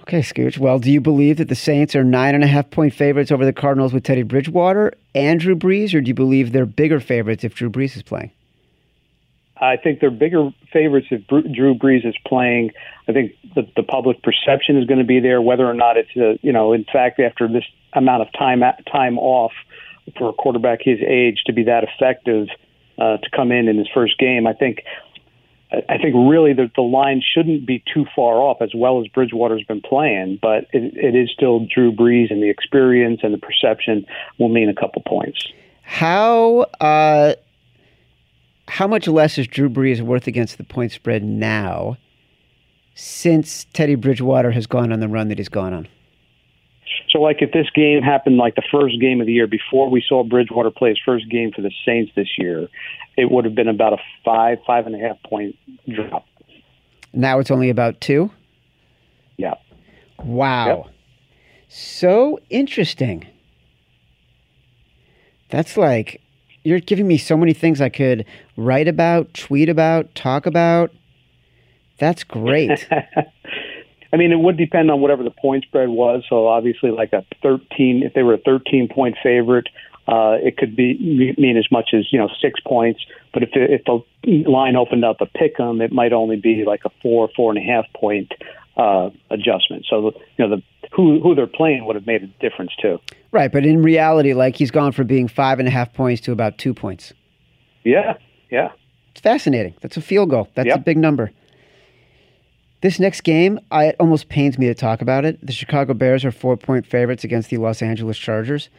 Okay, 0.07 0.19
Scooch. 0.19 0.59
Well, 0.59 0.77
do 0.77 0.91
you 0.91 1.01
believe 1.01 1.37
that 1.37 1.47
the 1.47 1.55
Saints 1.55 1.95
are 1.95 2.03
nine 2.03 2.35
and 2.35 2.43
a 2.43 2.47
half 2.47 2.69
point 2.69 2.93
favorites 2.93 3.31
over 3.31 3.43
the 3.43 3.51
Cardinals 3.51 3.91
with 3.91 4.03
Teddy 4.03 4.21
Bridgewater 4.21 4.93
and 5.15 5.39
Drew 5.39 5.55
Brees, 5.55 5.95
or 5.95 6.01
do 6.01 6.09
you 6.09 6.13
believe 6.13 6.51
they're 6.51 6.67
bigger 6.67 6.99
favorites 6.99 7.43
if 7.43 7.55
Drew 7.55 7.71
Brees 7.71 7.95
is 7.95 8.03
playing? 8.03 8.29
I 9.57 9.77
think 9.77 10.01
they're 10.01 10.11
bigger 10.11 10.51
favorites 10.71 11.07
if 11.09 11.25
Drew 11.25 11.73
Brees 11.73 12.05
is 12.05 12.15
playing. 12.27 12.69
I 13.07 13.13
think 13.13 13.31
the, 13.55 13.67
the 13.75 13.81
public 13.81 14.21
perception 14.21 14.77
is 14.77 14.85
going 14.85 14.99
to 14.99 15.05
be 15.05 15.19
there, 15.19 15.41
whether 15.41 15.65
or 15.65 15.73
not 15.73 15.97
it's 15.97 16.15
a, 16.15 16.37
you 16.45 16.51
know, 16.51 16.73
in 16.73 16.83
fact, 16.83 17.19
after 17.19 17.47
this 17.47 17.63
amount 17.93 18.21
of 18.21 18.27
time 18.37 18.61
time 18.91 19.17
off 19.17 19.53
for 20.19 20.29
a 20.29 20.33
quarterback 20.33 20.81
his 20.83 20.99
age 20.99 21.41
to 21.47 21.53
be 21.53 21.63
that 21.63 21.83
effective 21.83 22.47
uh, 22.99 23.17
to 23.17 23.29
come 23.35 23.51
in 23.51 23.67
in 23.67 23.79
his 23.79 23.87
first 23.91 24.19
game. 24.19 24.45
I 24.45 24.53
think. 24.53 24.83
I 25.71 25.97
think 25.97 26.13
really 26.15 26.54
the, 26.54 26.69
the 26.75 26.82
line 26.82 27.21
shouldn't 27.21 27.65
be 27.65 27.84
too 27.91 28.06
far 28.15 28.36
off 28.36 28.62
as 28.62 28.71
well 28.75 29.01
as 29.01 29.08
Bridgewater's 29.08 29.63
been 29.63 29.82
playing, 29.82 30.39
but 30.41 30.67
it, 30.71 30.95
it 30.95 31.15
is 31.15 31.32
still 31.32 31.65
Drew 31.65 31.91
Brees 31.91 32.32
and 32.32 32.41
the 32.41 32.49
experience 32.49 33.21
and 33.23 33.34
the 33.34 33.38
perception 33.38 34.06
will 34.38 34.49
mean 34.49 34.69
a 34.69 34.75
couple 34.75 35.01
points. 35.08 35.47
How 35.82 36.62
uh, 36.80 37.34
how 38.67 38.88
much 38.88 39.08
less 39.08 39.38
is 39.38 39.47
Drew 39.47 39.69
Brees 39.69 40.01
worth 40.01 40.28
against 40.28 40.58
the 40.58 40.63
point 40.63 40.91
spread 40.91 41.23
now 41.23 41.97
since 42.93 43.65
Teddy 43.73 43.95
Bridgewater 43.95 44.51
has 44.51 44.67
gone 44.67 44.91
on 44.91 44.99
the 44.99 45.08
run 45.08 45.28
that 45.30 45.38
he's 45.38 45.49
gone 45.49 45.73
on? 45.73 45.88
So, 47.15 47.21
like, 47.21 47.38
if 47.41 47.54
this 47.54 47.67
game 47.73 48.01
happened 48.01 48.36
like 48.36 48.56
the 48.56 48.63
first 48.69 48.99
game 48.99 49.21
of 49.21 49.28
the 49.28 49.32
year 49.32 49.47
before 49.47 49.89
we 49.89 50.04
saw 50.06 50.25
Bridgewater 50.25 50.69
play 50.69 50.89
his 50.89 50.99
first 51.06 51.30
game 51.30 51.54
for 51.56 51.62
the 51.62 51.71
Saints 51.86 52.12
this 52.13 52.28
year, 52.38 52.67
it 53.15 53.32
would 53.32 53.45
have 53.45 53.56
been 53.56 53.69
about 53.69 53.93
a 53.93 53.97
five, 54.25 54.58
five 54.67 54.86
and 54.86 54.95
a 54.95 54.99
half 54.99 55.15
point 55.23 55.56
drop. 55.88 56.25
Now 57.13 57.39
it's 57.39 57.49
only 57.49 57.69
about 57.69 58.01
two. 58.01 58.32
Yeah. 59.38 59.54
Wow. 60.25 60.89
So 61.69 62.38
interesting. 62.49 63.25
That's 65.49 65.78
like 65.78 66.21
you're 66.63 66.82
giving 66.82 67.08
me 67.08 67.17
so 67.17 67.38
many 67.38 67.54
things 67.54 67.80
I 67.80 67.88
could 67.88 68.25
write 68.58 68.89
about, 68.89 69.34
tweet 69.34 69.69
about, 69.69 70.13
talk 70.15 70.45
about. 70.45 70.91
That's 71.97 72.25
great. 72.25 72.89
I 74.15 74.17
mean, 74.17 74.32
it 74.32 74.39
would 74.39 74.56
depend 74.56 74.89
on 74.89 75.01
whatever 75.01 75.23
the 75.23 75.30
point 75.30 75.65
spread 75.65 75.89
was. 75.89 76.23
So, 76.30 76.47
obviously, 76.47 76.89
like 76.89 77.12
a 77.12 77.25
13, 77.43 78.01
if 78.06 78.13
they 78.13 78.23
were 78.23 78.36
a 78.36 78.38
13 78.38 78.88
point 78.88 79.17
favorite, 79.21 79.67
uh, 80.08 80.38
it 80.41 80.56
could 80.56 80.73
be 80.73 81.36
mean 81.38 81.58
as 81.58 81.67
much 81.69 81.89
as 81.93 82.06
you 82.13 82.19
know 82.19 82.30
six 82.41 82.62
points. 82.62 83.01
But 83.34 83.43
if 83.43 83.49
the, 83.51 83.73
if 83.73 83.84
the 83.84 84.49
line 84.49 84.78
opened 84.78 85.04
up 85.04 85.19
a 85.19 85.25
pick 85.25 85.60
'em, 85.60 85.82
it 85.82 85.91
might 85.91 86.13
only 86.13 86.38
be 86.38 86.63
like 86.65 86.86
a 86.86 86.91
four, 87.01 87.30
four 87.36 87.51
and 87.51 87.58
a 87.58 87.62
half 87.62 87.91
point 87.93 88.32
uh, 88.78 89.10
adjustment. 89.32 89.86
So 89.89 90.13
you 90.38 90.47
know 90.47 90.56
the 90.56 90.63
who 90.93 91.19
who 91.19 91.36
they're 91.36 91.45
playing 91.45 91.86
would 91.86 91.97
have 91.97 92.08
made 92.08 92.23
a 92.23 92.28
difference 92.39 92.71
too. 92.82 92.99
right, 93.34 93.51
but 93.51 93.65
in 93.65 93.82
reality, 93.82 94.34
like 94.34 94.56
he's 94.56 94.71
gone 94.71 94.93
from 94.93 95.08
being 95.08 95.28
five 95.28 95.60
and 95.60 95.67
a 95.67 95.71
half 95.71 95.91
points 95.91 96.21
to 96.21 96.32
about 96.32 96.58
two 96.58 96.73
points. 96.73 97.12
Yeah, 97.84 98.13
yeah. 98.49 98.71
It's 99.12 99.19
fascinating. 99.19 99.73
That's 99.82 99.97
a 99.97 100.01
field 100.01 100.30
goal. 100.30 100.47
That's 100.54 100.73
a 100.73 100.78
big 100.78 100.97
number. 100.97 101.32
This 102.86 103.00
next 103.00 103.21
game, 103.21 103.60
I, 103.71 103.86
it 103.86 103.95
almost 104.00 104.30
pains 104.30 104.60
me 104.60 104.67
to 104.67 104.76
talk 104.76 105.02
about 105.02 105.26
it. 105.26 105.43
The 105.43 105.52
Chicago 105.52 105.95
Bears 105.95 106.24
are 106.24 106.32
four 106.32 106.56
point 106.56 106.86
favorites 106.86 107.24
against 107.24 107.50
the 107.50 107.58
Los 107.58 107.82
Angeles 107.82 108.15
Chargers. 108.15 108.69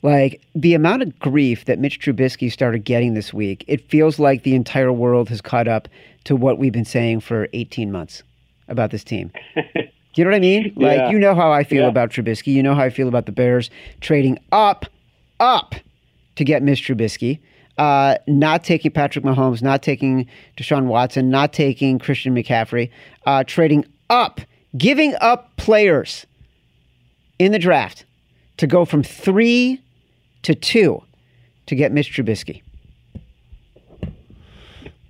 Like 0.00 0.40
the 0.54 0.72
amount 0.72 1.02
of 1.02 1.18
grief 1.18 1.66
that 1.66 1.78
Mitch 1.78 2.00
Trubisky 2.00 2.50
started 2.50 2.84
getting 2.84 3.12
this 3.12 3.34
week, 3.34 3.66
it 3.68 3.86
feels 3.90 4.18
like 4.18 4.44
the 4.44 4.54
entire 4.54 4.90
world 4.90 5.28
has 5.28 5.42
caught 5.42 5.68
up 5.68 5.88
to 6.24 6.34
what 6.36 6.56
we've 6.56 6.72
been 6.72 6.86
saying 6.86 7.20
for 7.20 7.48
18 7.52 7.92
months 7.92 8.22
about 8.66 8.92
this 8.92 9.04
team. 9.04 9.30
you 10.14 10.24
know 10.24 10.30
what 10.30 10.36
I 10.36 10.40
mean? 10.40 10.72
Like 10.76 10.96
Yeah. 10.96 11.10
you 11.10 11.18
know 11.18 11.34
how 11.34 11.52
I 11.52 11.62
feel 11.62 11.82
Yeah. 11.82 11.88
about 11.88 12.08
Trubisky. 12.08 12.54
You 12.54 12.62
know 12.62 12.74
how 12.74 12.84
I 12.84 12.88
feel 12.88 13.08
about 13.08 13.26
the 13.26 13.32
Bears 13.32 13.68
trading 14.00 14.38
up, 14.52 14.86
up 15.38 15.74
to 16.36 16.44
get 16.44 16.62
Mitch 16.62 16.88
Trubisky. 16.88 17.40
Uh, 17.80 18.16
not 18.26 18.62
taking 18.62 18.90
Patrick 18.90 19.24
Mahomes, 19.24 19.62
not 19.62 19.82
taking 19.82 20.26
Deshaun 20.58 20.84
Watson, 20.84 21.30
not 21.30 21.54
taking 21.54 21.98
Christian 21.98 22.34
McCaffrey, 22.34 22.90
uh, 23.24 23.42
trading 23.44 23.86
up, 24.10 24.42
giving 24.76 25.14
up 25.22 25.56
players 25.56 26.26
in 27.38 27.52
the 27.52 27.58
draft 27.58 28.04
to 28.58 28.66
go 28.66 28.84
from 28.84 29.02
three 29.02 29.80
to 30.42 30.54
two 30.54 31.02
to 31.64 31.74
get 31.74 31.90
Mitch 31.90 32.12
Trubisky. 32.14 32.60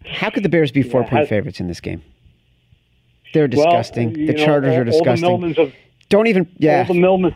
How 0.06 0.30
could 0.30 0.44
the 0.44 0.48
Bears 0.48 0.70
be 0.70 0.82
four 0.82 1.00
Yeah, 1.02 1.08
point 1.08 1.20
how- 1.22 1.26
favorites 1.28 1.58
in 1.58 1.66
this 1.66 1.80
game? 1.80 2.02
They're 3.34 3.48
disgusting. 3.48 4.14
you 4.16 4.26
the 4.28 4.32
know, 4.34 4.44
Chargers 4.44 4.74
all- 4.74 4.80
are 4.80 4.84
disgusting. 4.84 5.28
All 5.28 5.38
the 5.38 5.46
Millmans 5.48 5.58
of 5.58 5.72
Don't 6.08 6.28
even. 6.28 6.48
Yeah, 6.58 6.84
all 6.88 6.94
the 6.94 7.00
Millman. 7.00 7.34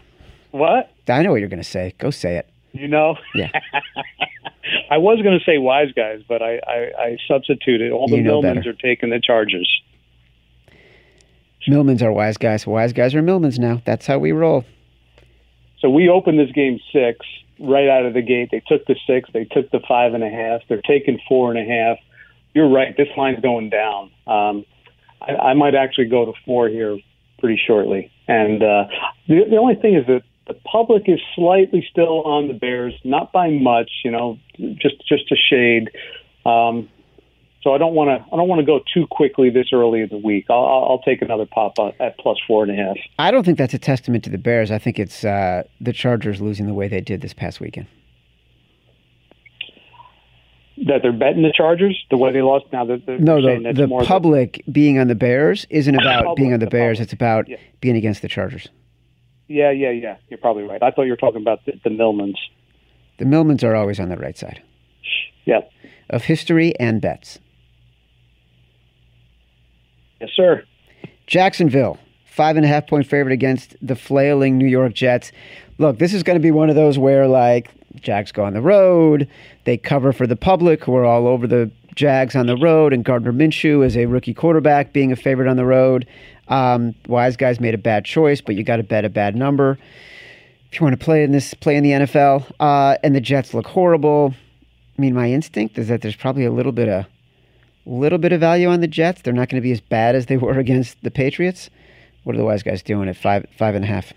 What? 0.53 0.93
I 1.09 1.23
know 1.23 1.33
what 1.33 1.41
you're 1.41 1.49
going 1.49 1.63
to 1.63 1.69
say. 1.69 1.93
Go 1.99 2.11
say 2.11 2.37
it. 2.37 2.49
You 2.73 2.87
know? 2.89 3.17
Yeah. 3.35 3.51
I 4.95 4.99
was 4.99 5.21
going 5.23 5.37
to 5.37 5.45
say 5.45 5.59
wise 5.59 5.91
guys, 5.97 6.21
but 6.29 6.41
I, 6.41 6.61
I, 6.67 7.03
I 7.03 7.17
substituted. 7.27 7.91
All 7.91 8.07
the 8.07 8.17
You 8.19 8.23
know 8.23 8.41
Millmans 8.43 8.55
better. 8.59 8.71
are 8.71 8.75
taking 8.75 9.11
the 9.11 9.21
Chargers. 9.21 9.69
Millmans 11.69 12.01
are 12.03 12.13
wise 12.13 12.37
guys. 12.37 12.65
Wise 12.65 12.93
guys 12.93 13.13
are 13.15 13.23
Millmans 13.23 13.59
now. 13.59 13.83
That's 13.85 14.07
how 14.07 14.19
we 14.19 14.31
roll. 14.33 14.65
So 15.81 15.91
we 15.91 16.09
opened 16.09 16.39
this 16.39 16.53
game 16.53 16.79
six 16.93 17.27
right 17.59 17.89
out 17.89 18.07
of 18.07 18.15
the 18.15 18.23
gate. 18.23 18.51
They 18.53 18.63
took 18.69 18.87
the 18.87 18.95
six. 19.07 19.29
They 19.33 19.47
took 19.47 19.71
the 19.73 19.81
five 19.89 20.15
and 20.15 20.23
a 20.23 20.31
half. 20.31 20.61
They're 20.69 20.83
taking 20.83 21.19
four 21.29 21.53
and 21.53 21.59
a 21.59 21.65
half. 21.69 21.99
You're 22.55 22.69
right. 22.71 22.97
This 22.97 23.09
line's 23.17 23.41
going 23.41 23.71
down. 23.71 24.13
Um, 24.29 24.65
I, 25.21 25.33
I 25.51 25.55
might 25.55 25.75
actually 25.75 26.07
go 26.09 26.25
to 26.27 26.33
four 26.45 26.69
here 26.69 26.99
pretty 27.41 27.61
shortly. 27.67 28.13
And 28.29 28.63
uh, 28.63 28.85
the, 29.27 29.41
the 29.51 29.57
only 29.57 29.75
thing 29.75 29.97
is 29.97 30.07
that 30.07 30.23
the 30.47 30.55
public 30.71 31.05
is 31.09 31.21
slightly 31.35 31.87
still 31.91 32.23
on 32.25 32.49
the 32.49 32.55
Bears, 32.55 32.95
not 33.05 33.33
by 33.33 33.51
much. 33.51 33.91
You 34.05 34.11
know, 34.11 34.39
just 34.59 34.97
just 35.09 35.31
a 35.33 35.37
shade. 35.37 35.91
Um, 36.47 36.89
so 37.63 37.73
I 37.73 37.79
don't 37.79 37.95
want 37.95 38.09
to 38.11 38.27
I 38.33 38.37
don't 38.37 38.47
want 38.49 38.61
to 38.61 38.67
go 38.67 38.81
too 38.93 39.07
quickly 39.11 39.49
this 39.49 39.69
early 39.73 40.03
in 40.03 40.09
the 40.11 40.19
week. 40.19 40.45
I'll, 40.51 40.57
I'll 40.91 41.03
take 41.03 41.23
another 41.23 41.47
pop 41.47 41.75
at- 41.99 42.19
plus 42.19 42.37
four 42.47 42.63
and 42.63 42.71
a 42.73 42.77
half. 42.77 42.97
I 43.19 43.31
don't 43.31 43.43
think 43.45 43.57
that's 43.57 43.73
a 43.73 43.79
testament 43.79 44.23
to 44.25 44.31
the 44.31 44.37
Bears. 44.39 44.71
I 44.71 44.79
think 44.79 44.99
it's 44.99 45.25
uh, 45.25 45.63
the 45.81 45.93
Chargers 45.95 46.43
losing 46.43 46.67
the 46.67 46.75
way 46.75 46.89
they 46.89 47.01
did 47.01 47.23
this 47.23 47.33
past 47.33 47.61
weekend. 47.61 47.87
That 50.87 51.03
they're 51.03 51.13
betting 51.13 51.43
the 51.43 51.53
Chargers 51.57 51.97
the 52.11 52.17
way 52.17 52.33
they 52.33 52.43
lost. 52.43 52.67
Now 52.73 52.85
they're, 52.85 52.99
they're 52.99 53.19
No, 53.19 53.41
the, 53.41 53.73
the 53.73 54.05
public 54.05 54.63
being 54.71 54.99
on 54.99 55.07
the 55.07 55.15
Bears 55.15 55.67
isn't 55.71 55.95
about 55.95 56.25
public, 56.25 56.37
being 56.37 56.53
on 56.53 56.59
the 56.59 56.67
the 56.67 56.71
Bears. 56.71 56.99
public. 56.99 57.05
It's 57.07 57.13
about 57.13 57.49
Yeah. 57.49 57.57
being 57.81 57.97
against 57.97 58.23
the 58.23 58.29
Chargers. 58.29 58.69
Yeah, 59.49 59.71
yeah, 59.71 59.91
yeah. 59.91 60.17
You're 60.29 60.39
probably 60.39 60.63
right. 60.65 60.83
I 60.83 60.91
thought 60.91 61.03
you 61.03 61.11
were 61.13 61.17
talking 61.17 61.43
about 61.43 61.65
the, 61.67 61.73
the 61.85 61.91
Millmans. 61.91 62.37
The 63.19 63.25
Millmans 63.25 63.63
are 63.63 63.75
always 63.75 64.01
on 64.01 64.09
the 64.09 64.17
right 64.17 64.37
side 64.37 64.63
Yeah. 65.45 65.61
of 66.11 66.25
history 66.25 66.75
and 66.81 67.01
bets. 67.01 67.39
Yes, 70.21 70.31
sir. 70.35 70.65
Jacksonville, 71.27 71.99
five 72.25 72.57
and 72.57 72.65
a 72.65 72.69
half 72.69 72.87
point 72.87 73.07
favorite 73.07 73.33
against 73.33 73.77
the 73.83 73.97
flailing 73.97 74.59
New 74.59 74.67
York 74.67 74.95
Jets. 74.95 75.33
Look, 75.79 75.99
this 75.99 76.15
is 76.15 76.23
going 76.23 76.39
to 76.39 76.43
be 76.43 76.51
one 76.51 76.71
of 76.71 76.77
those 76.77 76.99
where, 76.99 77.27
like, 77.27 77.71
Jags 77.97 78.33
go 78.33 78.45
on 78.45 78.55
the 78.55 78.61
road, 78.61 79.29
they 79.65 79.77
cover 79.77 80.13
for 80.13 80.27
the 80.27 80.37
public 80.37 80.85
who 80.85 80.95
are 80.97 81.05
all 81.05 81.27
over 81.27 81.47
the 81.47 81.71
Jags 81.95 82.35
on 82.35 82.47
the 82.47 82.57
road, 82.57 82.93
and 82.93 83.05
Gardner 83.05 83.33
Minshew 83.33 83.85
is 83.85 83.97
a 83.97 84.07
rookie 84.07 84.35
quarterback 84.35 84.93
being 84.93 85.13
a 85.13 85.17
favorite 85.17 85.49
on 85.49 85.57
the 85.57 85.65
road. 85.65 86.07
Um, 86.49 86.95
wise 87.07 87.37
guys 87.37 87.61
made 87.61 87.75
a 87.75 87.79
bad 87.79 88.05
choice, 88.05 88.41
but 88.41 88.55
you 88.55 88.65
got 88.65 88.77
to 88.77 88.83
bet 88.83 89.05
a 89.05 89.09
bad 89.09 89.35
number 89.35 89.79
if 90.71 90.81
you 90.81 90.85
want 90.85 90.99
to 90.99 91.05
play 91.05 91.23
in 91.23 91.31
this 91.31 91.55
play 91.55 91.77
in 91.77 91.85
the 91.85 91.91
NFL. 91.91 92.51
Uh, 92.59 92.97
and 93.03 93.15
the 93.15 93.21
Jets 93.21 93.55
look 93.55 93.67
horrible. 93.67 94.35
I 94.99 95.01
mean, 95.01 95.15
my 95.15 95.31
instinct 95.31 95.79
is 95.79 95.89
that 95.89 96.03
there's 96.03 96.17
probably 96.17 96.45
a 96.45 96.53
little 96.53 96.73
bit 96.73 96.89
of 96.89 97.07
little 97.87 98.19
bit 98.19 98.33
of 98.33 98.41
value 98.41 98.69
on 98.69 98.81
the 98.81 98.89
Jets. 98.89 99.23
They're 99.23 99.33
not 99.33 99.49
going 99.49 99.61
to 99.61 99.65
be 99.65 99.73
as 99.73 99.81
bad 99.81 100.15
as 100.15 100.27
they 100.27 100.37
were 100.37 100.59
against 100.59 101.03
the 101.03 101.11
Patriots. 101.11 101.71
What 102.25 102.35
are 102.35 102.39
the 102.39 102.45
wise 102.45 102.63
guys 102.63 102.83
doing 102.83 103.09
at 103.09 103.17
five 103.17 103.47
five 103.57 103.75
and 103.75 103.85
a 103.85 103.89
half? 103.89 104.13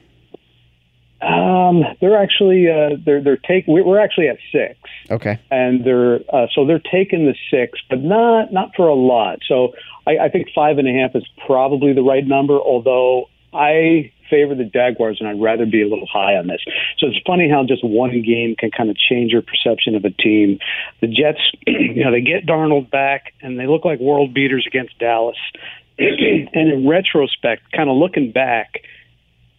Um, 1.22 1.84
they're 2.00 2.22
actually 2.22 2.68
uh, 2.70 2.98
they're 3.04 3.24
they're 3.24 3.38
taking. 3.38 3.74
We're 3.74 4.00
actually 4.00 4.28
at 4.28 4.38
six, 4.52 4.78
Okay. 5.10 5.40
and 5.50 5.84
they're 5.84 6.20
uh, 6.32 6.48
so 6.54 6.66
they're 6.66 6.80
taking 6.92 7.26
the 7.26 7.36
six, 7.50 7.80
but 7.90 8.02
not 8.02 8.54
not 8.54 8.76
for 8.76 8.88
a 8.88 8.94
lot. 8.94 9.40
So 9.48 9.74
I, 10.06 10.18
I 10.26 10.30
think 10.30 10.50
five 10.54 10.78
and 10.78 10.88
a 10.88 10.92
half 10.92 11.16
is 11.16 11.28
probably 11.46 11.94
the 11.94 12.04
right 12.04 12.26
number. 12.26 12.54
Although 12.60 13.30
I 13.52 14.12
favor 14.30 14.54
the 14.56 14.66
Jaguars, 14.66 15.18
and 15.20 15.28
I'd 15.28 15.42
rather 15.42 15.66
be 15.66 15.82
a 15.82 15.88
little 15.88 16.08
high 16.12 16.36
on 16.36 16.48
this. 16.48 16.62
So 16.98 17.08
it's 17.08 17.20
funny 17.26 17.50
how 17.50 17.64
just 17.66 17.84
one 17.84 18.22
game 18.22 18.56
can 18.58 18.72
kind 18.72 18.90
of 18.90 18.98
change 18.98 19.32
your 19.32 19.42
perception 19.42 19.96
of 19.96 20.06
a 20.06 20.12
team. 20.12 20.60
The 21.02 21.08
Jets, 21.08 21.40
you 21.68 22.04
know, 22.04 22.12
they 22.12 22.22
get 22.22 22.46
Darnold 22.46 22.92
back, 22.92 23.34
and 23.42 23.60
they 23.60 23.68
look 23.68 23.86
like 23.86 24.00
world 24.00 24.34
beaters 24.34 24.66
against 24.68 25.00
Dallas. 25.00 25.38
and 25.98 26.50
in 26.54 26.88
retrospect, 26.88 27.72
kind 27.72 27.90
of 27.90 27.98
looking 27.98 28.32
back, 28.32 28.82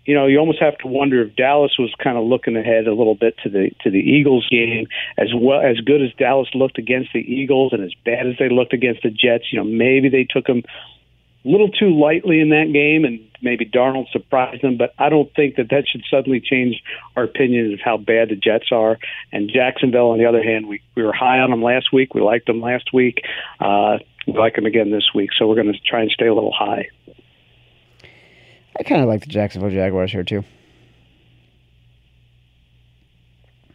you 0.08 0.14
know, 0.14 0.26
you 0.26 0.38
almost 0.38 0.60
have 0.60 0.78
to 0.78 0.86
wonder 0.86 1.20
if 1.20 1.36
Dallas 1.36 1.72
was 1.78 1.92
kind 2.02 2.16
of 2.16 2.24
looking 2.24 2.56
ahead 2.56 2.86
a 2.86 2.94
little 2.94 3.14
bit 3.14 3.36
to 3.42 3.50
the 3.50 3.70
to 3.82 3.90
the 3.90 3.98
Eagles 3.98 4.48
game, 4.50 4.86
as 5.18 5.28
well 5.36 5.60
as 5.60 5.80
good 5.80 6.00
as 6.00 6.08
Dallas 6.18 6.48
looked 6.54 6.78
against 6.78 7.10
the 7.12 7.20
Eagles, 7.20 7.74
and 7.74 7.84
as 7.84 7.92
bad 8.06 8.26
as 8.26 8.36
they 8.38 8.48
looked 8.48 8.72
against 8.72 9.02
the 9.02 9.10
Jets. 9.10 9.52
You 9.52 9.58
know, 9.58 9.64
maybe 9.64 10.08
they 10.08 10.24
took 10.24 10.46
them 10.46 10.62
a 11.44 11.48
little 11.48 11.68
too 11.68 11.90
lightly 11.94 12.40
in 12.40 12.48
that 12.48 12.72
game, 12.72 13.04
and 13.04 13.20
maybe 13.42 13.66
Darnold 13.66 14.10
surprised 14.10 14.62
them. 14.62 14.78
But 14.78 14.94
I 14.98 15.10
don't 15.10 15.30
think 15.34 15.56
that 15.56 15.68
that 15.68 15.84
should 15.86 16.04
suddenly 16.10 16.40
change 16.40 16.82
our 17.14 17.24
opinion 17.24 17.74
of 17.74 17.80
how 17.84 17.98
bad 17.98 18.30
the 18.30 18.36
Jets 18.36 18.72
are. 18.72 18.96
And 19.30 19.50
Jacksonville, 19.52 20.08
on 20.08 20.18
the 20.18 20.24
other 20.24 20.42
hand, 20.42 20.68
we 20.68 20.80
we 20.94 21.02
were 21.02 21.12
high 21.12 21.40
on 21.40 21.50
them 21.50 21.62
last 21.62 21.92
week. 21.92 22.14
We 22.14 22.22
liked 22.22 22.46
them 22.46 22.62
last 22.62 22.94
week. 22.94 23.20
Uh, 23.60 23.98
we 24.26 24.32
like 24.32 24.54
them 24.54 24.64
again 24.64 24.90
this 24.90 25.10
week, 25.14 25.30
so 25.38 25.46
we're 25.46 25.54
going 25.62 25.70
to 25.70 25.78
try 25.86 26.00
and 26.00 26.10
stay 26.10 26.28
a 26.28 26.34
little 26.34 26.54
high. 26.58 26.88
I 28.78 28.82
kind 28.84 29.02
of 29.02 29.08
like 29.08 29.20
the 29.22 29.26
Jacksonville 29.26 29.70
Jaguars 29.70 30.12
here 30.12 30.22
too. 30.24 30.44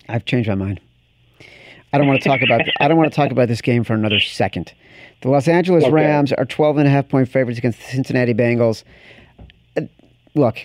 I've 0.10 0.26
changed 0.26 0.50
my 0.50 0.56
mind. 0.56 0.80
I 1.92 1.98
don't 1.98 2.08
want 2.08 2.22
to 2.22 2.28
talk 2.28 2.42
about. 2.42 2.62
I 2.80 2.88
don't 2.88 2.98
want 2.98 3.12
to 3.12 3.16
talk 3.16 3.32
about 3.32 3.48
this 3.48 3.62
game 3.62 3.84
for 3.84 3.94
another 3.94 4.20
second. 4.20 4.74
The 5.22 5.30
Los 5.30 5.48
Angeles 5.48 5.84
Okay. 5.84 5.94
Rams 5.94 6.34
are 6.34 6.46
12 6.46 6.78
and 6.80 6.88
a 6.88 6.92
half 6.92 7.08
point 7.08 7.30
favorites 7.30 7.58
against 7.58 7.80
the 7.80 7.86
Cincinnati 7.86 8.34
Bengals. 8.34 8.84
Uh, 9.78 9.82
Look, 10.36 10.58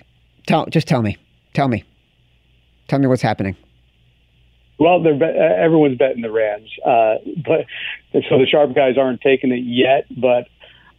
tell 0.46 0.66
just 0.66 0.88
tell 0.88 1.03
me, 1.03 1.16
tell 1.55 1.68
me, 1.68 1.85
tell 2.88 2.98
me 2.98 3.07
what's 3.07 3.22
happening. 3.22 3.57
Well, 4.79 5.01
bet- 5.03 5.20
uh, 5.22 5.55
everyone's 5.62 5.98
betting 5.98 6.22
the 6.22 6.31
Rams, 6.31 6.70
uh, 6.87 7.16
but 7.44 7.66
so 8.12 8.38
the 8.38 8.46
sharp 8.48 8.74
guys 8.74 8.96
aren't 8.96 9.20
taking 9.20 9.51
it 9.53 9.64
yet. 9.64 10.07
But 10.11 10.48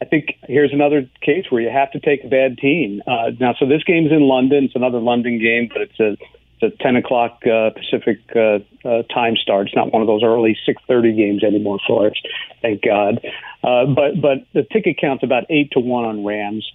I 0.02 0.06
think 0.06 0.38
here's 0.48 0.72
another 0.72 1.10
case 1.22 1.46
where 1.50 1.62
you 1.62 1.70
have 1.70 1.92
to 1.92 2.00
take 2.00 2.24
a 2.24 2.28
bad 2.28 2.58
team. 2.58 3.02
Uh, 3.06 3.32
now, 3.40 3.54
so 3.60 3.66
this 3.66 3.84
game's 3.84 4.12
in 4.12 4.22
London. 4.22 4.66
It's 4.66 4.76
another 4.76 5.00
London 5.00 5.40
game, 5.40 5.70
but 5.72 5.82
it's 5.82 6.00
a 6.00 6.18
it's 6.62 6.74
a 6.74 6.84
10 6.84 6.98
o'clock 6.98 7.42
uh, 7.46 7.70
Pacific 7.70 8.20
uh, 8.36 8.60
uh, 8.88 9.04
time 9.04 9.36
start. 9.38 9.68
It's 9.68 9.76
not 9.76 9.94
one 9.94 10.02
of 10.02 10.08
those 10.08 10.24
early 10.24 10.58
6:30 10.68 11.16
games 11.16 11.44
anymore 11.44 11.80
for 11.88 12.08
us, 12.08 12.14
thank 12.62 12.82
God. 12.82 13.20
Uh, 13.64 13.86
but 13.86 14.22
but 14.22 14.38
the 14.54 14.64
ticket 14.64 14.98
count's 15.00 15.24
about 15.24 15.46
eight 15.50 15.72
to 15.72 15.80
one 15.80 16.06
on 16.06 16.26
Rams. 16.26 16.70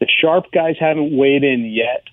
The 0.00 0.06
sharp 0.20 0.46
guys 0.52 0.76
haven't 0.78 1.16
weighed 1.16 1.44
in 1.44 1.64
yet. 1.66 2.04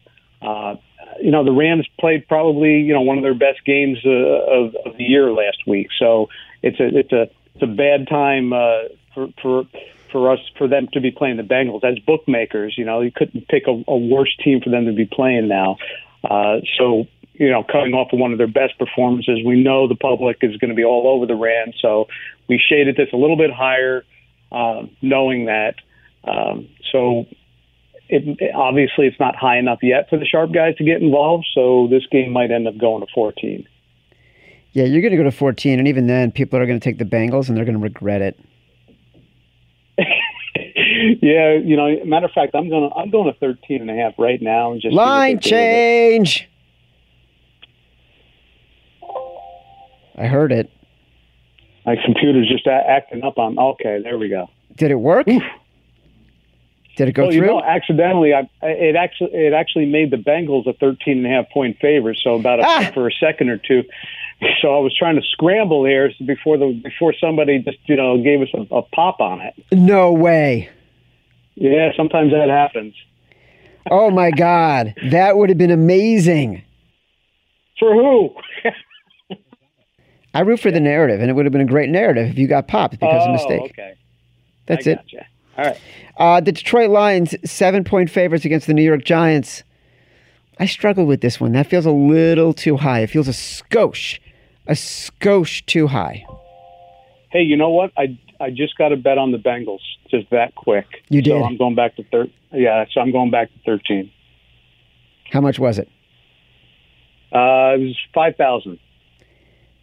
Uh, 0.41 0.75
you 1.21 1.31
know, 1.31 1.43
the 1.43 1.51
Rams 1.51 1.87
played 1.99 2.27
probably 2.27 2.81
you 2.81 2.93
know 2.93 3.01
one 3.01 3.17
of 3.17 3.23
their 3.23 3.35
best 3.35 3.63
games 3.65 3.99
uh, 4.05 4.09
of, 4.09 4.75
of 4.85 4.97
the 4.97 5.03
year 5.03 5.31
last 5.31 5.65
week. 5.65 5.87
So 5.97 6.29
it's 6.61 6.79
a 6.79 6.97
it's 6.97 7.11
a 7.11 7.23
it's 7.55 7.63
a 7.63 7.67
bad 7.67 8.07
time 8.07 8.53
uh, 8.53 8.83
for 9.13 9.27
for 9.41 9.63
for 10.11 10.31
us 10.31 10.39
for 10.57 10.67
them 10.67 10.87
to 10.93 11.01
be 11.01 11.11
playing 11.11 11.37
the 11.37 11.43
Bengals 11.43 11.83
as 11.83 11.99
bookmakers. 11.99 12.75
You 12.77 12.85
know, 12.85 13.01
you 13.01 13.11
couldn't 13.11 13.47
pick 13.47 13.63
a, 13.67 13.83
a 13.87 13.97
worse 13.97 14.35
team 14.43 14.61
for 14.61 14.69
them 14.69 14.85
to 14.85 14.93
be 14.93 15.05
playing 15.05 15.47
now. 15.47 15.77
Uh, 16.23 16.57
so 16.77 17.05
you 17.37 17.51
know, 17.51 17.63
coming 17.63 17.93
off 17.93 18.11
of 18.11 18.19
one 18.19 18.31
of 18.31 18.39
their 18.39 18.47
best 18.47 18.77
performances, 18.79 19.39
we 19.45 19.61
know 19.61 19.87
the 19.87 19.95
public 19.95 20.37
is 20.41 20.57
going 20.57 20.69
to 20.69 20.75
be 20.75 20.83
all 20.83 21.07
over 21.07 21.25
the 21.25 21.35
Rams. 21.35 21.75
So 21.81 22.07
we 22.49 22.59
shaded 22.59 22.95
this 22.95 23.09
a 23.13 23.15
little 23.15 23.37
bit 23.37 23.51
higher, 23.51 24.03
uh, 24.51 24.83
knowing 25.01 25.45
that. 25.45 25.75
Um, 26.23 26.67
so 26.91 27.25
it, 28.09 28.51
obviously 28.55 29.05
it's 29.05 29.19
not 29.19 29.35
high 29.35 29.57
enough 29.57 29.79
yet 29.83 30.09
for 30.09 30.17
the 30.17 30.25
sharp 30.25 30.51
guys 30.51 30.75
to 30.77 30.83
get 30.83 31.01
involved. 31.01 31.45
So 31.53 31.87
this 31.91 32.03
game 32.11 32.31
might 32.31 32.49
end 32.49 32.67
up 32.67 32.77
going 32.77 33.05
to 33.05 33.11
14. 33.13 33.67
Yeah, 34.73 34.85
you're 34.85 35.01
going 35.01 35.11
to 35.11 35.17
go 35.17 35.23
to 35.23 35.31
14, 35.31 35.79
and 35.79 35.87
even 35.87 36.07
then, 36.07 36.31
people 36.31 36.59
are 36.59 36.65
going 36.67 36.79
to 36.79 36.83
take 36.83 36.99
the 36.99 37.05
Bengals, 37.05 37.47
and 37.47 37.57
they're 37.57 37.65
going 37.65 37.77
to 37.77 37.83
regret 37.83 38.21
it. 38.21 38.39
Yeah, 41.21 41.53
you 41.53 41.75
know, 41.77 42.03
matter 42.05 42.25
of 42.25 42.31
fact, 42.31 42.55
I'm 42.55 42.69
going 42.69 42.89
to 42.89 42.95
I'm 42.95 43.09
going 43.09 43.31
to 43.31 43.39
13 43.39 43.81
and 43.81 43.89
a 43.89 43.95
half 43.95 44.13
right 44.17 44.41
now 44.41 44.71
and 44.71 44.81
just 44.81 44.93
Line 44.95 45.27
they 45.27 45.31
do 45.33 45.35
with 45.37 45.45
it. 45.45 45.49
change. 45.49 46.49
I 50.17 50.25
heard 50.27 50.51
it. 50.51 50.69
My 51.85 51.95
computer's 52.03 52.49
just 52.49 52.65
a- 52.67 52.71
acting 52.71 53.23
up 53.23 53.37
on. 53.37 53.57
Okay, 53.57 54.01
there 54.03 54.17
we 54.17 54.29
go. 54.29 54.49
Did 54.75 54.91
it 54.91 54.95
work? 54.95 55.25
Did 55.27 55.41
it 57.09 57.11
go 57.13 57.23
well, 57.25 57.33
you 57.33 57.39
through? 57.41 57.47
know, 57.47 57.61
accidentally, 57.61 58.33
I, 58.33 58.49
it 58.63 58.95
actually 58.95 59.29
it 59.33 59.53
actually 59.53 59.85
made 59.85 60.09
the 60.11 60.17
Bengals 60.17 60.65
a 60.67 60.73
13 60.73 61.19
and 61.19 61.25
a 61.27 61.29
half 61.29 61.49
point 61.51 61.77
favorite. 61.79 62.17
So 62.23 62.35
about 62.35 62.59
a, 62.59 62.63
Ah! 62.65 62.91
for 62.93 63.07
a 63.07 63.11
second 63.11 63.49
or 63.49 63.57
two, 63.57 63.83
so 64.61 64.75
I 64.75 64.79
was 64.79 64.95
trying 64.97 65.15
to 65.15 65.21
scramble 65.31 65.85
here 65.85 66.11
before 66.25 66.57
the 66.57 66.73
before 66.83 67.13
somebody 67.21 67.59
just 67.59 67.77
you 67.85 67.95
know 67.95 68.17
gave 68.21 68.41
us 68.41 68.49
a, 68.55 68.75
a 68.75 68.81
pop 68.81 69.19
on 69.21 69.41
it. 69.41 69.53
no 69.71 70.11
way. 70.11 70.69
Yeah, 71.59 71.89
sometimes 71.97 72.31
that 72.31 72.49
happens. 72.49 72.93
oh 73.89 74.11
my 74.11 74.29
God, 74.29 74.93
that 75.09 75.37
would 75.37 75.49
have 75.49 75.57
been 75.57 75.71
amazing. 75.71 76.63
For 77.79 77.93
who? 77.93 78.35
I 80.33 80.41
root 80.41 80.59
for 80.59 80.69
the 80.69 80.79
narrative, 80.79 81.19
and 81.19 81.31
it 81.31 81.33
would 81.33 81.45
have 81.45 81.51
been 81.51 81.61
a 81.61 81.65
great 81.65 81.89
narrative 81.89 82.29
if 82.29 82.37
you 82.37 82.47
got 82.47 82.67
popped 82.67 82.99
because 82.99 83.23
oh, 83.23 83.25
of 83.25 83.31
mistake. 83.31 83.71
Okay. 83.71 83.95
That's 84.67 84.85
I 84.85 84.91
it. 84.91 84.95
Gotcha. 84.97 85.25
All 85.57 85.65
right. 85.65 85.79
Uh, 86.17 86.41
the 86.41 86.51
Detroit 86.51 86.91
Lions, 86.91 87.33
seven 87.43 87.83
point 87.83 88.11
favorites 88.11 88.45
against 88.45 88.67
the 88.67 88.73
New 88.75 88.83
York 88.83 89.03
Giants. 89.03 89.63
I 90.59 90.67
struggle 90.67 91.05
with 91.05 91.21
this 91.21 91.39
one. 91.39 91.53
That 91.53 91.67
feels 91.67 91.87
a 91.87 91.91
little 91.91 92.53
too 92.53 92.77
high. 92.77 92.99
It 92.99 93.07
feels 93.07 93.27
a 93.27 93.31
skosh, 93.31 94.19
a 94.67 94.73
skosh 94.73 95.65
too 95.65 95.87
high. 95.87 96.23
Hey, 97.31 97.41
you 97.41 97.57
know 97.57 97.69
what? 97.69 97.91
I 97.97 98.19
I 98.39 98.51
just 98.51 98.77
got 98.77 98.91
a 98.91 98.97
bet 98.97 99.17
on 99.17 99.31
the 99.31 99.39
Bengals 99.39 99.79
just 100.11 100.29
that 100.31 100.55
quick. 100.55 100.85
You 101.09 101.21
did? 101.21 101.31
So 101.31 101.43
I'm 101.43 101.57
going 101.57 101.75
back 101.75 101.95
to 101.97 102.03
thir- 102.03 102.27
Yeah, 102.51 102.85
so 102.93 103.01
I'm 103.01 103.11
going 103.11 103.31
back 103.31 103.51
to 103.51 103.59
thirteen. 103.65 104.11
How 105.31 105.41
much 105.41 105.59
was 105.59 105.77
it? 105.79 105.89
Uh, 107.31 107.75
it 107.75 107.81
was 107.81 107.97
five 108.13 108.35
thousand. 108.37 108.79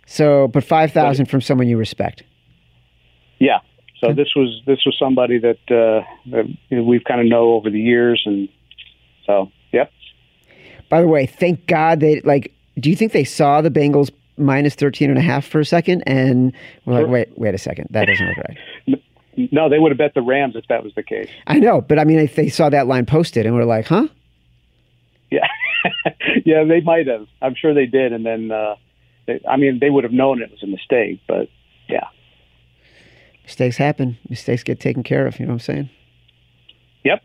So, 0.07 0.49
but 0.49 0.65
five 0.65 0.93
thousand 0.93 1.27
from 1.27 1.41
someone 1.41 1.69
you 1.69 1.77
respect. 1.77 2.23
Yeah. 3.39 3.59
So 4.01 4.09
Okay. 4.09 4.15
this 4.23 4.29
was 4.37 4.61
this 4.67 4.79
was 4.85 4.97
somebody 4.99 5.39
that, 5.39 5.59
uh, 5.71 6.05
that 6.31 6.47
you 6.69 6.77
know, 6.77 6.83
we've 6.83 7.05
kind 7.05 7.21
of 7.21 7.27
know 7.27 7.53
over 7.55 7.71
the 7.71 7.81
years, 7.81 8.23
and 8.27 8.49
so 9.27 9.51
yep. 9.73 9.91
By 10.91 11.01
the 11.01 11.09
way, 11.09 11.27
thank 11.27 11.67
God 11.67 12.01
they 12.01 12.21
like. 12.21 12.53
Do 12.79 12.91
you 12.91 12.97
think 12.97 13.13
they 13.13 13.25
saw 13.25 13.61
the 13.61 13.71
Bengals 13.71 14.11
minus 14.37 14.75
13 14.75 15.11
and 15.11 15.19
a 15.19 15.23
half 15.23 15.47
for 15.47 15.61
a 15.61 15.65
second 15.65 16.03
and 16.09 16.53
we're 16.85 16.95
like, 16.95 17.07
wait, 17.07 17.39
wait 17.39 17.55
a 17.55 17.59
second, 17.59 17.87
that 17.93 18.07
doesn't 18.07 18.27
look 18.27 18.37
right. 18.37 18.59
No, 19.51 19.69
they 19.69 19.79
would 19.79 19.91
have 19.91 19.99
bet 19.99 20.15
the 20.15 20.23
Rams 20.23 20.57
if 20.57 20.67
that 20.69 20.85
was 20.85 20.95
the 20.95 21.03
case. 21.03 21.29
I 21.47 21.59
know, 21.59 21.81
but 21.81 21.99
I 21.99 22.05
mean, 22.05 22.19
if 22.19 22.35
they 22.35 22.49
saw 22.49 22.69
that 22.71 22.87
line 22.87 23.07
posted 23.07 23.47
and 23.47 23.55
we're 23.55 23.65
like, 23.65 23.87
huh? 23.87 24.09
Yeah, 25.31 25.47
yeah, 26.45 26.65
they 26.65 26.81
might 26.81 27.07
have. 27.07 27.27
I'm 27.43 27.55
sure 27.55 27.75
they 27.75 27.87
did, 27.87 28.13
and 28.13 28.25
then 28.25 28.51
uh, 28.51 28.77
they, 29.27 29.41
I 29.49 29.57
mean, 29.57 29.79
they 29.81 29.91
would 29.91 30.05
have 30.05 30.13
known 30.13 30.43
it 30.43 30.51
was 30.51 30.63
a 30.63 30.67
mistake, 30.67 31.21
but 31.27 31.49
yeah, 31.89 32.07
Mistakes 33.45 33.77
happen. 33.77 34.17
Mistakes 34.29 34.63
get 34.63 34.81
taken 34.81 35.03
care 35.03 35.27
of. 35.27 35.39
You 35.39 35.47
know 35.47 35.51
what 35.51 35.57
I'm 35.57 35.61
saying? 35.61 35.91
yep. 37.05 37.23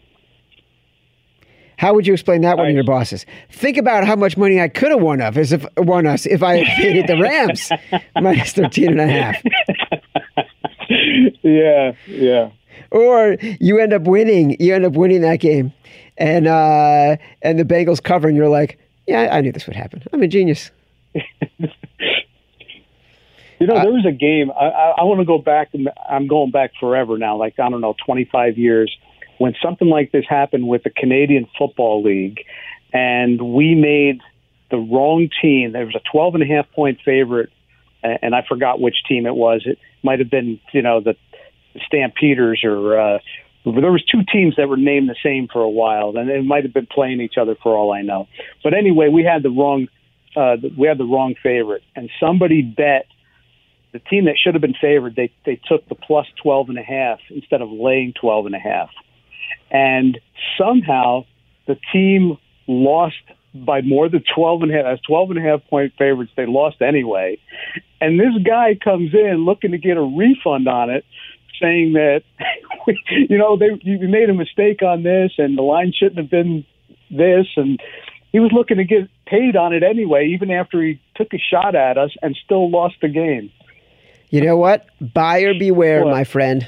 How 1.78 1.94
would 1.94 2.06
you 2.06 2.12
explain 2.12 2.42
that 2.42 2.58
one 2.58 2.68
to 2.68 2.74
your 2.74 2.84
bosses? 2.84 3.26
Think 3.50 3.78
about 3.78 4.06
how 4.06 4.18
much 4.18 4.36
money 4.36 4.60
I 4.60 4.68
could 4.68 4.92
have 4.92 5.00
won 5.00 5.22
of 5.22 5.38
as 5.38 5.54
if 5.54 5.66
won 5.78 6.06
us 6.06 6.26
if 6.26 6.44
I 6.44 6.58
had 6.58 6.78
faded 6.78 7.08
the 7.08 7.18
Rams 7.18 7.72
minus 8.22 8.52
13 8.52 9.00
and 9.00 9.00
a 9.00 9.08
half. 9.08 9.42
yeah, 11.42 11.94
yeah. 12.08 12.50
Or 12.92 13.36
you 13.60 13.80
end 13.80 13.94
up 13.94 14.04
winning. 14.04 14.56
You 14.60 14.74
end 14.76 14.86
up 14.86 14.94
winning 14.94 15.22
that 15.22 15.40
game, 15.40 15.74
and 16.18 16.48
uh, 16.48 17.18
and 17.42 17.60
the 17.60 17.66
Bengals 17.66 18.02
cover, 18.02 18.28
and 18.28 18.38
you're 18.38 18.50
like, 18.50 18.80
yeah, 19.08 19.30
I 19.32 19.42
knew 19.42 19.52
this 19.52 19.68
would 19.68 19.76
happen. 19.76 20.04
I'm 20.14 20.22
a 20.24 20.28
genius. 20.28 20.72
You 23.60 23.68
know, 23.68 23.76
Uh, 23.76 23.84
there 23.84 23.92
was 23.92 24.06
a 24.06 24.14
game. 24.14 24.52
I, 24.52 24.68
I, 24.70 24.90
I 25.00 25.04
want 25.04 25.20
to 25.20 25.26
go 25.26 25.38
back. 25.38 25.70
and 25.74 25.90
I'm 26.10 26.28
going 26.28 26.50
back 26.52 26.72
forever 26.80 27.18
now, 27.18 27.36
like 27.36 27.60
I 27.60 27.70
don't 27.70 27.82
know, 27.82 27.94
25 28.06 28.58
years, 28.58 28.96
when 29.38 29.54
something 29.62 29.90
like 29.90 30.14
this 30.14 30.24
happened 30.30 30.68
with 30.68 30.84
the 30.84 30.90
Canadian 30.90 31.46
Football 31.58 32.02
League, 32.02 32.40
and 32.94 33.54
we 33.54 33.76
made 33.76 34.22
the 34.72 34.78
wrong 34.78 35.28
team. 35.42 35.74
There 35.74 35.86
was 35.86 35.96
a 35.96 36.02
12 36.10 36.36
and 36.36 36.44
a 36.44 36.46
half 36.46 36.72
point 36.72 37.00
favorite, 37.04 37.50
and 38.04 38.36
I 38.36 38.44
forgot 38.48 38.80
which 38.80 38.98
team 39.08 39.26
it 39.26 39.36
was. 39.36 39.64
It 39.66 39.80
might 40.04 40.20
have 40.20 40.30
been, 40.30 40.60
you 40.74 40.82
know, 40.82 41.02
the 41.02 41.16
Stampeders 41.86 42.62
or. 42.64 43.00
Uh, 43.00 43.20
there 43.66 43.92
was 43.92 44.04
two 44.06 44.22
teams 44.32 44.56
that 44.56 44.70
were 44.70 44.78
named 44.78 45.10
the 45.10 45.16
same 45.22 45.48
for 45.52 45.62
a 45.62 45.70
while, 45.70 46.14
and 46.16 46.30
they 46.30 46.42
might 46.42 46.64
have 46.64 46.74
been 46.74 46.88
playing 46.88 47.20
each 47.20 47.36
other 47.40 47.56
for 47.62 47.76
all 47.78 47.92
I 47.92 48.02
know. 48.02 48.28
But 48.64 48.74
anyway, 48.74 49.10
we 49.10 49.24
had 49.24 49.44
the 49.44 49.50
wrong 49.50 49.88
uh, 50.36 50.58
we 50.78 50.88
had 50.88 50.98
the 50.98 51.06
wrong 51.06 51.36
favorite, 51.42 51.84
and 51.96 52.10
somebody 52.20 52.62
bet 52.62 53.06
the 53.92 54.00
team 54.00 54.26
that 54.26 54.36
should 54.42 54.54
have 54.54 54.62
been 54.62 54.76
favored. 54.80 55.16
They 55.16 55.32
they 55.46 55.60
took 55.68 55.88
the 55.90 55.96
plus 55.96 56.28
twelve 56.42 56.70
and 56.70 56.78
a 56.78 56.84
half 56.84 57.20
instead 57.30 57.62
of 57.62 57.70
laying 57.72 58.14
twelve 58.14 58.46
and 58.46 58.56
a 58.56 58.60
half, 58.60 58.90
and 59.72 60.20
somehow 60.58 61.26
the 61.68 61.78
team 61.92 62.38
lost 62.68 63.16
by 63.54 63.82
more 63.82 64.10
than 64.10 64.24
12 64.36 64.64
and 64.64 64.72
a 64.72 64.76
half, 64.76 64.86
as 64.86 65.00
12 65.02 65.32
and 65.32 65.40
a 65.40 65.42
half 65.42 65.66
point 65.70 65.94
favorites. 65.98 66.32
They 66.36 66.46
lost 66.46 66.82
anyway. 66.82 67.40
And 68.00 68.20
this 68.20 68.34
guy 68.46 68.78
comes 68.82 69.14
in 69.14 69.46
looking 69.46 69.72
to 69.72 69.78
get 69.78 69.98
a 69.98 70.02
refund 70.02 70.68
on 70.68 70.90
it, 70.90 71.06
saying 71.62 71.94
that, 71.94 72.22
you 73.12 73.38
know, 73.38 73.58
they, 73.58 73.70
you 73.82 74.08
made 74.08 74.30
a 74.30 74.34
mistake 74.34 74.82
on 74.82 75.04
this 75.04 75.32
and 75.38 75.58
the 75.58 75.62
line 75.62 75.94
shouldn't 75.98 76.18
have 76.18 76.30
been 76.30 76.66
this. 77.10 77.48
And 77.56 77.80
he 78.32 78.40
was 78.40 78.52
looking 78.54 78.78
to 78.78 78.84
get 78.84 79.10
paid 79.26 79.56
on 79.56 79.74
it 79.74 79.84
anyway, 79.84 80.28
even 80.28 80.52
after 80.52 80.82
he 80.82 81.02
took 81.16 81.34
a 81.34 81.40
shot 81.40 81.76
at 81.76 81.98
us 81.98 82.12
and 82.22 82.38
still 82.46 82.70
lost 82.70 82.96
the 83.02 83.10
game. 83.10 83.52
You 84.30 84.42
know 84.42 84.58
what? 84.58 84.86
Buyer 85.02 85.54
beware, 85.58 86.06
What? 86.06 86.12
my 86.12 86.24
friend. 86.24 86.68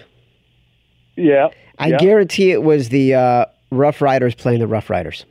Yeah. 1.15 1.49
I 1.77 1.89
yeah, 1.89 1.97
guarantee 1.97 2.51
it 2.51 2.63
was 2.63 2.89
the 2.89 3.13
uh, 3.13 3.45
Rough 3.69 4.01
Riders 4.01 4.33
playing 4.35 4.59
the 4.59 4.67
Rough 4.67 4.89
Riders. 4.89 5.25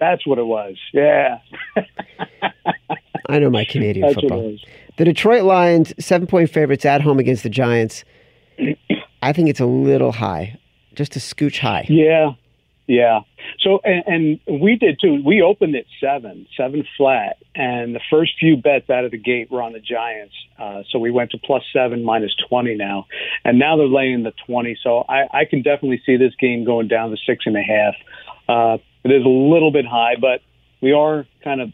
That's 0.00 0.26
what 0.26 0.38
it 0.38 0.46
was. 0.46 0.76
Yeah. 0.92 1.38
I 3.28 3.38
know 3.38 3.50
my 3.50 3.64
Canadian 3.64 4.08
That's 4.08 4.14
football. 4.14 4.56
The 4.96 5.04
Detroit 5.04 5.44
Lions, 5.44 5.94
seven 5.98 6.26
point 6.26 6.50
favorites 6.50 6.84
at 6.84 7.02
home 7.02 7.18
against 7.18 7.42
the 7.42 7.50
Giants. 7.50 8.04
I 9.22 9.32
think 9.32 9.48
it's 9.48 9.60
a 9.60 9.66
little 9.66 10.12
high, 10.12 10.58
just 10.94 11.14
a 11.16 11.18
scooch 11.18 11.58
high. 11.58 11.86
Yeah, 11.88 12.32
yeah. 12.86 13.20
So 13.60 13.80
and, 13.84 14.40
and 14.48 14.60
we 14.60 14.76
did 14.76 14.98
too. 15.00 15.22
We 15.24 15.42
opened 15.42 15.76
at 15.76 15.84
seven, 16.00 16.46
seven 16.56 16.84
flat, 16.96 17.36
and 17.54 17.94
the 17.94 18.00
first 18.10 18.32
few 18.40 18.56
bets 18.56 18.88
out 18.90 19.04
of 19.04 19.10
the 19.10 19.18
gate 19.18 19.50
were 19.50 19.62
on 19.62 19.74
the 19.74 19.80
Giants. 19.80 20.34
Uh, 20.58 20.82
so 20.90 20.98
we 20.98 21.10
went 21.10 21.30
to 21.32 21.38
plus 21.38 21.62
seven, 21.72 22.04
minus 22.04 22.34
twenty 22.48 22.74
now, 22.74 23.06
and 23.44 23.58
now 23.58 23.76
they're 23.76 23.86
laying 23.86 24.22
the 24.22 24.32
twenty. 24.46 24.76
So 24.82 25.04
I, 25.08 25.26
I 25.30 25.44
can 25.44 25.62
definitely 25.62 26.02
see 26.06 26.16
this 26.16 26.34
game 26.40 26.64
going 26.64 26.88
down 26.88 27.10
to 27.10 27.16
six 27.26 27.44
and 27.46 27.56
a 27.56 27.62
half. 27.62 27.94
Uh, 28.48 28.78
it 29.04 29.10
is 29.10 29.24
a 29.24 29.28
little 29.28 29.70
bit 29.70 29.86
high, 29.86 30.14
but 30.20 30.40
we 30.80 30.92
are 30.92 31.26
kind 31.42 31.60
of 31.60 31.72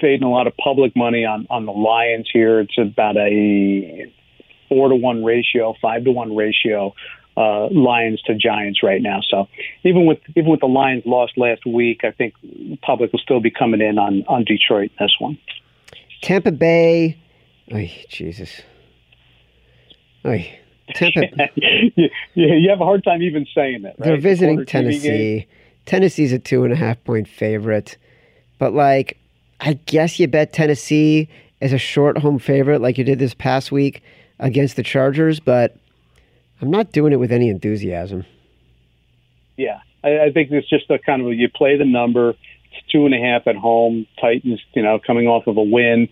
fading 0.00 0.22
a 0.22 0.30
lot 0.30 0.46
of 0.46 0.56
public 0.56 0.96
money 0.96 1.24
on 1.24 1.46
on 1.50 1.66
the 1.66 1.72
Lions 1.72 2.28
here. 2.32 2.60
It's 2.60 2.76
about 2.78 3.16
a 3.16 4.12
four 4.68 4.88
to 4.88 4.96
one 4.96 5.24
ratio, 5.24 5.74
five 5.80 6.04
to 6.04 6.10
one 6.10 6.34
ratio, 6.34 6.94
uh, 7.36 7.68
Lions 7.70 8.20
to 8.22 8.34
Giants 8.34 8.82
right 8.82 9.02
now. 9.02 9.20
So 9.28 9.48
even 9.84 10.06
with 10.06 10.18
even 10.36 10.50
with 10.50 10.60
the 10.60 10.66
Lions 10.66 11.04
lost 11.06 11.32
last 11.36 11.66
week, 11.66 12.00
I 12.04 12.10
think 12.10 12.34
the 12.42 12.78
public 12.82 13.12
will 13.12 13.20
still 13.20 13.40
be 13.40 13.50
coming 13.50 13.80
in 13.80 13.98
on 13.98 14.24
on 14.28 14.44
Detroit 14.44 14.90
in 14.98 15.06
this 15.06 15.14
one. 15.18 15.38
Tampa 16.22 16.52
Bay. 16.52 17.18
Ay, 17.72 18.04
Jesus. 18.08 18.62
Tampa. 20.94 21.20
yeah, 21.56 22.08
you 22.34 22.68
have 22.68 22.80
a 22.80 22.84
hard 22.84 23.04
time 23.04 23.22
even 23.22 23.46
saying 23.54 23.82
that. 23.82 23.98
Right? 23.98 24.08
They're 24.08 24.20
visiting. 24.20 24.66
Tennessee. 24.66 25.46
Tennessee's 25.90 26.32
a 26.32 26.38
two 26.38 26.62
and 26.62 26.72
a 26.72 26.76
half 26.76 27.02
point 27.02 27.26
favorite. 27.26 27.98
But, 28.60 28.72
like, 28.72 29.18
I 29.58 29.72
guess 29.86 30.20
you 30.20 30.28
bet 30.28 30.52
Tennessee 30.52 31.28
as 31.60 31.72
a 31.72 31.78
short 31.78 32.16
home 32.18 32.38
favorite 32.38 32.80
like 32.80 32.96
you 32.96 33.02
did 33.02 33.18
this 33.18 33.34
past 33.34 33.72
week 33.72 34.00
against 34.38 34.76
the 34.76 34.84
Chargers, 34.84 35.40
but 35.40 35.76
I'm 36.62 36.70
not 36.70 36.92
doing 36.92 37.12
it 37.12 37.16
with 37.16 37.32
any 37.32 37.48
enthusiasm. 37.48 38.24
Yeah, 39.56 39.80
I, 40.04 40.26
I 40.26 40.30
think 40.32 40.52
it's 40.52 40.70
just 40.70 40.88
a 40.90 40.98
kind 41.00 41.22
of 41.22 41.32
you 41.34 41.48
play 41.48 41.76
the 41.76 41.84
number. 41.84 42.30
It's 42.30 42.92
two 42.92 43.04
and 43.04 43.12
a 43.12 43.18
half 43.18 43.48
at 43.48 43.56
home. 43.56 44.06
Titans, 44.20 44.60
you 44.74 44.82
know, 44.82 45.00
coming 45.04 45.26
off 45.26 45.48
of 45.48 45.56
a 45.56 45.62
win. 45.62 46.08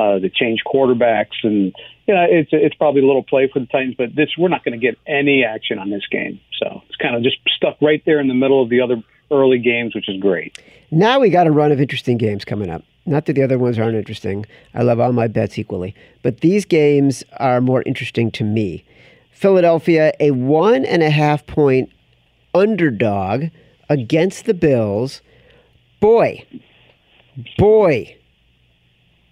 Uh, 0.00 0.18
they 0.18 0.30
change 0.30 0.62
quarterbacks, 0.66 1.44
and 1.44 1.72
you 2.08 2.14
know, 2.14 2.26
it's 2.28 2.50
it's 2.52 2.74
probably 2.74 3.02
a 3.02 3.06
little 3.06 3.22
play 3.22 3.48
for 3.52 3.60
the 3.60 3.66
Titans, 3.66 3.94
but 3.96 4.16
this 4.16 4.30
we're 4.36 4.48
not 4.48 4.64
going 4.64 4.78
to 4.78 4.84
get 4.84 4.98
any 5.06 5.44
action 5.44 5.78
on 5.78 5.90
this 5.90 6.02
game. 6.10 6.40
So 6.58 6.82
it's 6.88 6.96
kind 6.96 7.14
of 7.14 7.22
just 7.22 7.36
stuck 7.56 7.80
right 7.80 8.02
there 8.04 8.18
in 8.18 8.26
the 8.26 8.34
middle 8.34 8.60
of 8.60 8.68
the 8.68 8.80
other 8.80 8.96
early 9.32 9.58
games, 9.58 9.94
which 9.94 10.08
is 10.08 10.20
great. 10.20 10.58
Now 10.90 11.18
we 11.18 11.30
got 11.30 11.46
a 11.46 11.50
run 11.50 11.72
of 11.72 11.80
interesting 11.80 12.18
games 12.18 12.44
coming 12.44 12.70
up. 12.70 12.82
Not 13.06 13.26
that 13.26 13.32
the 13.32 13.42
other 13.42 13.58
ones 13.58 13.78
aren't 13.78 13.96
interesting. 13.96 14.44
I 14.74 14.82
love 14.82 15.00
all 15.00 15.12
my 15.12 15.26
bets 15.26 15.58
equally. 15.58 15.94
But 16.22 16.40
these 16.40 16.64
games 16.64 17.24
are 17.38 17.60
more 17.60 17.82
interesting 17.84 18.30
to 18.32 18.44
me. 18.44 18.84
Philadelphia, 19.32 20.12
a 20.20 20.30
one 20.30 20.84
and 20.84 21.02
a 21.02 21.10
half 21.10 21.44
point 21.46 21.90
underdog 22.54 23.46
against 23.88 24.44
the 24.44 24.54
Bills. 24.54 25.20
Boy, 25.98 26.44
boy, 27.58 28.16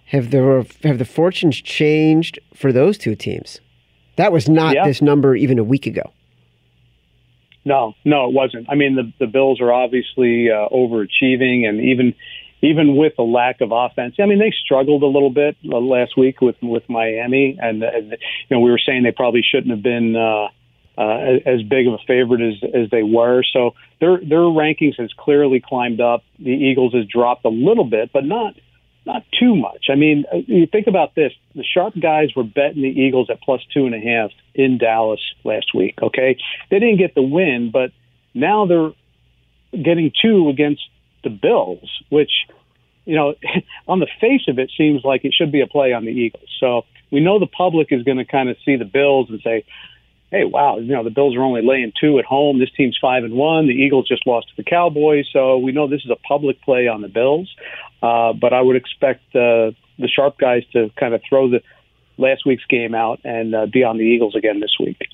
have 0.07 0.31
the 0.31 0.67
have 0.83 0.99
the 0.99 1.05
fortunes 1.05 1.57
changed 1.61 2.39
for 2.55 2.73
those 2.73 2.99
two 2.99 3.15
teams. 3.15 3.61
That 4.17 4.33
was 4.33 4.49
not 4.49 4.75
Yeah. 4.75 4.85
this 4.87 5.01
number 5.01 5.37
even 5.37 5.59
a 5.59 5.65
week 5.65 5.87
ago. 5.87 6.11
No, 7.71 7.95
no, 8.05 8.29
it 8.29 8.35
wasn't. 8.35 8.69
I 8.69 8.75
mean, 8.75 8.97
the 8.97 9.13
the 9.25 9.31
Bills 9.31 9.61
are 9.61 9.73
obviously 9.73 10.51
uh, 10.51 10.69
overachieving, 10.71 11.69
and 11.69 11.81
even 11.81 12.17
even 12.63 12.97
with 12.97 13.13
the 13.17 13.23
lack 13.23 13.61
of 13.61 13.71
offense, 13.71 14.17
I 14.19 14.27
mean, 14.27 14.41
they 14.41 14.53
struggled 14.65 15.05
a 15.05 15.07
little 15.07 15.31
bit 15.31 15.57
uh, 15.71 15.79
last 15.79 16.19
week 16.19 16.41
with 16.41 16.57
with 16.61 16.83
Miami, 16.89 17.57
and, 17.63 17.81
and 17.85 18.11
you 18.11 18.51
know 18.51 18.59
we 18.59 18.73
were 18.73 18.81
saying 18.85 19.05
they 19.05 19.13
probably 19.13 19.43
shouldn't 19.49 19.71
have 19.71 19.85
been 19.85 20.17
uh, 20.17 20.49
uh, 20.99 21.39
as 21.47 21.63
big 21.63 21.87
of 21.87 21.95
a 21.95 21.99
favorite 22.09 22.41
as 22.41 22.55
as 22.75 22.91
they 22.91 23.05
were. 23.05 23.45
So 23.53 23.75
their 24.01 24.19
their 24.19 24.51
rankings 24.51 24.99
has 24.99 25.13
clearly 25.17 25.63
climbed 25.65 26.01
up. 26.01 26.25
The 26.41 26.51
Eagles 26.51 26.93
has 26.95 27.07
dropped 27.07 27.45
a 27.45 27.51
little 27.51 27.85
bit, 27.85 28.11
but 28.13 28.25
not 28.25 28.57
not 29.07 29.25
too 29.39 29.57
much. 29.57 29.87
I 29.91 29.95
mean, 29.95 30.25
uh, 30.33 30.39
you 30.47 30.67
think 30.67 30.87
about 30.87 31.15
this: 31.15 31.33
the 31.55 31.65
sharp 31.65 31.95
guys 32.01 32.31
were 32.35 32.45
betting 32.45 32.83
the 32.83 32.89
Eagles 32.89 33.29
at 33.31 33.41
plus 33.41 33.61
two 33.73 33.87
and 33.87 33.95
a 33.95 34.01
half 34.01 34.31
in 34.55 34.79
Dallas 34.79 35.21
last 35.45 35.75
week. 35.75 35.99
Okay, 36.03 36.37
they 36.71 36.79
didn't 36.79 36.99
get 36.99 37.15
the 37.15 37.23
win, 37.23 37.71
but 37.73 37.93
now 38.35 38.67
they're 38.67 38.93
getting 39.73 40.13
two 40.21 40.49
against 40.49 40.83
the 41.23 41.31
Bills, 41.31 41.89
which 42.09 42.31
you 43.05 43.17
know, 43.17 43.35
on 43.89 43.99
the 44.01 44.09
face 44.21 44.43
of 44.49 44.59
it, 44.59 44.71
seems 44.77 45.05
like 45.05 45.25
it 45.25 45.35
should 45.35 45.53
be 45.53 45.61
a 45.61 45.67
play 45.67 45.93
on 45.93 46.05
the 46.05 46.13
Eagles. 46.13 46.49
So 46.61 46.85
we 47.11 47.21
know 47.21 47.39
the 47.39 47.47
public 47.47 47.89
is 47.91 48.03
going 48.03 48.19
to 48.19 48.25
kind 48.25 48.49
of 48.49 48.57
see 48.65 48.77
the 48.77 48.85
Bills 48.85 49.29
and 49.31 49.41
say, 49.43 49.65
hey, 50.31 50.45
wow, 50.45 50.79
you 50.79 50.93
know, 50.93 51.03
the 51.03 51.11
Bills 51.11 51.37
are 51.37 51.43
only 51.43 51.63
laying 51.63 51.93
two 52.01 52.19
at 52.19 52.25
home. 52.25 52.59
This 52.59 52.71
team's 52.77 52.97
five 53.01 53.25
and 53.25 53.35
one. 53.35 53.67
The 53.67 53.75
Eagles 53.75 54.07
just 54.07 54.27
lost 54.27 54.49
to 54.49 54.57
the 54.57 54.63
Cowboys, 54.63 55.27
so 55.33 55.59
we 55.59 55.73
know 55.73 55.89
this 55.89 56.05
is 56.05 56.11
a 56.11 56.17
public 56.17 56.61
play 56.63 56.87
on 56.87 57.01
the 57.03 57.09
Bills. 57.09 57.51
Uh, 58.03 58.33
but 58.33 58.53
I 58.53 58.61
would 58.61 58.77
expect 58.77 59.35
uh, 59.35 59.73
the 59.99 60.09
sharp 60.09 60.39
guys 60.39 60.63
to 60.73 60.91
kind 60.99 61.15
of 61.15 61.23
throw 61.29 61.51
the 61.51 61.63
last 62.17 62.47
week's 62.47 62.65
game 62.67 62.95
out 62.95 63.21
and 63.25 63.55
uh, 63.55 63.67
be 63.67 63.83
on 63.83 63.99
the 63.99 64.05
Eagles 64.05 64.37
again 64.37 64.61
this 64.61 64.77
week. 64.79 65.09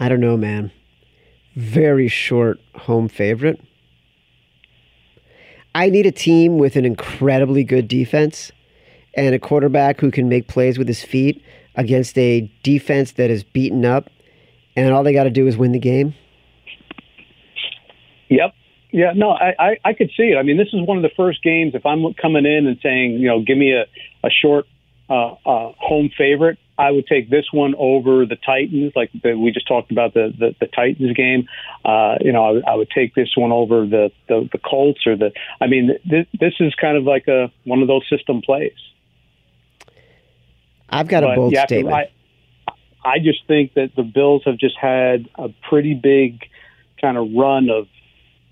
I 0.00 0.08
don't 0.08 0.20
know, 0.20 0.36
man. 0.36 0.72
Very 1.54 2.08
short 2.08 2.60
home 2.74 3.08
favorite. 3.08 3.60
I 5.74 5.90
need 5.90 6.06
a 6.06 6.12
team 6.12 6.58
with 6.58 6.76
an 6.76 6.84
incredibly 6.84 7.62
good 7.62 7.86
defense 7.86 8.50
and 9.14 9.34
a 9.34 9.38
quarterback 9.38 10.00
who 10.00 10.10
can 10.10 10.28
make 10.28 10.48
plays 10.48 10.78
with 10.78 10.88
his 10.88 11.04
feet 11.04 11.42
against 11.78 12.18
a 12.18 12.52
defense 12.62 13.12
that 13.12 13.30
is 13.30 13.42
beaten 13.42 13.86
up, 13.86 14.10
and 14.76 14.92
all 14.92 15.02
they 15.02 15.14
got 15.14 15.24
to 15.24 15.30
do 15.30 15.46
is 15.46 15.56
win 15.56 15.72
the 15.72 15.78
game? 15.78 16.14
Yep. 18.28 18.52
Yeah, 18.90 19.12
no, 19.14 19.30
I, 19.30 19.54
I, 19.58 19.76
I 19.84 19.92
could 19.92 20.10
see 20.16 20.24
it. 20.24 20.36
I 20.36 20.42
mean, 20.42 20.56
this 20.56 20.68
is 20.72 20.86
one 20.86 20.96
of 20.96 21.02
the 21.02 21.10
first 21.16 21.42
games. 21.42 21.74
If 21.74 21.86
I'm 21.86 22.12
coming 22.14 22.46
in 22.46 22.66
and 22.66 22.78
saying, 22.82 23.12
you 23.12 23.28
know, 23.28 23.42
give 23.42 23.56
me 23.56 23.72
a, 23.72 23.84
a 24.26 24.30
short 24.30 24.66
uh, 25.08 25.32
uh, 25.46 25.72
home 25.78 26.10
favorite, 26.16 26.58
I 26.78 26.90
would 26.90 27.06
take 27.06 27.28
this 27.28 27.46
one 27.52 27.74
over 27.76 28.24
the 28.24 28.36
Titans, 28.36 28.92
like 28.94 29.10
the, 29.22 29.34
we 29.34 29.50
just 29.50 29.66
talked 29.66 29.90
about 29.90 30.14
the 30.14 30.32
the, 30.38 30.54
the 30.60 30.66
Titans 30.68 31.12
game. 31.14 31.48
Uh, 31.84 32.16
you 32.20 32.32
know, 32.32 32.44
I, 32.44 32.50
would, 32.52 32.64
I 32.64 32.74
would 32.76 32.90
take 32.90 33.14
this 33.14 33.30
one 33.36 33.50
over 33.50 33.84
the, 33.84 34.10
the 34.28 34.48
the 34.52 34.58
Colts 34.58 35.06
or 35.06 35.16
the. 35.16 35.32
I 35.60 35.66
mean, 35.66 35.98
th- 36.08 36.28
this 36.38 36.54
is 36.60 36.74
kind 36.76 36.96
of 36.96 37.04
like 37.04 37.26
a 37.26 37.50
one 37.64 37.82
of 37.82 37.88
those 37.88 38.08
system 38.08 38.40
plays. 38.42 38.78
I've 40.90 41.08
got 41.08 41.24
a 41.24 41.34
bold 41.34 41.54
statement. 41.54 41.94
I, 41.94 42.10
I 43.04 43.18
just 43.18 43.46
think 43.46 43.74
that 43.74 43.90
the 43.96 44.02
Bills 44.02 44.42
have 44.46 44.58
just 44.58 44.76
had 44.76 45.28
a 45.36 45.48
pretty 45.68 45.94
big 45.94 46.44
kind 47.00 47.16
of 47.16 47.28
run 47.34 47.68
of 47.70 47.86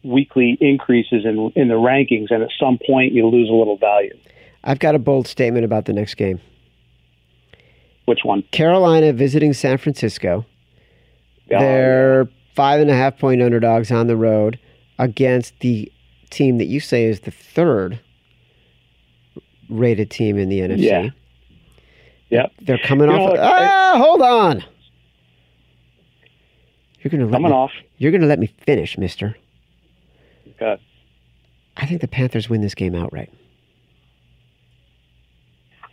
weekly 0.03 0.57
increases 0.61 1.25
in 1.25 1.53
in 1.57 1.68
the 1.68 1.75
rankings, 1.75 2.31
and 2.31 2.42
at 2.42 2.51
some 2.59 2.79
point 2.87 3.12
you 3.12 3.27
lose 3.27 3.49
a 3.49 3.53
little 3.53 3.77
value. 3.77 4.16
I've 4.62 4.79
got 4.79 4.94
a 4.94 4.99
bold 4.99 5.27
statement 5.27 5.64
about 5.64 5.85
the 5.85 5.92
next 5.92 6.14
game. 6.14 6.40
Which 8.05 8.20
one? 8.22 8.42
Carolina 8.53 9.12
visiting 9.12 9.53
San 9.53 9.79
Francisco. 9.79 10.46
Oh, 11.53 11.59
They're 11.59 12.22
yeah. 12.25 12.31
five 12.55 12.81
and 12.81 12.90
a 12.90 12.94
half 12.94 13.18
point 13.18 13.42
underdogs 13.42 13.90
on 13.90 14.07
the 14.07 14.16
road 14.16 14.59
against 14.99 15.59
the 15.61 15.92
team 16.31 16.59
that 16.59 16.66
you 16.66 16.81
say 16.81 17.05
is 17.05 17.20
the 17.20 17.31
third 17.31 18.01
rated 19.68 20.11
team 20.11 20.38
in 20.38 20.49
the 20.49 20.61
NFC. 20.61 20.83
Yeah. 20.83 21.11
Yep. 22.31 22.53
They're 22.62 22.79
coming 22.79 23.09
you 23.09 23.17
off. 23.17 23.35
Know, 23.35 23.41
ah, 23.41 23.95
I, 23.95 23.99
hold 23.99 24.23
on. 24.23 24.65
You're 27.01 27.11
gonna 27.11 27.27
let 27.27 27.33
coming 27.33 27.51
me, 27.51 27.57
off. 27.57 27.71
You're 27.99 28.11
gonna 28.11 28.27
let 28.27 28.39
me 28.39 28.53
finish, 28.67 28.99
Mister. 28.99 29.37
Good. 30.59 30.81
I 31.77 31.87
think 31.87 32.01
the 32.01 32.09
Panthers 32.09 32.49
win 32.49 32.62
this 32.62 32.75
game 32.75 32.95
outright. 32.95 33.33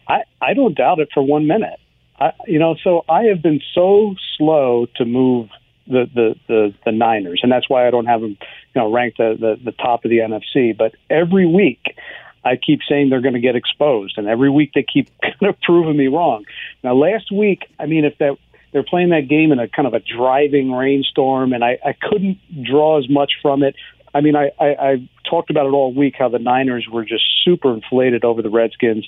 I 0.07 0.23
I 0.41 0.53
don't 0.53 0.75
doubt 0.75 0.99
it 0.99 1.09
for 1.13 1.21
one 1.21 1.45
minute. 1.45 1.79
I 2.19 2.31
you 2.47 2.57
know 2.57 2.75
so 2.83 3.03
I 3.07 3.23
have 3.25 3.41
been 3.41 3.61
so 3.75 4.15
slow 4.37 4.87
to 4.95 5.05
move 5.05 5.49
the 5.85 6.09
the 6.13 6.35
the, 6.47 6.73
the 6.85 6.91
Niners, 6.91 7.41
and 7.43 7.51
that's 7.51 7.69
why 7.69 7.87
I 7.87 7.91
don't 7.91 8.05
have 8.05 8.21
them 8.21 8.37
you 8.73 8.81
know 8.81 8.91
ranked 8.91 9.17
the, 9.17 9.37
the 9.39 9.59
the 9.63 9.71
top 9.71 10.05
of 10.05 10.09
the 10.09 10.17
NFC. 10.17 10.75
But 10.75 10.95
every 11.09 11.45
week 11.45 11.95
I 12.45 12.57
keep 12.57 12.81
saying 12.87 13.09
they're 13.09 13.21
going 13.21 13.33
to 13.33 13.39
get 13.39 13.55
exposed, 13.55 14.17
and 14.17 14.27
every 14.27 14.49
week 14.49 14.71
they 14.75 14.83
keep 14.83 15.09
kind 15.21 15.49
of 15.49 15.59
proving 15.61 15.97
me 15.97 16.07
wrong. 16.07 16.45
Now, 16.83 16.93
last 16.95 17.31
week, 17.31 17.63
I 17.79 17.85
mean, 17.85 18.05
if 18.05 18.17
that 18.19 18.37
they're 18.71 18.83
playing 18.83 19.09
that 19.09 19.29
game 19.29 19.51
in 19.51 19.59
a 19.59 19.67
kind 19.67 19.87
of 19.87 19.93
a 19.93 19.99
driving 19.99 20.71
rainstorm, 20.71 21.53
and 21.53 21.63
I, 21.63 21.77
I 21.85 21.93
couldn't 21.93 22.39
draw 22.63 22.97
as 22.97 23.07
much 23.07 23.33
from 23.41 23.61
it. 23.61 23.75
I 24.15 24.21
mean, 24.21 24.35
I, 24.35 24.51
I, 24.59 24.65
I 24.65 25.09
talked 25.29 25.49
about 25.49 25.67
it 25.67 25.69
all 25.69 25.93
week 25.93 26.15
how 26.17 26.29
the 26.29 26.39
Niners 26.39 26.87
were 26.91 27.05
just 27.05 27.23
super 27.43 27.73
inflated 27.73 28.25
over 28.25 28.41
the 28.41 28.49
Redskins, 28.49 29.07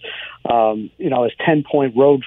um, 0.49 0.89
you 0.97 1.09
know, 1.09 1.23
as 1.23 1.31
ten 1.45 1.63
point 1.63 1.95
road 1.95 2.23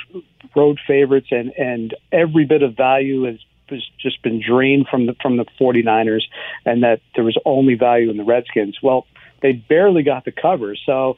road 0.54 0.78
favorites, 0.86 1.28
and 1.30 1.50
and 1.56 1.94
every 2.12 2.44
bit 2.44 2.62
of 2.62 2.76
value 2.76 3.24
has 3.24 3.38
has 3.70 3.82
just 4.00 4.22
been 4.22 4.40
drained 4.40 4.86
from 4.88 5.06
the 5.06 5.14
from 5.20 5.36
the 5.36 5.46
49ers, 5.60 6.22
and 6.64 6.82
that 6.82 7.00
there 7.14 7.24
was 7.24 7.38
only 7.44 7.74
value 7.74 8.10
in 8.10 8.16
the 8.16 8.24
Redskins. 8.24 8.78
Well, 8.82 9.06
they 9.42 9.52
barely 9.52 10.02
got 10.02 10.24
the 10.24 10.32
cover. 10.32 10.74
So 10.86 11.16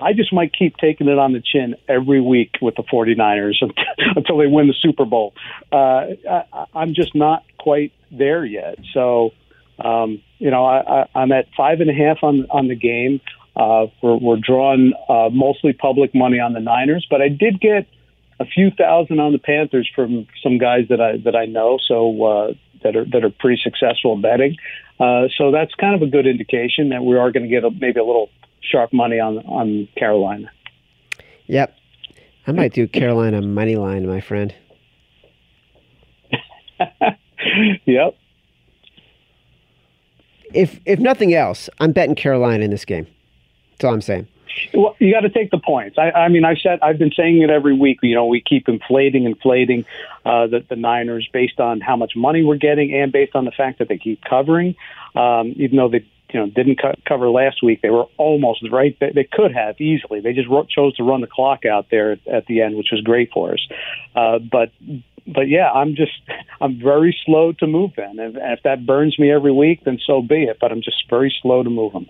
I 0.00 0.12
just 0.12 0.32
might 0.32 0.52
keep 0.52 0.76
taking 0.76 1.08
it 1.08 1.18
on 1.18 1.32
the 1.32 1.40
chin 1.40 1.76
every 1.88 2.20
week 2.20 2.56
with 2.60 2.76
the 2.76 2.82
49ers 2.82 3.62
until 4.16 4.38
they 4.38 4.46
win 4.46 4.68
the 4.68 4.74
Super 4.80 5.04
Bowl. 5.04 5.34
Uh, 5.70 6.06
I, 6.28 6.66
I'm 6.74 6.94
just 6.94 7.14
not 7.14 7.44
quite 7.58 7.92
there 8.10 8.44
yet. 8.44 8.78
So, 8.92 9.30
um, 9.78 10.22
you 10.38 10.50
know, 10.50 10.64
I, 10.64 11.02
I, 11.02 11.08
I'm 11.14 11.32
at 11.32 11.46
five 11.56 11.80
and 11.80 11.90
a 11.90 11.94
half 11.94 12.18
on 12.22 12.46
on 12.50 12.68
the 12.68 12.74
game. 12.74 13.20
Uh, 13.54 13.86
we're, 14.02 14.16
we're 14.16 14.36
drawing 14.38 14.92
uh, 15.08 15.28
mostly 15.30 15.72
public 15.72 16.14
money 16.14 16.40
on 16.40 16.54
the 16.54 16.60
Niners, 16.60 17.06
but 17.10 17.20
I 17.20 17.28
did 17.28 17.60
get 17.60 17.86
a 18.40 18.46
few 18.46 18.70
thousand 18.70 19.20
on 19.20 19.32
the 19.32 19.38
Panthers 19.38 19.90
from 19.94 20.26
some 20.42 20.58
guys 20.58 20.88
that 20.88 21.00
I 21.00 21.18
that 21.18 21.36
I 21.36 21.46
know. 21.46 21.78
So 21.86 22.24
uh, 22.24 22.52
that 22.82 22.96
are 22.96 23.04
that 23.06 23.24
are 23.24 23.30
pretty 23.30 23.60
successful 23.62 24.16
betting. 24.16 24.56
Uh, 25.00 25.28
so 25.36 25.50
that's 25.50 25.74
kind 25.74 25.94
of 25.94 26.02
a 26.02 26.06
good 26.10 26.26
indication 26.26 26.90
that 26.90 27.02
we 27.04 27.16
are 27.16 27.32
going 27.32 27.42
to 27.42 27.48
get 27.48 27.64
a, 27.64 27.70
maybe 27.70 27.98
a 27.98 28.04
little 28.04 28.30
sharp 28.60 28.92
money 28.92 29.18
on 29.18 29.38
on 29.38 29.88
Carolina. 29.96 30.50
Yep, 31.46 31.76
I 32.46 32.52
might 32.52 32.72
do 32.72 32.86
Carolina 32.86 33.42
money 33.42 33.76
line, 33.76 34.06
my 34.06 34.20
friend. 34.20 34.54
yep. 37.84 38.16
If 40.54 40.80
if 40.84 40.98
nothing 40.98 41.34
else, 41.34 41.68
I'm 41.80 41.92
betting 41.92 42.14
Carolina 42.14 42.64
in 42.64 42.70
this 42.70 42.84
game. 42.84 43.06
That's 43.72 43.84
all 43.84 43.94
I'm 43.94 44.02
saying. 44.02 44.28
Well, 44.74 44.96
you 44.98 45.12
got 45.12 45.20
to 45.20 45.30
take 45.30 45.50
the 45.50 45.58
points. 45.58 45.98
I, 45.98 46.10
I 46.10 46.28
mean, 46.28 46.44
I 46.44 46.56
said 46.56 46.80
I've 46.82 46.98
been 46.98 47.12
saying 47.16 47.42
it 47.42 47.50
every 47.50 47.74
week. 47.74 47.98
You 48.02 48.14
know, 48.14 48.26
we 48.26 48.40
keep 48.40 48.68
inflating, 48.68 49.24
inflating 49.24 49.84
uh, 50.24 50.46
the, 50.46 50.64
the 50.68 50.76
Niners 50.76 51.28
based 51.32 51.60
on 51.60 51.80
how 51.80 51.96
much 51.96 52.12
money 52.16 52.42
we're 52.44 52.56
getting, 52.56 52.94
and 52.94 53.12
based 53.12 53.34
on 53.34 53.44
the 53.44 53.50
fact 53.50 53.78
that 53.78 53.88
they 53.88 53.98
keep 53.98 54.22
covering. 54.24 54.74
Um, 55.14 55.52
even 55.56 55.76
though 55.76 55.88
they, 55.88 56.06
you 56.32 56.40
know, 56.40 56.46
didn't 56.46 56.80
co- 56.80 56.94
cover 57.06 57.28
last 57.28 57.62
week, 57.62 57.82
they 57.82 57.90
were 57.90 58.06
almost 58.16 58.64
right. 58.70 58.96
They, 58.98 59.12
they 59.14 59.28
could 59.30 59.52
have 59.54 59.80
easily. 59.80 60.20
They 60.20 60.32
just 60.32 60.48
wrote, 60.48 60.68
chose 60.68 60.96
to 60.96 61.02
run 61.02 61.20
the 61.20 61.26
clock 61.26 61.66
out 61.66 61.88
there 61.90 62.12
at, 62.12 62.26
at 62.26 62.46
the 62.46 62.62
end, 62.62 62.76
which 62.76 62.88
was 62.92 63.02
great 63.02 63.30
for 63.32 63.52
us. 63.52 63.68
Uh, 64.14 64.38
but 64.38 64.72
but 65.26 65.48
yeah, 65.48 65.70
I'm 65.70 65.94
just 65.94 66.12
I'm 66.60 66.80
very 66.80 67.16
slow 67.24 67.52
to 67.52 67.66
move 67.66 67.94
them. 67.96 68.18
And 68.18 68.36
if 68.36 68.62
that 68.64 68.86
burns 68.86 69.18
me 69.18 69.30
every 69.30 69.52
week, 69.52 69.84
then 69.84 69.98
so 70.04 70.22
be 70.22 70.44
it. 70.44 70.58
But 70.60 70.72
I'm 70.72 70.82
just 70.82 71.08
very 71.08 71.34
slow 71.42 71.62
to 71.62 71.70
move 71.70 71.92
them. 71.92 72.08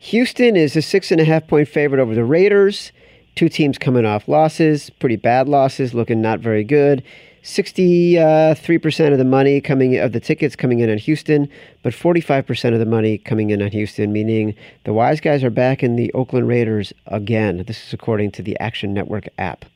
Houston 0.00 0.56
is 0.56 0.76
a 0.76 0.82
six 0.82 1.12
and 1.12 1.20
a 1.20 1.24
half 1.24 1.46
point 1.46 1.68
favorite 1.68 2.00
over 2.00 2.14
the 2.14 2.24
Raiders. 2.24 2.90
Two 3.36 3.50
teams 3.50 3.76
coming 3.76 4.06
off 4.06 4.28
losses, 4.28 4.88
pretty 4.88 5.16
bad 5.16 5.46
losses, 5.46 5.92
looking 5.92 6.22
not 6.22 6.40
very 6.40 6.64
good. 6.64 7.02
63% 7.42 9.12
of 9.12 9.18
the 9.18 9.24
money 9.24 9.60
coming 9.60 9.98
of 9.98 10.12
the 10.12 10.20
tickets 10.20 10.56
coming 10.56 10.80
in 10.80 10.90
on 10.90 10.96
Houston, 10.98 11.48
but 11.82 11.92
45% 11.92 12.72
of 12.72 12.78
the 12.78 12.86
money 12.86 13.18
coming 13.18 13.50
in 13.50 13.62
on 13.62 13.70
Houston, 13.70 14.10
meaning 14.10 14.54
the 14.84 14.92
wise 14.94 15.20
guys 15.20 15.44
are 15.44 15.50
back 15.50 15.82
in 15.82 15.96
the 15.96 16.12
Oakland 16.14 16.48
Raiders 16.48 16.94
again. 17.06 17.64
This 17.66 17.86
is 17.86 17.92
according 17.92 18.32
to 18.32 18.42
the 18.42 18.58
Action 18.58 18.94
Network 18.94 19.28
app. 19.38 19.66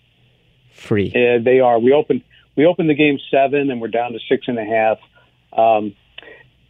Free. 0.73 1.13
Yeah, 1.15 1.39
they 1.39 1.61
are. 1.61 1.79
We 1.79 1.93
opened 1.93 2.23
we 2.57 2.65
opened 2.65 2.89
the 2.89 2.95
game 2.95 3.19
seven, 3.31 3.71
and 3.71 3.81
we're 3.81 3.89
down 3.89 4.13
to 4.13 4.19
six 4.29 4.49
and 4.49 4.59
a 4.59 4.65
half. 4.65 4.99
Um, 5.53 5.95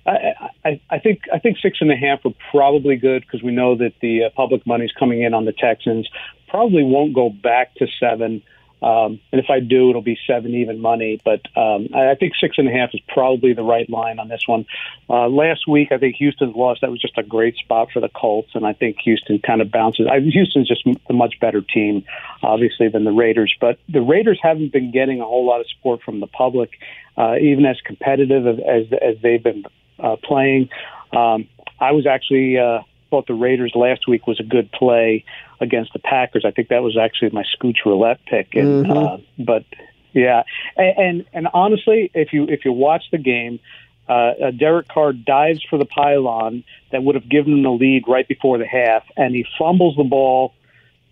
I, 0.06 0.50
I, 0.64 0.80
I 0.90 0.98
think 0.98 1.22
I 1.32 1.38
think 1.38 1.58
six 1.62 1.78
and 1.80 1.90
a 1.90 1.96
half 1.96 2.24
are 2.26 2.34
probably 2.50 2.96
good 2.96 3.22
because 3.22 3.42
we 3.42 3.52
know 3.52 3.76
that 3.76 3.92
the 4.00 4.24
uh, 4.24 4.30
public 4.36 4.66
money 4.66 4.84
is 4.84 4.92
coming 4.98 5.22
in 5.22 5.34
on 5.34 5.44
the 5.44 5.52
Texans. 5.52 6.08
Probably 6.48 6.84
won't 6.84 7.14
go 7.14 7.30
back 7.30 7.74
to 7.76 7.86
seven. 7.98 8.42
Um, 8.82 9.18
and 9.32 9.40
if 9.40 9.46
I 9.48 9.60
do, 9.60 9.88
it'll 9.88 10.02
be 10.02 10.18
seven 10.26 10.54
even 10.54 10.78
money. 10.78 11.18
But 11.24 11.40
um, 11.56 11.88
I, 11.94 12.10
I 12.10 12.14
think 12.16 12.34
six 12.38 12.58
and 12.58 12.68
a 12.68 12.70
half 12.70 12.90
is 12.92 13.00
probably 13.08 13.54
the 13.54 13.62
right 13.62 13.88
line 13.88 14.18
on 14.18 14.28
this 14.28 14.42
one. 14.46 14.66
Uh, 15.08 15.28
last 15.28 15.66
week, 15.66 15.88
I 15.90 15.96
think 15.96 16.16
Houston's 16.16 16.54
lost. 16.54 16.82
That 16.82 16.90
was 16.90 17.00
just 17.00 17.16
a 17.16 17.22
great 17.22 17.56
spot 17.56 17.88
for 17.92 18.00
the 18.00 18.10
Colts, 18.10 18.50
and 18.54 18.66
I 18.66 18.74
think 18.74 18.98
Houston 19.04 19.38
kind 19.38 19.62
of 19.62 19.70
bounces. 19.70 20.06
I, 20.10 20.20
Houston's 20.20 20.68
just 20.68 20.86
a 21.08 21.14
much 21.14 21.40
better 21.40 21.62
team, 21.62 22.04
obviously, 22.42 22.88
than 22.88 23.04
the 23.04 23.12
Raiders. 23.12 23.54
But 23.58 23.78
the 23.88 24.02
Raiders 24.02 24.38
haven't 24.42 24.72
been 24.72 24.90
getting 24.90 25.22
a 25.22 25.24
whole 25.24 25.46
lot 25.46 25.60
of 25.60 25.66
support 25.70 26.02
from 26.02 26.20
the 26.20 26.26
public, 26.26 26.72
uh, 27.16 27.36
even 27.40 27.64
as 27.64 27.80
competitive 27.86 28.46
as 28.46 28.92
as 29.00 29.16
they've 29.22 29.42
been 29.42 29.64
uh, 29.98 30.16
playing. 30.22 30.68
Um, 31.12 31.48
I 31.80 31.92
was 31.92 32.06
actually. 32.06 32.58
Uh, 32.58 32.80
thought 33.10 33.26
the 33.28 33.34
Raiders 33.34 33.72
last 33.76 34.08
week 34.08 34.26
was 34.26 34.40
a 34.40 34.42
good 34.42 34.72
play 34.72 35.24
against 35.60 35.92
the 35.92 36.00
Packers. 36.00 36.44
I 36.44 36.50
think 36.50 36.68
that 36.68 36.82
was 36.82 36.96
actually 36.96 37.30
my 37.30 37.44
scooch 37.44 37.84
roulette 37.86 38.18
pick. 38.26 38.56
And, 38.56 38.86
mm-hmm. 38.86 38.92
uh, 38.92 39.16
but 39.38 39.64
yeah, 40.12 40.42
and, 40.76 40.98
and 40.98 41.24
and 41.32 41.48
honestly, 41.54 42.10
if 42.14 42.32
you 42.32 42.44
if 42.48 42.64
you 42.64 42.72
watch 42.72 43.04
the 43.12 43.18
game, 43.18 43.60
uh, 44.08 44.50
Derek 44.56 44.88
Carr 44.88 45.12
dives 45.12 45.62
for 45.68 45.78
the 45.78 45.84
pylon 45.84 46.64
that 46.92 47.02
would 47.02 47.14
have 47.14 47.28
given 47.28 47.52
him 47.52 47.62
the 47.62 47.70
lead 47.70 48.04
right 48.08 48.26
before 48.26 48.58
the 48.58 48.66
half, 48.66 49.02
and 49.16 49.34
he 49.34 49.44
fumbles 49.58 49.96
the 49.96 50.04
ball. 50.04 50.52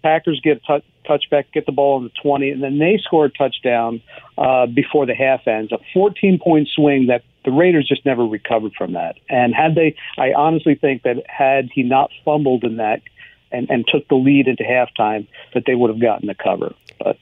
Packers 0.02 0.40
get 0.42 0.60
a 0.68 0.80
t- 0.80 0.86
touchback, 1.08 1.44
get 1.52 1.66
the 1.66 1.72
ball 1.72 1.96
on 1.96 2.04
the 2.04 2.10
20, 2.22 2.50
and 2.50 2.62
then 2.62 2.78
they 2.78 2.98
score 2.98 3.26
a 3.26 3.30
touchdown 3.30 4.02
uh, 4.36 4.66
before 4.66 5.06
the 5.06 5.14
half 5.14 5.46
ends. 5.46 5.70
A 5.70 5.78
14 5.94 6.40
point 6.40 6.68
swing 6.68 7.06
that 7.06 7.22
the 7.45 7.51
Raiders 7.51 7.88
just 7.88 8.05
never 8.07 8.24
recovered 8.24 8.72
from 8.76 8.93
that. 8.93 9.16
And 9.28 9.55
had 9.55 9.74
they, 9.74 9.97
I 10.18 10.32
honestly 10.32 10.74
think 10.74 11.03
that 11.03 11.16
had 11.28 11.70
he 11.72 11.82
not 11.82 12.11
fumbled 12.24 12.64
in 12.64 12.76
that 12.76 13.03
and, 13.51 13.68
and 13.70 13.86
took 13.86 14.09
the 14.09 14.14
lead 14.14 14.49
into 14.49 14.62
halftime, 14.62 15.26
that 15.55 15.64
they 15.66 15.74
would 15.74 15.90
have 15.90 16.01
gotten 16.01 16.26
the 16.26 16.34
cover. 16.34 16.74
But 16.99 17.18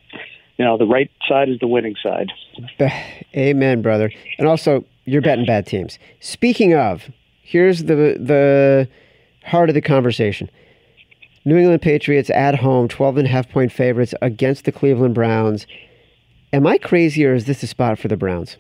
you 0.56 0.64
know, 0.64 0.76
the 0.76 0.86
right 0.86 1.10
side 1.26 1.48
is 1.48 1.58
the 1.58 1.66
winning 1.66 1.96
side. 2.02 2.30
Amen, 3.34 3.80
brother. 3.80 4.12
And 4.38 4.46
also, 4.46 4.84
you're 5.06 5.22
betting 5.22 5.46
bad 5.46 5.66
teams. 5.66 5.98
Speaking 6.20 6.74
of, 6.74 7.08
here's 7.42 7.84
the 7.84 7.94
the 7.94 8.88
heart 9.44 9.70
of 9.70 9.74
the 9.74 9.80
conversation. 9.80 10.50
New 11.46 11.56
England 11.56 11.80
Patriots 11.80 12.28
at 12.28 12.56
home, 12.56 12.88
12 12.88 13.16
and 13.16 13.26
a 13.26 13.30
half 13.30 13.48
point 13.48 13.72
favorites 13.72 14.12
against 14.20 14.66
the 14.66 14.72
Cleveland 14.72 15.14
Browns. 15.14 15.66
Am 16.52 16.66
I 16.66 16.76
crazy 16.76 17.24
or 17.24 17.32
is 17.32 17.46
this 17.46 17.62
a 17.62 17.66
spot 17.66 17.98
for 17.98 18.08
the 18.08 18.16
Browns? 18.16 18.58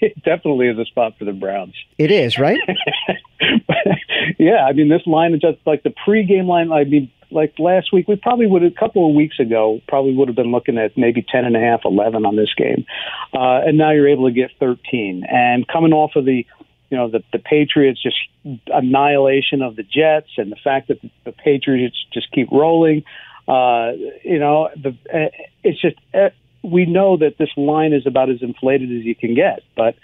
It 0.00 0.22
definitely 0.22 0.68
is 0.68 0.78
a 0.78 0.84
spot 0.84 1.18
for 1.18 1.24
the 1.24 1.32
Browns. 1.32 1.74
It 1.98 2.10
is, 2.10 2.38
right? 2.38 2.58
yeah, 4.38 4.64
I 4.68 4.72
mean, 4.72 4.88
this 4.88 5.06
line 5.06 5.34
is 5.34 5.40
just 5.40 5.58
like 5.66 5.82
the 5.82 5.94
pregame 6.06 6.46
line. 6.46 6.72
I 6.72 6.84
mean, 6.84 7.10
like 7.30 7.54
last 7.58 7.92
week, 7.92 8.08
we 8.08 8.16
probably 8.16 8.46
would 8.46 8.64
a 8.64 8.70
couple 8.70 9.08
of 9.08 9.14
weeks 9.14 9.38
ago 9.38 9.80
probably 9.88 10.14
would 10.14 10.28
have 10.28 10.36
been 10.36 10.50
looking 10.50 10.78
at 10.78 10.96
maybe 10.96 11.22
ten 11.22 11.44
and 11.44 11.56
a 11.56 11.60
half, 11.60 11.80
eleven 11.84 12.26
on 12.26 12.36
this 12.36 12.52
game, 12.54 12.84
uh, 13.32 13.60
and 13.66 13.78
now 13.78 13.92
you're 13.92 14.08
able 14.08 14.28
to 14.28 14.34
get 14.34 14.50
thirteen. 14.58 15.24
And 15.28 15.66
coming 15.68 15.92
off 15.92 16.16
of 16.16 16.24
the, 16.24 16.46
you 16.90 16.96
know, 16.96 17.08
the 17.08 17.22
the 17.32 17.38
Patriots 17.38 18.02
just 18.02 18.18
annihilation 18.66 19.62
of 19.62 19.76
the 19.76 19.82
Jets, 19.82 20.30
and 20.36 20.50
the 20.50 20.56
fact 20.62 20.88
that 20.88 21.00
the, 21.02 21.10
the 21.24 21.32
Patriots 21.32 21.96
just 22.12 22.30
keep 22.32 22.50
rolling. 22.50 23.04
Uh, 23.46 23.92
you 24.22 24.38
know, 24.38 24.68
the 24.76 24.90
uh, 25.12 25.30
it's 25.62 25.80
just 25.80 25.96
uh, 26.14 26.30
we 26.62 26.86
know 26.86 27.16
that 27.16 27.38
this 27.38 27.50
line 27.56 27.92
is 27.92 28.06
about 28.06 28.30
as 28.30 28.42
inflated 28.42 28.90
as 28.90 29.04
you 29.04 29.14
can 29.14 29.34
get, 29.34 29.62
but 29.76 29.94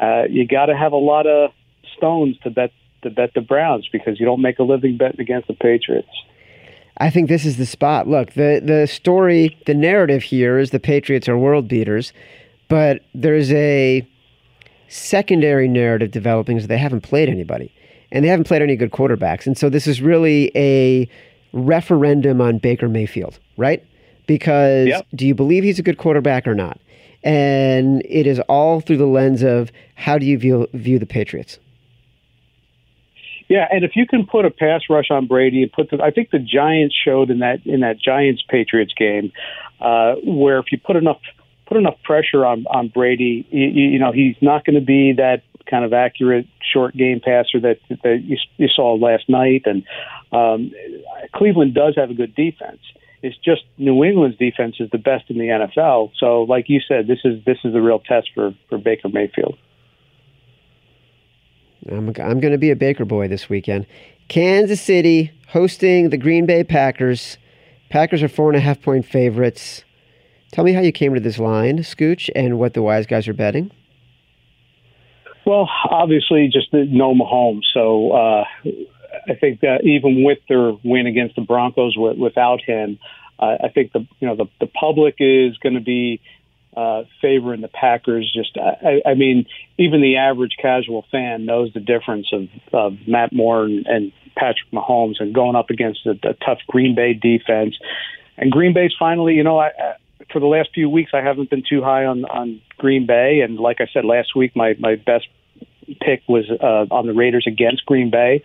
uh, 0.00 0.24
you 0.28 0.46
got 0.46 0.66
to 0.66 0.76
have 0.76 0.92
a 0.92 0.96
lot 0.96 1.26
of 1.26 1.50
stones 1.96 2.36
to 2.44 2.50
bet 2.50 2.72
to 3.02 3.10
bet 3.10 3.32
the 3.34 3.40
Browns 3.40 3.88
because 3.90 4.20
you 4.20 4.26
don't 4.26 4.40
make 4.40 4.58
a 4.58 4.62
living 4.62 4.96
betting 4.96 5.20
against 5.20 5.48
the 5.48 5.54
Patriots. 5.54 6.08
I 6.98 7.10
think 7.10 7.28
this 7.28 7.44
is 7.44 7.56
the 7.56 7.66
spot. 7.66 8.06
Look, 8.06 8.32
the 8.34 8.62
the 8.64 8.86
story, 8.86 9.58
the 9.66 9.74
narrative 9.74 10.22
here 10.22 10.58
is 10.58 10.70
the 10.70 10.80
Patriots 10.80 11.28
are 11.28 11.36
world 11.36 11.68
beaters, 11.68 12.12
but 12.68 13.02
there's 13.14 13.52
a 13.52 14.06
secondary 14.88 15.68
narrative 15.68 16.10
developing 16.10 16.58
is 16.58 16.66
they 16.66 16.78
haven't 16.78 17.00
played 17.00 17.28
anybody 17.28 17.72
and 18.10 18.24
they 18.24 18.28
haven't 18.28 18.44
played 18.44 18.60
any 18.60 18.76
good 18.76 18.90
quarterbacks. 18.90 19.46
And 19.46 19.56
so 19.56 19.70
this 19.70 19.86
is 19.86 20.02
really 20.02 20.52
a 20.54 21.08
referendum 21.52 22.40
on 22.40 22.58
Baker 22.58 22.88
Mayfield, 22.88 23.38
right? 23.56 23.84
Because 24.26 24.88
yep. 24.88 25.06
do 25.14 25.26
you 25.26 25.34
believe 25.34 25.64
he's 25.64 25.78
a 25.78 25.82
good 25.82 25.98
quarterback 25.98 26.46
or 26.46 26.54
not? 26.54 26.80
And 27.24 28.02
it 28.04 28.26
is 28.26 28.40
all 28.40 28.80
through 28.80 28.96
the 28.96 29.06
lens 29.06 29.42
of 29.42 29.70
how 29.94 30.18
do 30.18 30.26
you 30.26 30.38
view 30.38 30.66
view 30.72 30.98
the 30.98 31.06
Patriots? 31.06 31.58
Yeah, 33.48 33.68
and 33.70 33.84
if 33.84 33.96
you 33.96 34.06
can 34.06 34.26
put 34.26 34.44
a 34.44 34.50
pass 34.50 34.82
rush 34.88 35.10
on 35.10 35.26
Brady 35.26 35.62
and 35.62 35.70
put 35.70 35.90
the, 35.90 36.02
I 36.02 36.10
think 36.10 36.30
the 36.30 36.38
Giants 36.38 36.94
showed 37.04 37.30
in 37.30 37.40
that 37.40 37.64
in 37.66 37.80
that 37.80 38.00
Giants 38.00 38.42
Patriots 38.48 38.94
game, 38.96 39.30
uh, 39.80 40.14
where 40.24 40.58
if 40.58 40.72
you 40.72 40.78
put 40.78 40.96
enough 40.96 41.20
put 41.66 41.76
enough 41.76 41.96
pressure 42.02 42.44
on 42.44 42.64
on 42.66 42.88
Brady, 42.88 43.46
you, 43.50 43.66
you 43.66 43.98
know 43.98 44.10
he's 44.10 44.36
not 44.40 44.64
going 44.64 44.76
to 44.76 44.84
be 44.84 45.12
that 45.12 45.42
kind 45.66 45.84
of 45.84 45.92
accurate 45.92 46.46
short 46.72 46.96
game 46.96 47.20
passer 47.20 47.60
that 47.60 47.78
that 48.02 48.22
you, 48.24 48.36
you 48.56 48.68
saw 48.68 48.94
last 48.94 49.28
night. 49.28 49.62
And 49.66 49.84
um, 50.32 50.72
Cleveland 51.34 51.74
does 51.74 51.94
have 51.96 52.10
a 52.10 52.14
good 52.14 52.34
defense. 52.34 52.80
It's 53.22 53.36
just 53.38 53.62
New 53.78 54.02
England's 54.04 54.36
defense 54.36 54.76
is 54.80 54.90
the 54.90 54.98
best 54.98 55.24
in 55.28 55.38
the 55.38 55.44
NFL. 55.46 56.10
So, 56.18 56.42
like 56.42 56.64
you 56.68 56.80
said, 56.86 57.06
this 57.06 57.20
is 57.24 57.44
this 57.44 57.58
is 57.64 57.72
the 57.72 57.80
real 57.80 58.00
test 58.00 58.30
for 58.34 58.52
for 58.68 58.78
Baker 58.78 59.08
Mayfield. 59.08 59.56
I'm 61.90 62.08
I'm 62.08 62.40
going 62.40 62.52
to 62.52 62.58
be 62.58 62.70
a 62.70 62.76
Baker 62.76 63.04
boy 63.04 63.28
this 63.28 63.48
weekend. 63.48 63.86
Kansas 64.28 64.80
City 64.80 65.30
hosting 65.48 66.10
the 66.10 66.16
Green 66.16 66.46
Bay 66.46 66.64
Packers. 66.64 67.38
Packers 67.90 68.22
are 68.22 68.28
four 68.28 68.48
and 68.48 68.56
a 68.56 68.60
half 68.60 68.80
point 68.80 69.04
favorites. 69.06 69.84
Tell 70.52 70.64
me 70.64 70.72
how 70.72 70.80
you 70.80 70.92
came 70.92 71.14
to 71.14 71.20
this 71.20 71.38
line, 71.38 71.78
Scooch, 71.78 72.28
and 72.34 72.58
what 72.58 72.74
the 72.74 72.82
wise 72.82 73.06
guys 73.06 73.28
are 73.28 73.32
betting. 73.32 73.70
Well, 75.46 75.68
obviously, 75.90 76.48
just 76.52 76.72
no 76.72 77.14
Mahomes. 77.14 77.62
So 77.72 78.12
uh, 78.12 78.44
I 79.28 79.34
think 79.34 79.60
that 79.60 79.84
even 79.84 80.24
with 80.24 80.38
their 80.48 80.72
win 80.84 81.06
against 81.06 81.36
the 81.36 81.42
Broncos 81.42 81.94
w- 81.94 82.20
without 82.20 82.60
him, 82.60 82.98
uh, 83.38 83.56
I 83.64 83.68
think 83.68 83.92
the 83.92 84.06
you 84.20 84.28
know 84.28 84.36
the 84.36 84.46
the 84.60 84.66
public 84.66 85.16
is 85.18 85.56
going 85.58 85.74
to 85.74 85.80
be 85.80 86.20
uh, 86.76 87.04
favoring 87.20 87.60
the 87.60 87.68
Packers. 87.68 88.30
Just 88.34 88.56
I, 88.56 89.02
I 89.08 89.14
mean, 89.14 89.46
even 89.78 90.00
the 90.00 90.16
average 90.16 90.56
casual 90.60 91.04
fan 91.10 91.44
knows 91.44 91.72
the 91.72 91.80
difference 91.80 92.32
of, 92.32 92.48
of 92.72 92.96
Matt 93.06 93.32
Moore 93.32 93.64
and, 93.64 93.86
and 93.86 94.12
Patrick 94.36 94.70
Mahomes 94.72 95.20
and 95.20 95.34
going 95.34 95.56
up 95.56 95.70
against 95.70 96.06
a, 96.06 96.10
a 96.10 96.34
tough 96.34 96.58
Green 96.66 96.94
Bay 96.94 97.14
defense. 97.14 97.76
And 98.36 98.50
Green 98.50 98.72
Bay's 98.72 98.92
finally, 98.98 99.34
you 99.34 99.44
know, 99.44 99.58
I, 99.58 99.68
I 99.68 99.94
for 100.32 100.40
the 100.40 100.46
last 100.46 100.70
few 100.74 100.88
weeks 100.88 101.10
I 101.12 101.20
haven't 101.20 101.50
been 101.50 101.62
too 101.68 101.82
high 101.82 102.06
on 102.06 102.24
on 102.24 102.60
Green 102.78 103.06
Bay, 103.06 103.40
and 103.40 103.58
like 103.58 103.80
I 103.80 103.86
said 103.92 104.04
last 104.04 104.34
week, 104.34 104.56
my 104.56 104.74
my 104.78 104.96
best 104.96 105.26
pick 106.00 106.22
was 106.28 106.44
uh, 106.50 106.94
on 106.94 107.06
the 107.06 107.12
Raiders 107.12 107.44
against 107.46 107.84
Green 107.86 108.10
Bay. 108.10 108.42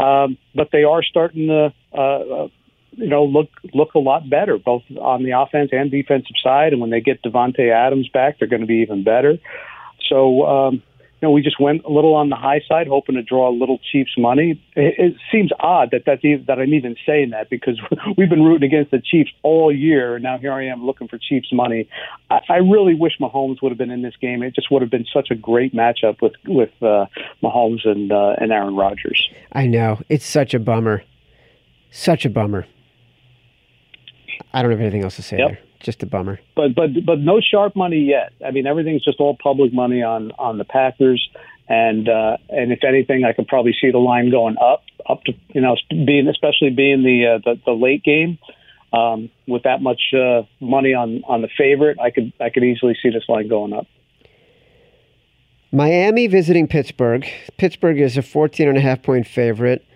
Um, 0.00 0.38
but 0.54 0.70
they 0.72 0.84
are 0.84 1.02
starting 1.02 1.48
to, 1.48 1.72
uh, 1.92 2.00
uh, 2.00 2.48
you 2.92 3.08
know, 3.08 3.24
look 3.24 3.50
look 3.74 3.94
a 3.94 3.98
lot 3.98 4.28
better, 4.28 4.58
both 4.58 4.82
on 4.98 5.22
the 5.22 5.32
offense 5.32 5.70
and 5.72 5.90
defensive 5.90 6.36
side. 6.42 6.72
And 6.72 6.80
when 6.80 6.90
they 6.90 7.00
get 7.00 7.22
Davante 7.22 7.70
Adams 7.70 8.08
back, 8.08 8.38
they're 8.38 8.48
going 8.48 8.62
to 8.62 8.66
be 8.66 8.82
even 8.86 9.04
better. 9.04 9.38
So, 10.08 10.46
um, 10.46 10.82
you 11.20 11.28
know, 11.28 11.32
we 11.32 11.42
just 11.42 11.60
went 11.60 11.84
a 11.84 11.90
little 11.90 12.14
on 12.14 12.30
the 12.30 12.36
high 12.36 12.62
side, 12.66 12.86
hoping 12.86 13.14
to 13.16 13.22
draw 13.22 13.50
a 13.50 13.52
little 13.52 13.78
Chiefs 13.92 14.12
money. 14.16 14.62
It, 14.74 14.94
it 14.98 15.14
seems 15.30 15.50
odd 15.60 15.90
that 15.92 16.04
that's 16.06 16.24
even, 16.24 16.46
that 16.46 16.58
I'm 16.58 16.72
even 16.72 16.96
saying 17.04 17.30
that 17.30 17.50
because 17.50 17.78
we've 18.16 18.30
been 18.30 18.42
rooting 18.42 18.66
against 18.66 18.90
the 18.90 19.00
Chiefs 19.00 19.30
all 19.42 19.74
year, 19.74 20.14
and 20.14 20.22
now 20.22 20.38
here 20.38 20.52
I 20.52 20.66
am 20.66 20.86
looking 20.86 21.08
for 21.08 21.18
Chiefs 21.18 21.52
money. 21.52 21.88
I, 22.30 22.40
I 22.48 22.56
really 22.56 22.94
wish 22.94 23.18
Mahomes 23.20 23.60
would 23.62 23.70
have 23.70 23.78
been 23.78 23.90
in 23.90 24.00
this 24.00 24.16
game. 24.18 24.42
It 24.42 24.54
just 24.54 24.70
would 24.70 24.80
have 24.80 24.90
been 24.90 25.06
such 25.12 25.30
a 25.30 25.34
great 25.34 25.74
matchup 25.74 26.22
with 26.22 26.32
with 26.46 26.70
uh, 26.80 27.06
Mahomes 27.42 27.86
and 27.86 28.10
uh, 28.10 28.36
and 28.38 28.50
Aaron 28.50 28.74
Rodgers. 28.74 29.28
I 29.52 29.66
know 29.66 30.00
it's 30.08 30.26
such 30.26 30.54
a 30.54 30.58
bummer, 30.58 31.04
such 31.90 32.24
a 32.24 32.30
bummer. 32.30 32.66
I 34.54 34.62
don't 34.62 34.70
have 34.70 34.80
anything 34.80 35.04
else 35.04 35.16
to 35.16 35.22
say 35.22 35.38
yep. 35.38 35.48
there 35.50 35.69
just 35.80 36.02
a 36.02 36.06
bummer. 36.06 36.38
But 36.54 36.74
but 36.74 36.90
but 37.04 37.18
no 37.18 37.40
sharp 37.40 37.74
money 37.74 38.00
yet. 38.00 38.32
I 38.46 38.50
mean, 38.50 38.66
everything's 38.66 39.04
just 39.04 39.20
all 39.20 39.36
public 39.42 39.72
money 39.72 40.02
on 40.02 40.32
on 40.38 40.58
the 40.58 40.64
Packers, 40.64 41.28
and 41.68 42.08
uh, 42.08 42.36
and 42.48 42.72
if 42.72 42.84
anything, 42.84 43.24
I 43.24 43.32
could 43.32 43.48
probably 43.48 43.74
see 43.80 43.90
the 43.90 43.98
line 43.98 44.30
going 44.30 44.56
up 44.58 44.82
up 45.08 45.24
to 45.24 45.32
you 45.48 45.60
know 45.60 45.76
being 45.88 46.28
especially 46.28 46.70
being 46.70 47.02
the 47.02 47.26
uh, 47.26 47.38
the, 47.44 47.60
the 47.64 47.72
late 47.72 48.04
game. 48.04 48.38
Um, 48.92 49.30
with 49.46 49.62
that 49.62 49.80
much 49.80 50.00
uh, 50.12 50.42
money 50.58 50.94
on 50.94 51.22
on 51.26 51.42
the 51.42 51.48
favorite, 51.56 51.98
I 52.00 52.10
could 52.10 52.32
I 52.40 52.50
could 52.50 52.64
easily 52.64 52.96
see 53.02 53.10
this 53.10 53.24
line 53.28 53.48
going 53.48 53.72
up. 53.72 53.86
Miami 55.72 56.26
visiting 56.26 56.66
Pittsburgh. 56.66 57.24
Pittsburgh 57.56 58.00
is 58.00 58.16
a 58.16 58.22
14 58.22 58.68
and 58.68 58.76
a 58.76 58.80
half 58.80 59.02
point 59.02 59.28
favorite. 59.28 59.86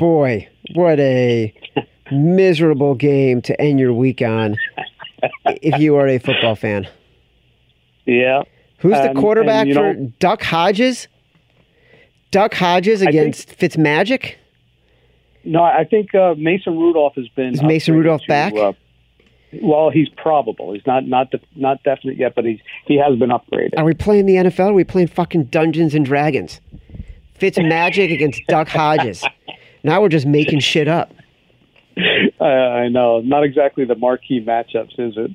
Boy, 0.00 0.48
what 0.74 0.98
a 0.98 1.54
miserable 2.10 2.96
game 2.96 3.40
to 3.42 3.60
end 3.60 3.78
your 3.78 3.92
week 3.92 4.20
on 4.20 4.56
if 5.46 5.80
you 5.80 5.96
are 5.96 6.08
a 6.08 6.18
football 6.18 6.56
fan. 6.56 6.88
Yeah. 8.06 8.42
Who's 8.78 8.92
the 8.92 9.10
um, 9.10 9.16
quarterback 9.16 9.66
and, 9.66 9.74
for 9.74 9.94
know, 9.94 10.12
Duck 10.18 10.42
Hodges? 10.42 11.08
Duck 12.30 12.54
Hodges 12.54 13.00
against 13.00 13.50
think, 13.50 13.72
Fitzmagic? 13.72 14.34
No, 15.44 15.62
I 15.62 15.84
think 15.84 16.14
uh, 16.14 16.34
Mason 16.36 16.76
Rudolph 16.76 17.14
has 17.16 17.28
been. 17.28 17.54
Is 17.54 17.62
Mason 17.62 17.94
Rudolph 17.94 18.22
to, 18.22 18.28
back? 18.28 18.54
Uh, 18.54 18.72
well, 19.62 19.90
he's 19.90 20.08
probable. 20.08 20.72
He's 20.72 20.86
not 20.86 21.06
not 21.06 21.30
de- 21.30 21.40
not 21.54 21.82
definite 21.82 22.16
yet, 22.16 22.34
but 22.34 22.44
he's 22.44 22.58
he 22.86 22.98
has 22.98 23.18
been 23.18 23.30
upgraded. 23.30 23.74
Are 23.76 23.84
we 23.84 23.94
playing 23.94 24.26
the 24.26 24.34
NFL? 24.34 24.70
Are 24.70 24.72
we 24.72 24.84
playing 24.84 25.08
fucking 25.08 25.44
Dungeons 25.44 25.94
and 25.94 26.04
Dragons? 26.04 26.60
Fitz 27.34 27.58
Magic 27.58 28.10
against 28.10 28.42
Duck 28.48 28.68
Hodges. 28.68 29.24
Now 29.86 30.00
we're 30.00 30.08
just 30.08 30.24
making 30.24 30.60
shit 30.60 30.88
up. 30.88 31.12
Uh, 32.40 32.44
I 32.44 32.88
know, 32.88 33.20
not 33.20 33.44
exactly 33.44 33.84
the 33.84 33.94
marquee 33.94 34.44
matchups, 34.44 34.98
is 34.98 35.14
it? 35.16 35.30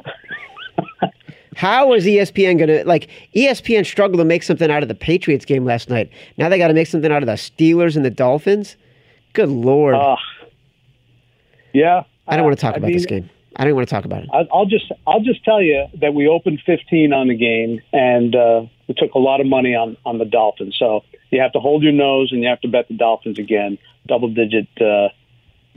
How 1.56 1.94
is 1.94 2.06
ESPN 2.06 2.58
going 2.58 2.68
to 2.68 2.84
like 2.86 3.10
ESPN 3.36 3.86
struggled 3.86 4.20
to 4.20 4.26
make 4.26 4.44
something 4.44 4.70
out 4.70 4.84
of 4.84 4.90
the 4.90 4.96
Patriots 4.96 5.46
game 5.46 5.66
last 5.66 5.90
night. 5.90 6.12
Now 6.38 6.50
they 6.50 6.58
got 6.58 6.68
to 6.68 6.74
make 6.74 6.88
something 6.88 7.12
out 7.12 7.24
of 7.24 7.28
the 7.28 7.34
Steelers 7.34 7.96
and 7.96 8.06
the 8.06 8.10
Dolphins. 8.10 8.76
Good 9.34 9.50
lord. 9.50 9.96
Uh, 9.96 10.18
yeah, 11.74 12.04
I 12.28 12.36
don't 12.36 12.46
want 12.46 12.58
to 12.58 12.62
talk 12.62 12.76
I 12.76 12.78
about 12.78 12.88
mean, 12.88 12.98
this 12.98 13.06
game. 13.06 13.30
I 13.56 13.66
don't 13.66 13.76
want 13.76 13.88
to 13.88 13.94
talk 13.94 14.06
about 14.06 14.24
it. 14.24 14.30
I- 14.32 14.48
I'll 14.54 14.66
just 14.66 14.92
I'll 15.08 15.22
just 15.22 15.44
tell 15.44 15.62
you 15.62 15.86
that 16.02 16.14
we 16.14 16.28
opened 16.28 16.62
15 16.66 17.14
on 17.14 17.28
the 17.30 17.36
game, 17.36 17.82
and 17.92 18.36
uh, 18.36 18.62
we 18.88 18.94
took 18.96 19.14
a 19.16 19.20
lot 19.20 19.42
of 19.42 19.48
money 19.48 19.76
on 19.76 19.98
on 20.06 20.18
the 20.18 20.26
Dolphins. 20.26 20.76
So 20.78 21.04
you 21.32 21.42
have 21.42 21.54
to 21.54 21.60
hold 21.60 21.84
your 21.84 21.94
nose, 21.94 22.32
and 22.32 22.42
you 22.42 22.50
have 22.50 22.62
to 22.62 22.68
bet 22.68 22.88
the 22.88 22.96
Dolphins 22.96 23.40
again, 23.40 23.78
double 24.08 24.30
digit 24.30 24.68
uh, 24.80 25.10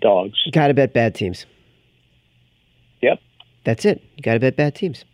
dogs. 0.02 0.38
Got 0.52 0.68
to 0.68 0.74
bet 0.74 0.92
bad 0.92 1.14
teams. 1.14 1.46
Yep. 3.00 3.18
That's 3.64 3.84
it. 3.84 4.02
You 4.16 4.22
got 4.22 4.34
to 4.34 4.40
bet 4.40 4.56
bad 4.56 4.74
teams. 4.74 5.04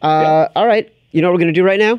Uh, 0.00 0.48
All 0.56 0.66
right. 0.66 0.92
You 1.10 1.20
know 1.20 1.28
what 1.28 1.34
we're 1.34 1.40
going 1.40 1.54
to 1.54 1.60
do 1.60 1.64
right 1.64 1.78
now? 1.78 1.98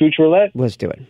Scooch 0.00 0.18
roulette. 0.18 0.50
Let's 0.54 0.76
do 0.76 0.90
it. 0.90 1.00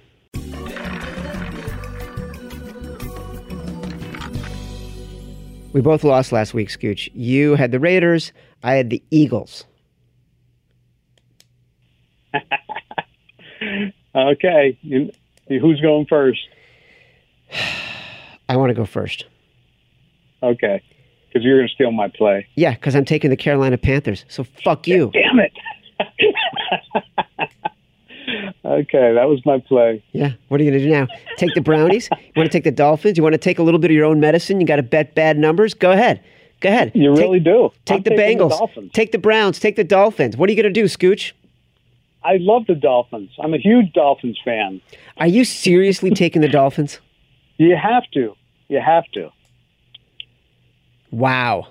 We 5.73 5.81
both 5.81 6.03
lost 6.03 6.33
last 6.33 6.53
week, 6.53 6.69
Scooch. 6.69 7.09
You 7.15 7.55
had 7.55 7.71
the 7.71 7.79
Raiders. 7.79 8.33
I 8.63 8.75
had 8.75 8.91
the 8.91 9.03
Eagles. 9.11 9.65
Okay, 14.15 14.77
you, 14.83 15.11
who's 15.49 15.81
going 15.81 16.07
first? 16.07 16.41
I 18.51 18.57
want 18.57 18.71
to 18.71 18.75
go 18.75 18.85
first. 18.85 19.27
Okay, 20.43 20.83
because 21.29 21.45
you're 21.45 21.59
going 21.59 21.69
to 21.69 21.73
steal 21.75 21.93
my 21.93 22.09
play. 22.09 22.49
Yeah, 22.57 22.75
because 22.75 22.97
I'm 22.97 23.05
taking 23.05 23.31
the 23.31 23.37
Carolina 23.37 23.79
Panthers. 23.79 24.25
So 24.27 24.43
fuck 24.43 24.89
you. 24.89 25.11
Damn 25.13 25.39
it. 25.39 25.53
okay, 28.65 29.15
that 29.15 29.29
was 29.29 29.41
my 29.47 29.61
play. 29.61 30.03
Yeah. 30.11 30.33
What 30.49 30.61
are 30.61 30.65
you 30.65 30.71
going 30.73 30.83
to 30.83 30.87
do 30.89 30.91
now? 30.91 31.07
Take 31.37 31.55
the 31.55 31.61
Brownies? 31.61 32.09
You 32.11 32.33
want 32.35 32.51
to 32.51 32.53
take 32.59 32.65
the 32.65 32.73
Dolphins? 32.73 33.17
You 33.17 33.23
want 33.23 33.35
to 33.35 33.39
take 33.39 33.61
a 33.61 33.63
little 33.63 33.79
bit 33.79 33.93
of 33.93 33.95
your 33.95 34.05
own 34.07 34.19
medicine? 34.19 34.61
You 34.61 34.67
got 34.67 34.77
to 34.77 34.83
bet 34.83 35.15
bad 35.15 35.39
numbers? 35.39 35.73
Go 35.73 35.93
ahead. 35.93 36.21
Go 36.59 36.71
ahead. 36.71 36.91
You 36.93 37.15
Take- 37.15 37.23
really 37.23 37.39
do. 37.41 37.71
Take 37.85 37.99
I'm 37.99 38.03
the 38.03 38.11
Bengals. 38.21 38.51
Dolphins. 38.51 38.91
take 38.93 39.13
the 39.13 39.19
Browns. 39.19 39.61
Take 39.61 39.77
the 39.77 39.85
Dolphins. 39.85 40.37
What 40.37 40.49
are 40.49 40.53
you 40.53 40.61
going 40.61 40.73
to 40.75 40.81
do, 40.81 40.87
Scooch? 40.87 41.31
I 42.25 42.39
love 42.41 42.67
the 42.67 42.75
Dolphins. 42.75 43.31
I'm 43.39 43.55
a 43.55 43.59
huge 43.59 43.93
Dolphins 43.93 44.41
fan. 44.45 44.81
Are 45.19 45.29
you 45.29 45.45
seriously 45.45 46.11
taking 46.11 46.43
the 46.43 46.49
Dolphins? 46.49 46.99
You 47.57 47.77
have 47.77 48.03
to. 48.15 48.35
You 48.71 48.81
have 48.81 49.05
to. 49.15 49.31
Wow. 51.11 51.67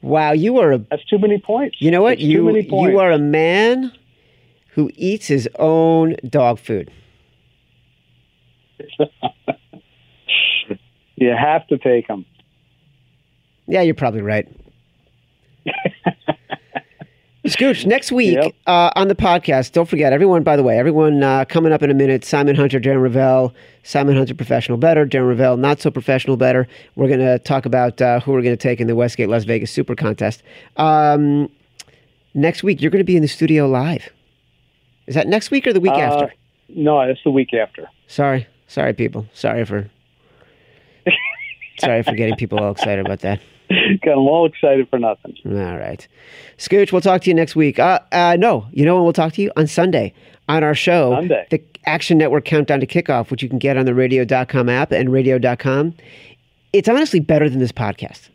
Wow, 0.00 0.32
you 0.32 0.58
are 0.60 0.72
a 0.72 0.78
That's 0.78 1.04
too 1.04 1.18
many 1.18 1.38
points. 1.38 1.76
You 1.78 1.90
know 1.90 2.00
what? 2.00 2.18
Too 2.18 2.24
You 2.24 2.50
you 2.56 2.98
are 2.98 3.12
a 3.12 3.18
man 3.18 3.92
who 4.70 4.90
eats 4.94 5.26
his 5.26 5.46
own 5.58 6.16
dog 6.26 6.58
food. 6.58 6.90
You 11.20 11.34
have 11.36 11.66
to 11.66 11.78
take 11.78 12.06
them. 12.06 12.24
Yeah, 13.66 13.82
you're 13.82 13.96
probably 13.96 14.22
right. 14.22 14.46
Scooch, 17.48 17.84
next 17.86 18.10
week 18.12 18.34
Yep. 18.40 18.52
uh, 18.66 18.90
on 18.96 19.08
the 19.08 19.14
podcast, 19.14 19.72
don't 19.72 19.88
forget, 19.88 20.12
everyone, 20.12 20.42
by 20.42 20.56
the 20.56 20.62
way, 20.62 20.78
everyone 20.78 21.22
uh, 21.22 21.44
coming 21.44 21.72
up 21.72 21.82
in 21.82 21.90
a 21.90 21.94
minute, 21.94 22.24
Simon 22.24 22.54
Hunter, 22.56 22.78
Darren 22.80 23.02
Rovell, 23.08 23.52
Simon 23.82 24.16
Hunter, 24.16 24.34
professional 24.34 24.78
bettor, 24.78 25.06
Darren 25.06 25.34
Rovell, 25.36 25.58
not 25.58 25.80
so 25.80 25.90
professional 25.90 26.36
bettor. 26.36 26.66
We're 26.96 27.08
going 27.08 27.20
to 27.20 27.38
talk 27.38 27.66
about 27.66 28.00
uh, 28.00 28.20
who 28.20 28.32
we're 28.32 28.42
going 28.42 28.56
to 28.56 28.62
take 28.62 28.80
in 28.80 28.86
the 28.86 28.94
Westgate 28.96 29.28
Las 29.28 29.44
Vegas 29.44 29.70
Super 29.70 29.94
Contest. 29.94 30.42
Um, 30.76 31.50
next 32.34 32.62
week, 32.62 32.80
you're 32.80 32.90
going 32.90 33.00
to 33.00 33.04
be 33.04 33.16
in 33.16 33.22
the 33.22 33.28
studio 33.28 33.68
live. 33.68 34.08
Is 35.06 35.14
that 35.14 35.26
next 35.26 35.50
week 35.50 35.66
or 35.66 35.72
the 35.72 35.80
week 35.80 35.92
Uh, 35.92 35.96
after? 35.98 36.34
No, 36.68 37.00
it's 37.00 37.20
the 37.24 37.30
week 37.30 37.54
after. 37.54 37.88
Sorry, 38.06 38.46
sorry, 38.66 38.92
people. 38.92 39.26
Sorry 39.32 39.64
for 39.64 39.88
sorry 41.80 42.02
for 42.02 42.12
getting 42.12 42.36
people 42.36 42.58
all 42.58 42.72
excited 42.72 43.04
about 43.06 43.20
that. 43.20 43.40
Got 44.02 44.10
them 44.14 44.18
all 44.26 44.46
excited 44.46 44.88
for 44.88 44.98
nothing. 44.98 45.36
All 45.46 45.52
right, 45.78 46.06
Scooch. 46.56 46.90
We'll 46.92 47.00
talk 47.02 47.22
to 47.22 47.30
you 47.30 47.34
next 47.34 47.54
week. 47.56 47.78
Uh, 47.78 48.00
uh, 48.12 48.36
no, 48.38 48.66
you 48.72 48.84
know 48.84 48.94
when 48.94 49.04
we'll 49.04 49.12
talk 49.12 49.32
to 49.34 49.42
you 49.42 49.50
on 49.56 49.66
Sunday 49.66 50.12
on 50.48 50.64
our 50.64 50.74
show, 50.74 51.14
Sunday. 51.14 51.46
the 51.50 51.62
Action 51.86 52.16
Network 52.18 52.44
Countdown 52.44 52.80
to 52.80 52.86
Kickoff, 52.86 53.30
which 53.30 53.42
you 53.42 53.48
can 53.48 53.58
get 53.58 53.76
on 53.76 53.84
the 53.86 53.94
Radio.com 53.94 54.68
app 54.68 54.92
and 54.92 55.12
Radio.com. 55.12 55.94
It's 56.72 56.88
honestly 56.88 57.20
better 57.20 57.48
than 57.48 57.58
this 57.60 57.72
podcast. 57.72 58.28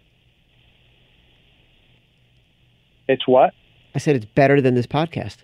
It's 3.08 3.28
what? 3.28 3.54
I 3.96 4.00
said 4.00 4.16
it's 4.16 4.26
better 4.26 4.62
than 4.62 4.76
this 4.76 4.88
podcast. 4.88 5.38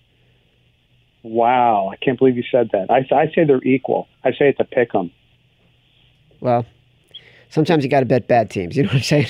Wow, 1.23 1.89
I 1.91 1.97
can't 1.97 2.17
believe 2.17 2.37
you 2.37 2.43
said 2.49 2.69
that. 2.71 2.89
I, 2.89 3.05
I 3.13 3.27
say 3.33 3.43
they're 3.43 3.61
equal. 3.63 4.07
I 4.23 4.31
say 4.31 4.49
it's 4.49 4.59
a 4.59 4.63
pick 4.63 4.95
'em. 4.95 5.11
Well, 6.39 6.65
sometimes 7.49 7.83
you 7.83 7.89
got 7.89 7.99
to 7.99 8.05
bet 8.05 8.27
bad 8.27 8.49
teams. 8.49 8.77
You 8.77 8.83
know 8.83 8.87
what 8.87 8.95
I'm 8.97 9.01
saying? 9.01 9.27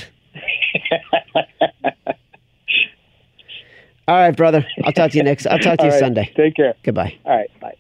All 4.09 4.15
right, 4.15 4.35
brother. 4.35 4.65
I'll 4.83 4.91
talk 4.91 5.11
to 5.11 5.17
you 5.17 5.23
next. 5.23 5.45
I'll 5.45 5.59
talk 5.59 5.77
to 5.77 5.85
you 5.85 5.91
right, 5.91 5.99
Sunday. 5.99 6.33
Take 6.35 6.55
care. 6.55 6.73
Goodbye. 6.81 7.15
All 7.25 7.37
right, 7.37 7.59
bye. 7.59 7.75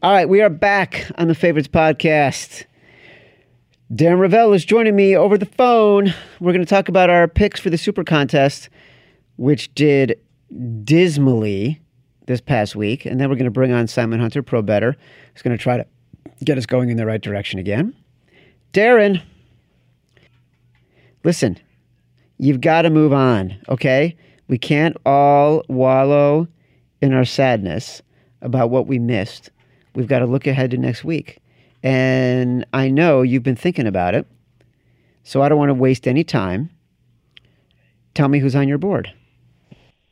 All 0.00 0.12
right, 0.12 0.28
we 0.28 0.42
are 0.42 0.48
back 0.48 1.10
on 1.18 1.26
the 1.26 1.34
Favorites 1.34 1.66
podcast. 1.66 2.64
Darren 3.92 4.20
Rovell 4.20 4.54
is 4.54 4.64
joining 4.64 4.94
me 4.94 5.16
over 5.16 5.36
the 5.36 5.46
phone. 5.46 6.14
We're 6.38 6.52
going 6.52 6.64
to 6.64 6.70
talk 6.70 6.88
about 6.88 7.10
our 7.10 7.26
picks 7.26 7.58
for 7.58 7.68
the 7.68 7.76
Super 7.76 8.04
Contest, 8.04 8.68
which 9.38 9.74
did 9.74 10.20
dismally 10.84 11.80
this 12.26 12.40
past 12.40 12.76
week. 12.76 13.06
And 13.06 13.20
then 13.20 13.30
we're 13.30 13.34
going 13.34 13.46
to 13.46 13.50
bring 13.50 13.72
on 13.72 13.88
Simon 13.88 14.20
Hunter, 14.20 14.40
Pro 14.40 14.62
Bettor, 14.62 14.96
who's 15.32 15.42
going 15.42 15.58
to 15.58 15.60
try 15.60 15.78
to 15.78 15.86
get 16.44 16.58
us 16.58 16.64
going 16.64 16.90
in 16.90 16.96
the 16.96 17.06
right 17.06 17.20
direction 17.20 17.58
again. 17.58 17.92
Darren, 18.72 19.20
listen, 21.24 21.58
you've 22.38 22.60
got 22.60 22.82
to 22.82 22.90
move 22.90 23.12
on, 23.12 23.56
okay? 23.68 24.16
We 24.48 24.58
can't 24.58 24.96
all 25.06 25.64
wallow 25.68 26.48
in 27.00 27.12
our 27.12 27.24
sadness 27.24 28.02
about 28.42 28.70
what 28.70 28.86
we 28.86 28.98
missed. 28.98 29.50
We've 29.94 30.08
got 30.08 30.18
to 30.20 30.26
look 30.26 30.46
ahead 30.46 30.70
to 30.72 30.76
next 30.76 31.04
week. 31.04 31.38
And 31.82 32.66
I 32.72 32.88
know 32.88 33.22
you've 33.22 33.42
been 33.42 33.56
thinking 33.56 33.86
about 33.86 34.14
it. 34.14 34.26
So 35.22 35.42
I 35.42 35.48
don't 35.48 35.58
want 35.58 35.70
to 35.70 35.74
waste 35.74 36.06
any 36.06 36.24
time. 36.24 36.70
Tell 38.14 38.28
me 38.28 38.38
who's 38.38 38.54
on 38.54 38.68
your 38.68 38.78
board. 38.78 39.12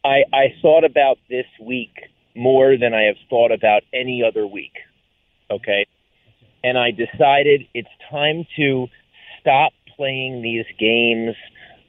I, 0.04 0.24
I 0.32 0.54
thought 0.60 0.84
about 0.84 1.18
this 1.28 1.46
week 1.60 1.94
more 2.34 2.76
than 2.76 2.94
I 2.94 3.02
have 3.02 3.16
thought 3.28 3.52
about 3.52 3.82
any 3.92 4.22
other 4.26 4.46
week. 4.46 4.72
Okay. 5.50 5.86
And 6.64 6.78
I 6.78 6.90
decided 6.90 7.66
it's 7.74 7.88
time 8.10 8.46
to 8.56 8.88
stop 9.40 9.72
playing 9.96 10.42
these 10.42 10.64
games 10.78 11.36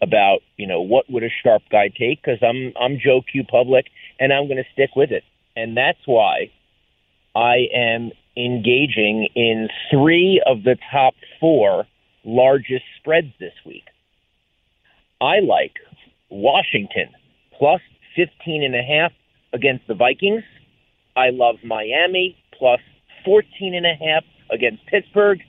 about, 0.01 0.39
you 0.57 0.67
know, 0.67 0.81
what 0.81 1.09
would 1.09 1.23
a 1.23 1.29
sharp 1.43 1.63
guy 1.71 1.89
take? 1.89 2.21
Because 2.21 2.39
I'm, 2.41 2.73
I'm 2.79 2.99
Joe 3.03 3.21
Q 3.29 3.43
Public 3.43 3.85
and 4.19 4.33
I'm 4.33 4.47
going 4.47 4.57
to 4.57 4.69
stick 4.73 4.91
with 4.95 5.11
it. 5.11 5.23
And 5.55 5.77
that's 5.77 5.99
why 6.05 6.51
I 7.35 7.67
am 7.73 8.11
engaging 8.35 9.29
in 9.35 9.69
three 9.91 10.41
of 10.45 10.63
the 10.63 10.77
top 10.91 11.13
four 11.39 11.85
largest 12.23 12.83
spreads 12.99 13.33
this 13.39 13.53
week. 13.65 13.83
I 15.21 15.39
like 15.39 15.73
Washington 16.29 17.09
plus 17.57 17.81
15 18.15 18.63
and 18.63 18.75
a 18.75 18.81
half 18.81 19.11
against 19.53 19.87
the 19.87 19.93
Vikings. 19.93 20.43
I 21.15 21.29
love 21.29 21.55
Miami 21.63 22.35
plus 22.57 22.79
14 23.25 23.75
and 23.75 23.85
a 23.85 23.93
half 23.93 24.23
against 24.49 24.85
Pittsburgh. 24.87 25.39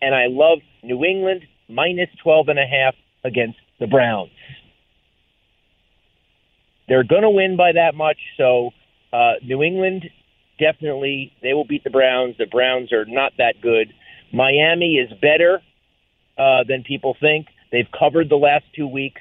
And 0.00 0.14
I 0.14 0.26
love 0.28 0.58
New 0.82 1.04
England 1.04 1.42
minus 1.68 2.08
12 2.22 2.48
and 2.48 2.58
a 2.58 2.66
half 2.66 2.94
against 3.24 3.58
the 3.80 3.86
Browns. 3.86 4.30
They're 6.88 7.04
going 7.04 7.22
to 7.22 7.30
win 7.30 7.56
by 7.56 7.72
that 7.72 7.94
much. 7.94 8.18
So 8.36 8.70
uh, 9.12 9.34
New 9.42 9.62
England 9.62 10.04
definitely 10.58 11.32
they 11.42 11.52
will 11.52 11.66
beat 11.66 11.84
the 11.84 11.90
Browns. 11.90 12.36
The 12.38 12.46
Browns 12.46 12.92
are 12.92 13.04
not 13.06 13.32
that 13.38 13.54
good. 13.60 13.92
Miami 14.32 14.96
is 14.96 15.10
better 15.20 15.60
uh, 16.38 16.64
than 16.68 16.84
people 16.84 17.16
think. 17.20 17.46
They've 17.72 17.88
covered 17.98 18.28
the 18.28 18.36
last 18.36 18.64
two 18.74 18.86
weeks. 18.86 19.20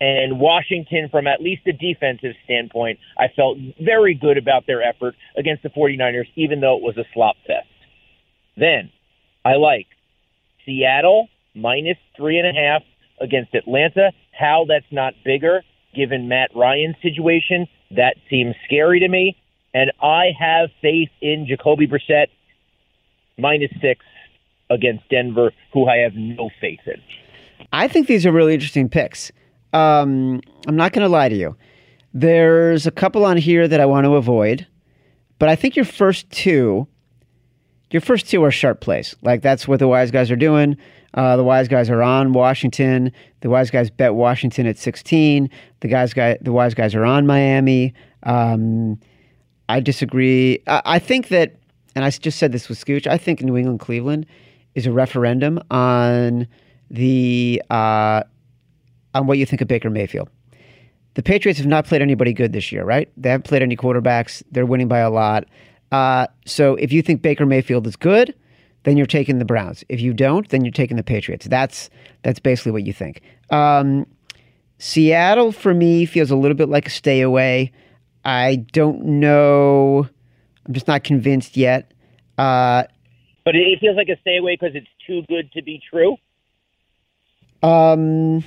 And 0.00 0.40
Washington, 0.40 1.08
from 1.10 1.26
at 1.26 1.42
least 1.42 1.66
a 1.66 1.72
defensive 1.72 2.32
standpoint, 2.44 2.98
I 3.18 3.26
felt 3.36 3.58
very 3.78 4.14
good 4.14 4.38
about 4.38 4.66
their 4.66 4.82
effort 4.82 5.14
against 5.36 5.62
the 5.62 5.68
49ers, 5.68 6.26
even 6.36 6.60
though 6.60 6.76
it 6.76 6.82
was 6.82 6.96
a 6.96 7.04
slop 7.12 7.36
fest. 7.46 7.68
Then 8.56 8.90
I 9.44 9.56
like 9.56 9.88
Seattle 10.64 11.28
minus 11.54 11.98
three 12.16 12.38
and 12.38 12.46
a 12.46 12.58
half 12.58 12.82
against 13.20 13.54
Atlanta. 13.54 14.12
How 14.32 14.64
that's 14.68 14.90
not 14.90 15.14
bigger, 15.24 15.62
given 15.94 16.28
Matt 16.28 16.50
Ryan's 16.54 16.96
situation, 17.02 17.66
that 17.90 18.16
seems 18.28 18.54
scary 18.64 19.00
to 19.00 19.08
me. 19.08 19.36
And 19.74 19.92
I 20.02 20.30
have 20.38 20.70
faith 20.80 21.10
in 21.20 21.46
Jacoby 21.46 21.86
Brissett 21.86 22.26
minus 23.38 23.70
six 23.80 24.04
against 24.68 25.08
Denver, 25.08 25.52
who 25.72 25.88
I 25.88 25.98
have 25.98 26.14
no 26.14 26.50
faith 26.60 26.80
in. 26.86 27.00
I 27.72 27.88
think 27.88 28.06
these 28.06 28.24
are 28.26 28.32
really 28.32 28.54
interesting 28.54 28.88
picks. 28.88 29.30
Um, 29.72 30.40
I'm 30.66 30.76
not 30.76 30.92
going 30.92 31.04
to 31.04 31.08
lie 31.08 31.28
to 31.28 31.36
you. 31.36 31.56
There's 32.12 32.86
a 32.86 32.90
couple 32.90 33.24
on 33.24 33.36
here 33.36 33.68
that 33.68 33.80
I 33.80 33.86
want 33.86 34.04
to 34.04 34.16
avoid, 34.16 34.66
but 35.38 35.48
I 35.48 35.54
think 35.54 35.76
your 35.76 35.84
first 35.84 36.28
two, 36.30 36.88
your 37.90 38.00
first 38.00 38.28
two 38.28 38.42
are 38.44 38.50
sharp 38.50 38.80
plays. 38.80 39.16
Like 39.22 39.42
that's 39.42 39.66
what 39.66 39.78
the 39.78 39.88
wise 39.88 40.10
guys 40.10 40.30
are 40.30 40.36
doing. 40.36 40.76
Uh, 41.14 41.36
the 41.36 41.44
wise 41.44 41.68
guys 41.68 41.90
are 41.90 42.02
on 42.02 42.32
Washington. 42.32 43.12
The 43.40 43.50
wise 43.50 43.70
guys 43.70 43.90
bet 43.90 44.14
Washington 44.14 44.66
at 44.66 44.78
16. 44.78 45.50
The 45.80 45.88
guys, 45.88 46.14
guy, 46.14 46.38
the 46.40 46.52
wise 46.52 46.74
guys 46.74 46.94
are 46.94 47.04
on 47.04 47.26
Miami. 47.26 47.94
Um, 48.22 48.98
I 49.68 49.80
disagree. 49.80 50.62
I, 50.66 50.82
I 50.84 50.98
think 50.98 51.28
that, 51.28 51.56
and 51.96 52.04
I 52.04 52.10
just 52.10 52.38
said 52.38 52.52
this 52.52 52.68
with 52.68 52.84
Scooch. 52.84 53.06
I 53.06 53.18
think 53.18 53.42
New 53.42 53.56
England 53.56 53.80
Cleveland 53.80 54.26
is 54.74 54.86
a 54.86 54.92
referendum 54.92 55.60
on 55.70 56.46
the 56.90 57.60
uh, 57.70 58.22
on 59.14 59.26
what 59.26 59.38
you 59.38 59.46
think 59.46 59.62
of 59.62 59.68
Baker 59.68 59.90
Mayfield. 59.90 60.28
The 61.14 61.22
Patriots 61.24 61.58
have 61.58 61.66
not 61.66 61.86
played 61.86 62.02
anybody 62.02 62.32
good 62.32 62.52
this 62.52 62.70
year, 62.70 62.84
right? 62.84 63.10
They 63.16 63.30
haven't 63.30 63.44
played 63.44 63.62
any 63.62 63.76
quarterbacks. 63.76 64.44
They're 64.52 64.66
winning 64.66 64.86
by 64.86 65.00
a 65.00 65.10
lot. 65.10 65.44
Uh, 65.92 66.26
so 66.46 66.76
if 66.76 66.92
you 66.92 67.02
think 67.02 67.22
Baker 67.22 67.46
Mayfield 67.46 67.86
is 67.86 67.96
good, 67.96 68.34
then 68.84 68.96
you're 68.96 69.06
taking 69.06 69.38
the 69.38 69.44
Browns. 69.44 69.84
If 69.88 70.00
you 70.00 70.12
don't, 70.12 70.48
then 70.48 70.64
you're 70.64 70.72
taking 70.72 70.96
the 70.96 71.02
Patriots. 71.02 71.46
That's 71.46 71.90
that's 72.22 72.38
basically 72.38 72.72
what 72.72 72.86
you 72.86 72.92
think. 72.92 73.22
Um, 73.50 74.06
Seattle 74.78 75.52
for 75.52 75.74
me 75.74 76.06
feels 76.06 76.30
a 76.30 76.36
little 76.36 76.56
bit 76.56 76.68
like 76.68 76.86
a 76.86 76.90
stay 76.90 77.20
away. 77.20 77.72
I 78.24 78.56
don't 78.72 79.04
know. 79.04 80.08
I'm 80.66 80.74
just 80.74 80.88
not 80.88 81.04
convinced 81.04 81.56
yet. 81.56 81.92
Uh, 82.38 82.84
but 83.44 83.54
it 83.54 83.78
feels 83.80 83.96
like 83.96 84.08
a 84.08 84.18
stay 84.20 84.36
away 84.36 84.56
because 84.58 84.74
it's 84.74 84.86
too 85.06 85.22
good 85.28 85.52
to 85.52 85.62
be 85.62 85.80
true. 85.90 86.16
Um, 87.62 88.44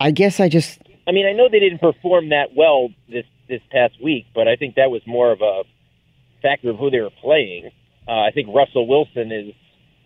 I 0.00 0.10
guess 0.10 0.40
I 0.40 0.48
just. 0.48 0.80
I 1.06 1.12
mean, 1.12 1.26
I 1.26 1.32
know 1.32 1.48
they 1.50 1.60
didn't 1.60 1.80
perform 1.80 2.30
that 2.30 2.54
well 2.56 2.88
this 3.08 3.24
this 3.48 3.60
past 3.70 3.94
week, 4.02 4.26
but 4.34 4.46
I 4.46 4.56
think 4.56 4.76
that 4.76 4.90
was 4.90 5.02
more 5.06 5.32
of 5.32 5.40
a 5.40 5.62
factor 6.42 6.70
of 6.70 6.76
who 6.76 6.90
they 6.90 7.00
were 7.00 7.10
playing. 7.20 7.70
Uh, 8.06 8.20
I 8.20 8.30
think 8.32 8.48
Russell 8.54 8.86
Wilson 8.86 9.32
is 9.32 9.54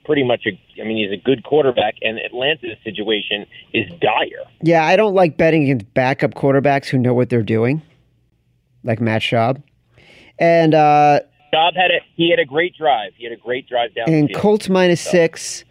pretty 0.04 0.24
much 0.24 0.46
a. 0.46 0.80
I 0.80 0.84
mean, 0.84 0.96
he's 0.96 1.16
a 1.16 1.22
good 1.22 1.44
quarterback, 1.44 1.94
and 2.02 2.18
Atlanta's 2.18 2.76
situation 2.84 3.46
is 3.72 3.88
dire. 4.00 4.44
Yeah, 4.62 4.84
I 4.84 4.96
don't 4.96 5.14
like 5.14 5.36
betting 5.36 5.64
against 5.64 5.92
backup 5.94 6.34
quarterbacks 6.34 6.86
who 6.86 6.98
know 6.98 7.14
what 7.14 7.28
they're 7.28 7.42
doing, 7.42 7.82
like 8.82 9.00
Matt 9.00 9.22
Schaub. 9.22 9.62
And 10.38 10.74
uh, 10.74 11.20
Schaub 11.52 11.76
had 11.76 11.90
a 11.90 12.00
he 12.16 12.30
had 12.30 12.38
a 12.38 12.44
great 12.44 12.74
drive. 12.76 13.12
He 13.16 13.24
had 13.24 13.32
a 13.32 13.40
great 13.40 13.68
drive 13.68 13.94
down. 13.94 14.08
And 14.08 14.34
Colts 14.34 14.68
minus 14.68 15.00
so. 15.00 15.10
six. 15.10 15.64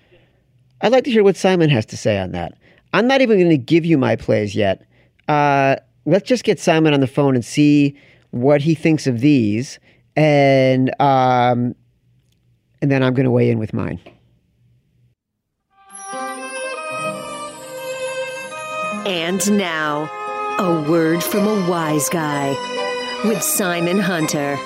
I'd 0.81 0.91
like 0.91 1.03
to 1.03 1.11
hear 1.11 1.23
what 1.23 1.35
Simon 1.35 1.69
has 1.69 1.85
to 1.87 1.97
say 1.97 2.17
on 2.17 2.31
that. 2.31 2.53
I'm 2.93 3.07
not 3.07 3.21
even 3.21 3.37
going 3.37 3.51
to 3.51 3.57
give 3.57 3.85
you 3.85 3.97
my 3.97 4.15
plays 4.15 4.55
yet. 4.55 4.85
Uh, 5.27 5.75
let's 6.05 6.27
just 6.27 6.43
get 6.43 6.59
Simon 6.59 6.93
on 6.93 6.99
the 6.99 7.07
phone 7.07 7.35
and 7.35 7.45
see 7.45 7.95
what 8.31 8.61
he 8.61 8.73
thinks 8.73 9.07
of 9.07 9.19
these, 9.19 9.79
and 10.15 10.89
um, 10.99 11.75
and 12.81 12.91
then 12.91 13.03
I'm 13.03 13.13
going 13.13 13.25
to 13.25 13.31
weigh 13.31 13.49
in 13.49 13.59
with 13.59 13.73
mine. 13.73 13.99
And 19.05 19.57
now, 19.57 20.09
a 20.59 20.89
word 20.89 21.23
from 21.23 21.47
a 21.47 21.69
wise 21.69 22.07
guy 22.09 22.49
with 23.25 23.41
Simon 23.41 23.99
Hunter. 23.99 24.57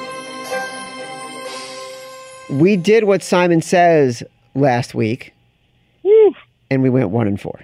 We 2.49 2.75
did 2.75 3.05
what 3.05 3.23
Simon 3.23 3.61
says 3.61 4.23
last 4.53 4.93
week, 4.93 5.33
Woo. 6.03 6.33
and 6.69 6.83
we 6.83 6.89
went 6.89 7.09
one 7.09 7.27
and 7.27 7.39
four. 7.39 7.59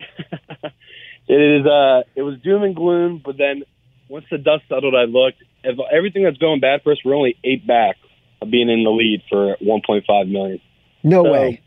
it 1.28 1.34
is. 1.34 1.66
Uh, 1.66 2.02
it 2.16 2.22
was 2.22 2.38
doom 2.42 2.62
and 2.62 2.74
gloom, 2.74 3.20
but 3.24 3.36
then 3.36 3.62
once 4.08 4.24
the 4.30 4.38
dust 4.38 4.64
settled, 4.68 4.94
I 4.94 5.04
looked. 5.04 5.42
If 5.64 5.78
everything 5.92 6.24
that's 6.24 6.36
going 6.38 6.60
bad 6.60 6.82
for 6.82 6.92
us, 6.92 6.98
we're 7.04 7.14
only 7.14 7.36
eight 7.42 7.66
back 7.66 7.96
of 8.40 8.50
being 8.50 8.68
in 8.68 8.84
the 8.84 8.90
lead 8.90 9.22
for 9.28 9.56
1.5 9.62 10.30
million. 10.30 10.60
No 11.02 11.24
so, 11.24 11.32
way. 11.32 11.62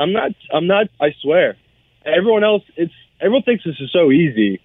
I'm 0.00 0.12
not. 0.12 0.32
I'm 0.52 0.66
not. 0.66 0.86
I 1.00 1.14
swear. 1.22 1.56
Everyone 2.04 2.44
else, 2.44 2.62
it's 2.76 2.92
everyone 3.20 3.42
thinks 3.42 3.64
this 3.64 3.76
is 3.80 3.90
so 3.92 4.10
easy. 4.10 4.60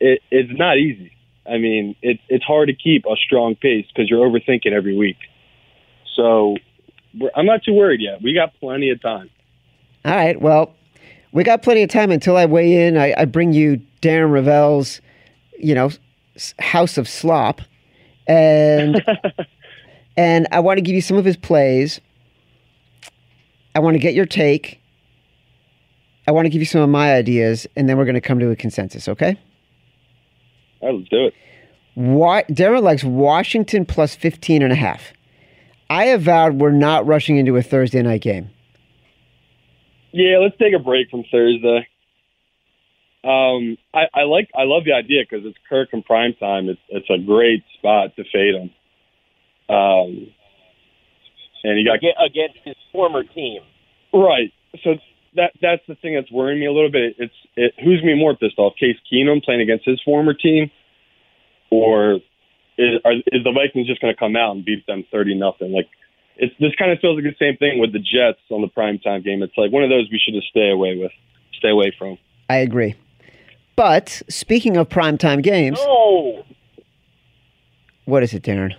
It, 0.00 0.20
it's 0.30 0.58
not 0.58 0.78
easy. 0.78 1.12
I 1.46 1.58
mean, 1.58 1.96
it's 2.02 2.22
it's 2.28 2.44
hard 2.44 2.68
to 2.68 2.74
keep 2.74 3.04
a 3.04 3.16
strong 3.16 3.56
pace 3.56 3.86
because 3.88 4.08
you're 4.08 4.26
overthinking 4.28 4.72
every 4.72 4.96
week. 4.96 5.16
So 6.14 6.56
I'm 7.34 7.46
not 7.46 7.64
too 7.64 7.72
worried 7.72 8.00
yet. 8.00 8.22
We 8.22 8.34
got 8.34 8.54
plenty 8.60 8.90
of 8.90 9.02
time. 9.02 9.30
All 10.04 10.14
right. 10.14 10.40
Well, 10.40 10.74
we 11.32 11.44
got 11.44 11.62
plenty 11.62 11.82
of 11.82 11.90
time 11.90 12.10
until 12.10 12.36
I 12.36 12.46
weigh 12.46 12.86
in. 12.86 12.96
I, 12.96 13.14
I 13.16 13.24
bring 13.24 13.52
you 13.52 13.80
Darren 14.00 14.30
Rovell's, 14.30 15.00
you 15.58 15.74
know, 15.74 15.90
House 16.58 16.98
of 16.98 17.08
Slop, 17.08 17.60
and 18.32 19.04
and 20.16 20.46
I 20.50 20.60
want 20.60 20.78
to 20.78 20.82
give 20.82 20.94
you 20.94 21.00
some 21.00 21.16
of 21.16 21.24
his 21.24 21.36
plays. 21.36 22.00
I 23.74 23.80
want 23.80 23.94
to 23.94 23.98
get 23.98 24.14
your 24.14 24.26
take. 24.26 24.80
I 26.26 26.32
want 26.32 26.46
to 26.46 26.50
give 26.50 26.60
you 26.60 26.66
some 26.66 26.82
of 26.82 26.88
my 26.88 27.14
ideas, 27.14 27.66
and 27.76 27.88
then 27.88 27.96
we're 27.96 28.04
going 28.04 28.14
to 28.14 28.20
come 28.20 28.38
to 28.38 28.50
a 28.50 28.56
consensus. 28.56 29.08
Okay? 29.08 29.38
All 30.80 30.88
right, 30.88 30.98
let's 30.98 31.08
do 31.08 31.26
it. 31.26 31.34
Why, 31.94 32.44
Darren 32.44 32.82
likes 32.82 33.04
Washington 33.04 33.84
plus 33.84 34.14
15 34.14 34.62
and 34.62 34.72
a 34.72 34.76
half. 34.76 35.12
I 35.90 36.06
have 36.06 36.22
vowed 36.22 36.54
we're 36.54 36.70
not 36.70 37.06
rushing 37.06 37.36
into 37.36 37.56
a 37.56 37.62
Thursday 37.62 38.02
night 38.02 38.22
game. 38.22 38.50
Yeah, 40.12 40.38
let's 40.38 40.56
take 40.58 40.74
a 40.74 40.78
break 40.78 41.10
from 41.10 41.24
Thursday. 41.30 41.88
Um, 43.24 43.78
I, 43.94 44.06
I 44.12 44.22
like, 44.22 44.50
I 44.54 44.64
love 44.64 44.84
the 44.84 44.94
idea 44.94 45.22
because 45.22 45.46
it's 45.46 45.58
Kirk 45.68 45.90
in 45.92 46.02
prime 46.02 46.34
time. 46.40 46.68
It's 46.68 46.80
it's 46.88 47.08
a 47.08 47.18
great 47.18 47.62
spot 47.78 48.16
to 48.16 48.24
fade 48.24 48.54
him. 48.54 48.70
Um, 49.68 50.32
and 51.64 51.78
he 51.78 51.84
got 51.84 51.98
against 52.24 52.58
his 52.64 52.74
former 52.90 53.22
team, 53.22 53.60
right? 54.12 54.52
So 54.82 54.96
that 55.36 55.52
that's 55.60 55.82
the 55.86 55.94
thing 55.94 56.14
that's 56.14 56.30
worrying 56.30 56.60
me 56.60 56.66
a 56.66 56.72
little 56.72 56.90
bit. 56.90 57.14
It's 57.18 57.34
it 57.56 57.74
who's 57.82 58.02
me 58.02 58.14
more 58.14 58.34
pissed 58.34 58.58
off, 58.58 58.74
Case 58.78 58.96
Keenum 59.10 59.42
playing 59.42 59.60
against 59.60 59.86
his 59.86 60.00
former 60.04 60.34
team, 60.34 60.70
or 61.70 62.20
is, 62.76 63.00
are, 63.04 63.12
is 63.12 63.44
the 63.44 63.52
Vikings 63.52 63.86
just 63.86 64.00
going 64.00 64.12
to 64.12 64.18
come 64.18 64.36
out 64.36 64.56
and 64.56 64.64
beat 64.64 64.86
them 64.86 65.04
thirty 65.12 65.34
nothing? 65.34 65.72
Like 65.72 65.88
it's 66.36 66.54
this 66.58 66.72
kind 66.78 66.90
of 66.90 66.98
feels 66.98 67.16
like 67.16 67.24
the 67.24 67.36
same 67.38 67.56
thing 67.56 67.78
with 67.78 67.92
the 67.92 68.00
Jets 68.00 68.40
on 68.50 68.62
the 68.62 68.68
primetime 68.68 69.24
game. 69.24 69.42
It's 69.42 69.56
like 69.56 69.70
one 69.70 69.84
of 69.84 69.90
those 69.90 70.08
we 70.10 70.20
should 70.22 70.34
just 70.34 70.48
stay 70.48 70.70
away 70.70 70.96
with, 70.98 71.12
stay 71.58 71.70
away 71.70 71.94
from. 71.96 72.18
I 72.48 72.56
agree. 72.56 72.94
But 73.76 74.22
speaking 74.28 74.76
of 74.76 74.88
primetime 74.88 75.42
games, 75.42 75.78
no. 75.82 76.44
what 78.04 78.22
is 78.22 78.34
it, 78.34 78.42
Darren? 78.42 78.74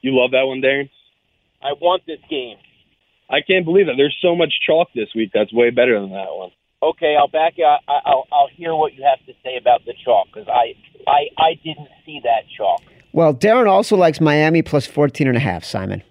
You 0.00 0.16
love 0.16 0.30
that 0.30 0.44
one, 0.44 0.60
Darren. 0.60 0.88
I 1.62 1.72
want 1.72 2.02
this 2.06 2.20
game. 2.30 2.56
I 3.28 3.40
can't 3.46 3.64
believe 3.64 3.86
that. 3.86 3.94
There's 3.96 4.16
so 4.22 4.34
much 4.34 4.52
chalk 4.64 4.88
this 4.94 5.08
week. 5.14 5.30
That's 5.34 5.52
way 5.52 5.70
better 5.70 6.00
than 6.00 6.10
that 6.10 6.28
one. 6.30 6.50
Okay, 6.82 7.16
I'll 7.18 7.28
back 7.28 7.54
you. 7.56 7.64
I, 7.64 7.78
I'll, 8.06 8.26
I'll 8.32 8.48
hear 8.54 8.74
what 8.74 8.94
you 8.94 9.02
have 9.02 9.24
to 9.26 9.32
say 9.42 9.56
about 9.60 9.84
the 9.84 9.94
chalk 10.04 10.28
because 10.32 10.48
I, 10.48 10.74
I, 11.10 11.26
I 11.36 11.54
didn't 11.64 11.88
see 12.06 12.20
that 12.22 12.44
chalk. 12.56 12.82
Well, 13.12 13.34
Darren 13.34 13.68
also 13.68 13.96
likes 13.96 14.20
Miami 14.20 14.62
plus 14.62 14.86
14 14.86 15.26
and 15.26 15.36
a 15.36 15.40
half, 15.40 15.64
Simon. 15.64 16.02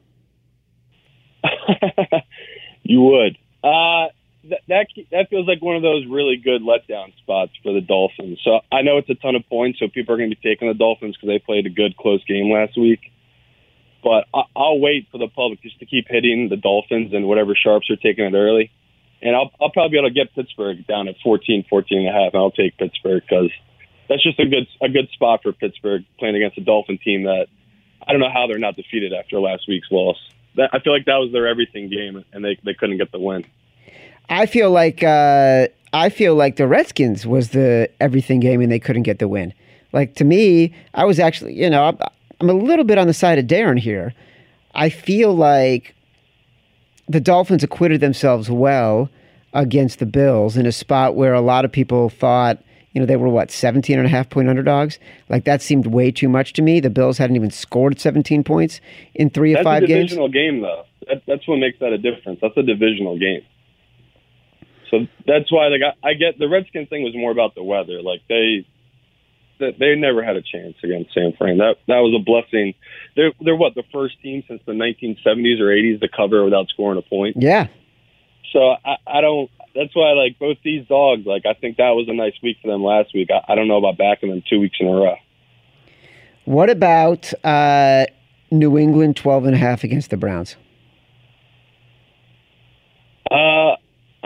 you 2.84 3.01
would. 3.01 3.38
Uh, 3.64 4.08
that, 4.49 4.61
that 4.67 4.87
that 5.11 5.29
feels 5.29 5.47
like 5.47 5.61
one 5.61 5.75
of 5.75 5.81
those 5.81 6.05
really 6.09 6.37
good 6.37 6.61
letdown 6.61 7.15
spots 7.17 7.51
for 7.63 7.73
the 7.73 7.81
Dolphins. 7.81 8.39
So 8.43 8.59
I 8.71 8.81
know 8.81 8.97
it's 8.97 9.09
a 9.09 9.15
ton 9.15 9.35
of 9.35 9.47
points, 9.49 9.79
so 9.79 9.87
people 9.87 10.13
are 10.15 10.17
going 10.17 10.29
to 10.29 10.35
be 10.35 10.49
taking 10.49 10.67
the 10.67 10.73
Dolphins 10.73 11.15
because 11.15 11.27
they 11.27 11.39
played 11.39 11.65
a 11.65 11.69
good 11.69 11.97
close 11.97 12.23
game 12.25 12.51
last 12.51 12.77
week. 12.77 13.11
But 14.03 14.25
I, 14.33 14.43
I'll 14.55 14.79
wait 14.79 15.07
for 15.11 15.17
the 15.17 15.27
public 15.27 15.61
just 15.61 15.79
to 15.79 15.85
keep 15.85 16.07
hitting 16.07 16.49
the 16.49 16.57
Dolphins 16.57 17.13
and 17.13 17.27
whatever 17.27 17.55
sharps 17.55 17.89
are 17.89 17.95
taking 17.95 18.25
it 18.25 18.33
early. 18.33 18.71
And 19.21 19.35
I'll, 19.35 19.51
I'll 19.59 19.71
probably 19.71 19.97
be 19.97 19.97
able 19.97 20.09
to 20.09 20.13
get 20.13 20.35
Pittsburgh 20.35 20.85
down 20.85 21.07
at 21.07 21.15
14, 21.23 21.65
14 21.69 21.97
and 21.97 22.07
a 22.07 22.11
half, 22.11 22.33
and 22.33 22.41
I'll 22.41 22.51
take 22.51 22.77
Pittsburgh 22.77 23.23
because– 23.27 23.51
that's 24.09 24.23
just 24.23 24.39
a 24.39 24.45
good 24.45 24.67
a 24.81 24.89
good 24.89 25.09
spot 25.13 25.41
for 25.43 25.51
Pittsburgh 25.51 26.03
playing 26.19 26.35
against 26.35 26.57
a 26.57 26.61
Dolphin 26.61 26.97
team 27.03 27.23
that 27.23 27.47
I 28.05 28.11
don't 28.11 28.21
know 28.21 28.31
how 28.31 28.47
they're 28.47 28.59
not 28.59 28.75
defeated 28.75 29.13
after 29.13 29.39
last 29.39 29.67
week's 29.67 29.91
loss. 29.91 30.17
That, 30.55 30.69
I 30.73 30.79
feel 30.79 30.93
like 30.93 31.05
that 31.05 31.17
was 31.17 31.31
their 31.31 31.47
everything 31.47 31.89
game, 31.89 32.23
and 32.31 32.43
they 32.43 32.57
they 32.63 32.73
couldn't 32.73 32.97
get 32.97 33.11
the 33.11 33.19
win. 33.19 33.45
I 34.30 34.45
feel 34.45 34.71
like 34.71 35.03
uh, 35.03 35.67
I 35.93 36.09
feel 36.09 36.36
like 36.36 36.57
the 36.57 36.67
Redskins 36.67 37.25
was 37.25 37.49
the 37.49 37.89
everything 37.99 38.39
game, 38.39 38.61
and 38.61 38.71
they 38.71 38.80
couldn't 38.80 39.03
get 39.03 39.19
the 39.19 39.28
win. 39.28 39.53
Like 39.93 40.15
to 40.15 40.23
me, 40.23 40.73
I 40.93 41.05
was 41.05 41.19
actually, 41.19 41.53
you 41.53 41.69
know, 41.69 41.86
I'm, 41.86 41.97
I'm 42.41 42.49
a 42.49 42.53
little 42.53 42.86
bit 42.86 42.97
on 42.97 43.07
the 43.07 43.13
side 43.13 43.39
of 43.39 43.45
Darren 43.45 43.80
here. 43.80 44.13
I 44.75 44.89
feel 44.89 45.34
like 45.34 45.95
the 47.07 47.19
Dolphins 47.21 47.63
acquitted 47.63 48.01
themselves 48.01 48.49
well 48.49 49.09
against 49.53 49.99
the 49.99 50.05
Bills 50.05 50.57
in 50.57 50.65
a 50.65 50.71
spot 50.71 51.15
where 51.15 51.34
a 51.34 51.41
lot 51.41 51.65
of 51.65 51.71
people 51.71 52.09
thought, 52.09 52.61
you 52.91 52.99
know, 52.99 53.05
they 53.07 53.15
were 53.15 53.30
what, 53.30 53.49
17 53.49 53.97
and 53.97 54.05
a 54.05 54.09
half 54.09 54.30
point 54.30 54.49
underdogs? 54.49 54.99
Like 55.30 55.45
that 55.45 55.61
seemed 55.61 55.88
way 55.88 56.11
too 56.11 56.28
much 56.30 56.53
to 56.53 56.61
me. 56.61 56.80
The 56.80 56.89
Bills 56.89 57.17
hadn't 57.17 57.38
even 57.38 57.49
scored 57.49 57.99
17 57.99 58.43
points 58.43 58.82
in 59.15 59.30
three 59.30 59.53
That's 59.53 59.61
of 59.61 59.65
five 59.65 59.84
a 59.84 59.88
games. 59.88 60.13
game, 60.13 60.61
though. 60.61 60.84
That, 61.07 61.23
that's 61.25 61.47
what 61.47 61.57
makes 61.57 61.80
that 61.80 61.93
a 61.93 61.97
difference. 61.97 62.39
That's 62.41 62.57
a 62.57 62.63
divisional 62.63 63.17
game. 63.17 63.41
So 64.91 65.07
that's 65.25 65.51
why, 65.51 65.67
like, 65.67 65.81
I, 65.81 66.09
I 66.09 66.13
get 66.13 66.39
the 66.39 66.47
Redskins 66.47 66.89
thing 66.89 67.03
was 67.03 67.15
more 67.15 67.31
about 67.31 67.55
the 67.55 67.63
weather. 67.63 68.01
Like 68.01 68.21
they, 68.29 68.65
they, 69.59 69.75
they 69.77 69.95
never 69.95 70.23
had 70.23 70.35
a 70.35 70.41
chance 70.41 70.75
against 70.83 71.13
San 71.13 71.33
Fran. 71.38 71.57
That 71.57 71.75
that 71.88 71.99
was 71.99 72.13
a 72.15 72.23
blessing. 72.23 72.73
They're 73.15 73.31
they're 73.41 73.55
what 73.55 73.75
the 73.75 73.83
first 73.91 74.21
team 74.21 74.43
since 74.47 74.61
the 74.65 74.73
1970s 74.73 75.59
or 75.59 75.67
80s 75.67 75.99
to 76.01 76.07
cover 76.07 76.43
without 76.43 76.69
scoring 76.69 76.97
a 76.97 77.01
point. 77.01 77.38
Yeah. 77.39 77.67
So 78.53 78.75
I, 78.85 78.95
I 79.05 79.21
don't. 79.21 79.49
That's 79.75 79.95
why, 79.95 80.13
like 80.13 80.39
both 80.39 80.57
these 80.63 80.88
dogs, 80.88 81.25
like 81.25 81.45
I 81.45 81.53
think 81.53 81.77
that 81.77 81.91
was 81.91 82.07
a 82.09 82.13
nice 82.13 82.33
week 82.41 82.57
for 82.61 82.71
them 82.71 82.83
last 82.83 83.13
week. 83.13 83.29
I, 83.31 83.51
I 83.51 83.55
don't 83.55 83.67
know 83.67 83.77
about 83.77 83.97
backing 83.97 84.29
them 84.29 84.41
two 84.49 84.59
weeks 84.59 84.77
in 84.79 84.88
a 84.88 84.91
row. 84.91 85.15
What 86.45 86.69
about 86.69 87.33
uh, 87.43 88.05
New 88.51 88.77
England 88.77 89.17
12 89.17 89.45
and 89.45 89.55
a 89.55 89.57
half 89.57 89.83
against 89.83 90.09
the 90.09 90.17
Browns? 90.17 90.55
Uh, 93.29 93.75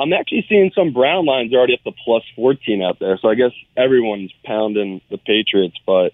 I'm 0.02 0.14
actually 0.14 0.46
seeing 0.50 0.72
some 0.74 0.94
brown 0.94 1.26
lines 1.26 1.54
already 1.54 1.74
up 1.76 1.84
to 1.84 1.92
plus 2.04 2.24
14 2.36 2.82
out 2.82 2.98
there. 3.00 3.20
So 3.22 3.30
I 3.30 3.36
guess 3.36 3.52
everyone's 3.78 4.32
pounding 4.44 5.02
the 5.12 5.18
Patriots. 5.18 5.78
But 5.86 6.14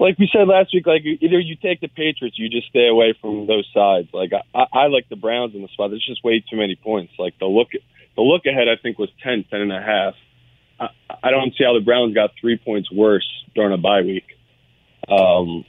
like 0.00 0.18
we 0.18 0.30
said 0.32 0.48
last 0.48 0.72
week, 0.72 0.86
like 0.86 1.02
either 1.04 1.38
you 1.38 1.56
take 1.56 1.80
the 1.80 1.88
Patriots, 1.88 2.38
you 2.38 2.48
just 2.48 2.68
stay 2.68 2.88
away 2.88 3.14
from 3.20 3.46
those 3.46 3.68
sides. 3.74 4.08
Like 4.14 4.32
I, 4.54 4.64
I 4.72 4.86
like 4.86 5.08
the 5.10 5.16
Browns 5.16 5.54
in 5.54 5.60
the 5.60 5.68
spot. 5.68 5.90
There's 5.90 6.06
just 6.06 6.24
way 6.24 6.42
too 6.48 6.56
many 6.56 6.74
points. 6.74 7.12
Like 7.18 7.38
the 7.38 7.46
look, 7.46 7.68
the 8.16 8.22
look 8.22 8.46
ahead, 8.46 8.68
I 8.68 8.80
think 8.80 8.98
was 8.98 9.10
10, 9.22 9.44
10 9.50 9.60
and 9.60 9.72
a 9.72 9.82
half. 9.82 10.14
I, 10.80 10.88
I 11.22 11.30
don't 11.30 11.54
see 11.56 11.64
how 11.64 11.74
the 11.74 11.84
Browns 11.84 12.14
got 12.14 12.30
three 12.40 12.56
points 12.56 12.90
worse 12.90 13.28
during 13.54 13.74
a 13.74 13.78
bye 13.78 14.02
week. 14.02 14.26
Um, 15.06 15.64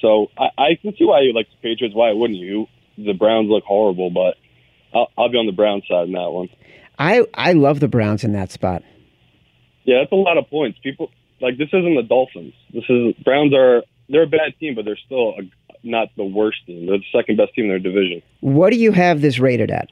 so 0.00 0.30
I, 0.38 0.48
I 0.56 0.74
can 0.80 0.96
see 0.96 1.04
why 1.04 1.20
you 1.20 1.34
like 1.34 1.48
the 1.50 1.68
Patriots. 1.68 1.94
Why 1.94 2.12
wouldn't 2.12 2.38
you? 2.38 2.68
The 2.96 3.12
Browns 3.12 3.48
look 3.50 3.64
horrible, 3.64 4.10
but 4.10 4.36
I'll, 4.94 5.10
I'll 5.16 5.28
be 5.28 5.38
on 5.38 5.46
the 5.46 5.52
Brown 5.52 5.82
side 5.88 6.06
in 6.06 6.12
that 6.12 6.30
one. 6.30 6.48
I, 6.98 7.26
I 7.34 7.52
love 7.52 7.80
the 7.80 7.88
Browns 7.88 8.24
in 8.24 8.32
that 8.32 8.50
spot. 8.50 8.82
Yeah, 9.84 10.00
that's 10.00 10.12
a 10.12 10.16
lot 10.16 10.36
of 10.36 10.48
points. 10.50 10.78
People 10.82 11.10
like 11.40 11.56
this 11.56 11.68
isn't 11.68 11.94
the 11.94 12.02
Dolphins. 12.02 12.52
This 12.72 12.84
is 12.88 13.14
Browns 13.24 13.54
are 13.54 13.82
they're 14.08 14.24
a 14.24 14.26
bad 14.26 14.58
team, 14.58 14.74
but 14.74 14.84
they're 14.84 14.98
still 15.06 15.30
a, 15.30 15.42
not 15.82 16.08
the 16.16 16.24
worst 16.24 16.58
team. 16.66 16.86
They're 16.86 16.98
the 16.98 17.18
second 17.18 17.36
best 17.36 17.54
team 17.54 17.64
in 17.64 17.70
their 17.70 17.78
division. 17.78 18.22
What 18.40 18.70
do 18.70 18.76
you 18.76 18.92
have 18.92 19.20
this 19.20 19.38
rated 19.38 19.70
at? 19.70 19.88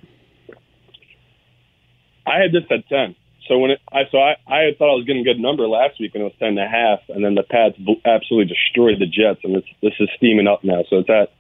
I 2.27 2.39
had 2.39 2.53
this 2.53 2.65
at 2.71 2.87
ten. 2.89 3.17
So 3.49 3.59
when 3.59 3.71
it, 3.71 3.81
I 3.91 4.03
so 4.13 4.19
I 4.19 4.37
I 4.47 4.77
thought 4.79 4.93
I 4.93 4.97
was 4.97 5.05
getting 5.07 5.23
a 5.23 5.25
good 5.25 5.41
number 5.41 5.67
last 5.67 5.99
week 5.99 6.13
when 6.13 6.21
it 6.21 6.27
was 6.27 6.35
ten 6.39 6.49
and 6.49 6.59
a 6.59 6.69
half, 6.69 7.01
and 7.09 7.25
then 7.25 7.35
the 7.35 7.43
Pats 7.43 7.77
absolutely 8.05 8.53
destroyed 8.53 9.01
the 9.01 9.07
Jets, 9.07 9.41
and 9.43 9.57
it's, 9.57 9.69
this 9.81 9.95
is 9.99 10.11
steaming 10.17 10.47
up 10.47 10.63
now. 10.63 10.85
So 10.91 10.99
it's 10.99 11.09
at 11.09 11.33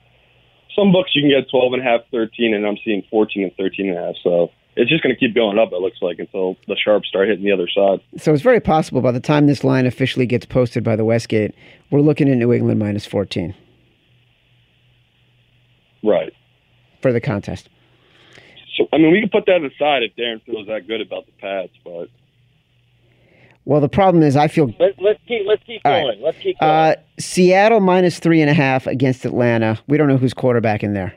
some 0.74 0.92
books 0.92 1.10
you 1.14 1.22
can 1.22 1.30
get 1.30 1.50
12 1.50 1.72
and 1.74 1.82
a 1.82 1.84
half, 1.84 2.00
13, 2.10 2.54
and 2.54 2.66
I'm 2.66 2.76
seeing 2.84 3.02
14 3.10 3.42
and 3.44 3.52
13 3.56 3.88
and 3.90 3.98
a 3.98 4.00
half. 4.06 4.14
So 4.22 4.50
it's 4.76 4.90
just 4.90 5.02
going 5.02 5.14
to 5.14 5.18
keep 5.18 5.34
going 5.34 5.58
up. 5.58 5.72
It 5.72 5.80
looks 5.80 5.98
like 6.00 6.18
until 6.18 6.56
the 6.68 6.76
sharps 6.76 7.08
start 7.08 7.28
hitting 7.28 7.44
the 7.44 7.52
other 7.52 7.68
side. 7.68 8.00
So 8.20 8.32
it's 8.32 8.42
very 8.42 8.60
possible 8.60 9.00
by 9.00 9.10
the 9.12 9.20
time 9.20 9.46
this 9.46 9.64
line 9.64 9.86
officially 9.86 10.26
gets 10.26 10.46
posted 10.46 10.84
by 10.84 10.94
the 10.96 11.04
Westgate, 11.04 11.54
we're 11.90 12.00
looking 12.00 12.28
at 12.28 12.36
New 12.36 12.52
England 12.52 12.78
minus 12.78 13.04
14 13.06 13.54
Right. 16.04 16.32
for 17.02 17.12
the 17.12 17.20
contest. 17.20 17.68
So 18.76 18.86
I 18.92 18.98
mean, 18.98 19.10
we 19.10 19.20
can 19.20 19.30
put 19.30 19.46
that 19.46 19.56
aside 19.64 20.04
if 20.04 20.14
Darren 20.14 20.40
feels 20.44 20.68
that 20.68 20.86
good 20.86 21.00
about 21.00 21.26
the 21.26 21.32
Pats, 21.40 21.72
but 21.84 22.08
Well, 23.68 23.82
the 23.82 23.88
problem 23.90 24.22
is 24.22 24.34
I 24.34 24.48
feel 24.48 24.72
Let, 24.80 24.94
let's 24.98 25.20
keep 25.28 25.42
let's 25.46 25.62
keep 25.64 25.82
going. 25.82 26.06
right. 26.06 26.18
Let's 26.22 26.38
keep 26.38 26.58
going. 26.58 26.72
uh, 26.72 26.94
Seattle 27.18 27.80
minus 27.80 28.18
three 28.18 28.40
and 28.40 28.48
a 28.48 28.54
half 28.54 28.86
against 28.86 29.26
Atlanta. 29.26 29.78
We 29.86 29.98
don't 29.98 30.08
know 30.08 30.16
who's 30.16 30.32
quarterback 30.32 30.82
in 30.82 30.94
there. 30.94 31.14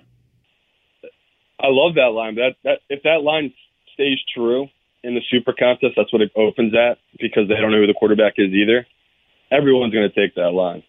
I 1.62 1.68
love 1.70 1.96
that 1.96 2.12
line. 2.12 2.36
That 2.36 2.56
that 2.66 2.80
if 2.90 3.04
that 3.04 3.24
line 3.24 3.54
stays 3.94 4.18
true 4.36 4.68
in 5.02 5.16
the 5.16 5.22
Super 5.32 5.54
Contest, 5.58 5.94
that's 5.96 6.12
what 6.12 6.22
it 6.22 6.34
opens 6.36 6.74
at 6.76 6.98
because 7.22 7.48
they 7.48 7.56
don't 7.56 7.72
know 7.72 7.78
who 7.78 7.88
the 7.88 7.94
quarterback 7.94 8.34
is 8.36 8.52
either. 8.52 8.86
Everyone's 9.50 9.94
going 9.94 10.10
to 10.10 10.14
take 10.14 10.36
that 10.36 10.52
line. 10.52 10.84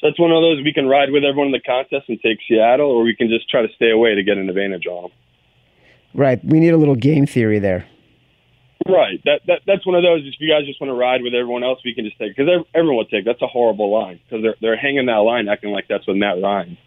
So 0.00 0.08
that's 0.08 0.18
one 0.18 0.32
of 0.32 0.42
those 0.42 0.64
we 0.64 0.72
can 0.72 0.86
ride 0.88 1.12
with 1.12 1.22
everyone 1.22 1.46
in 1.46 1.52
the 1.52 1.60
contest 1.60 2.08
and 2.08 2.18
take 2.20 2.38
Seattle, 2.48 2.90
or 2.90 3.04
we 3.04 3.14
can 3.14 3.28
just 3.28 3.48
try 3.48 3.62
to 3.62 3.72
stay 3.76 3.92
away 3.92 4.16
to 4.16 4.24
get 4.24 4.38
an 4.38 4.48
advantage 4.48 4.86
on 4.86 5.02
them. 5.02 5.12
Right. 6.14 6.44
We 6.44 6.58
need 6.58 6.70
a 6.74 6.78
little 6.78 6.96
game 6.96 7.26
theory 7.26 7.60
there. 7.60 7.86
Right. 8.88 9.20
That, 9.24 9.42
that 9.46 9.60
that's 9.66 9.86
one 9.86 9.94
of 9.94 10.02
those. 10.02 10.22
If 10.24 10.34
you 10.40 10.48
guys 10.50 10.66
just 10.66 10.80
want 10.80 10.90
to 10.90 10.94
ride 10.94 11.22
with 11.22 11.34
everyone 11.34 11.62
else, 11.62 11.80
we 11.84 11.94
can 11.94 12.04
just 12.04 12.18
take 12.18 12.34
because 12.36 12.48
everyone 12.74 12.96
will 12.96 13.04
take. 13.04 13.24
That's 13.24 13.42
a 13.42 13.46
horrible 13.46 13.92
line 13.92 14.20
because 14.24 14.42
they're 14.42 14.56
they're 14.60 14.76
hanging 14.76 15.06
that 15.06 15.16
line, 15.18 15.48
acting 15.48 15.70
like 15.70 15.86
that's 15.88 16.06
with 16.06 16.16
Matt 16.16 16.40
Ryan, 16.42 16.78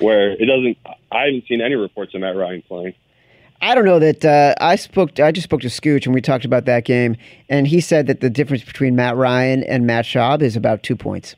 where 0.00 0.32
it 0.32 0.46
doesn't. 0.46 0.78
I 1.12 1.24
haven't 1.26 1.44
seen 1.46 1.60
any 1.60 1.74
reports 1.74 2.14
of 2.14 2.22
Matt 2.22 2.36
Ryan 2.36 2.62
playing. 2.66 2.94
I 3.60 3.74
don't 3.74 3.84
know 3.84 3.98
that 3.98 4.24
uh, 4.24 4.54
I 4.60 4.76
spoke. 4.76 5.18
I 5.20 5.30
just 5.30 5.44
spoke 5.44 5.60
to 5.62 5.68
Scooch 5.68 6.06
and 6.06 6.14
we 6.14 6.20
talked 6.22 6.44
about 6.44 6.64
that 6.66 6.84
game, 6.84 7.16
and 7.48 7.66
he 7.66 7.80
said 7.80 8.06
that 8.06 8.20
the 8.20 8.30
difference 8.30 8.64
between 8.64 8.96
Matt 8.96 9.16
Ryan 9.16 9.62
and 9.64 9.86
Matt 9.86 10.04
Schaub 10.06 10.42
is 10.42 10.56
about 10.56 10.82
two 10.82 10.96
points, 10.96 11.36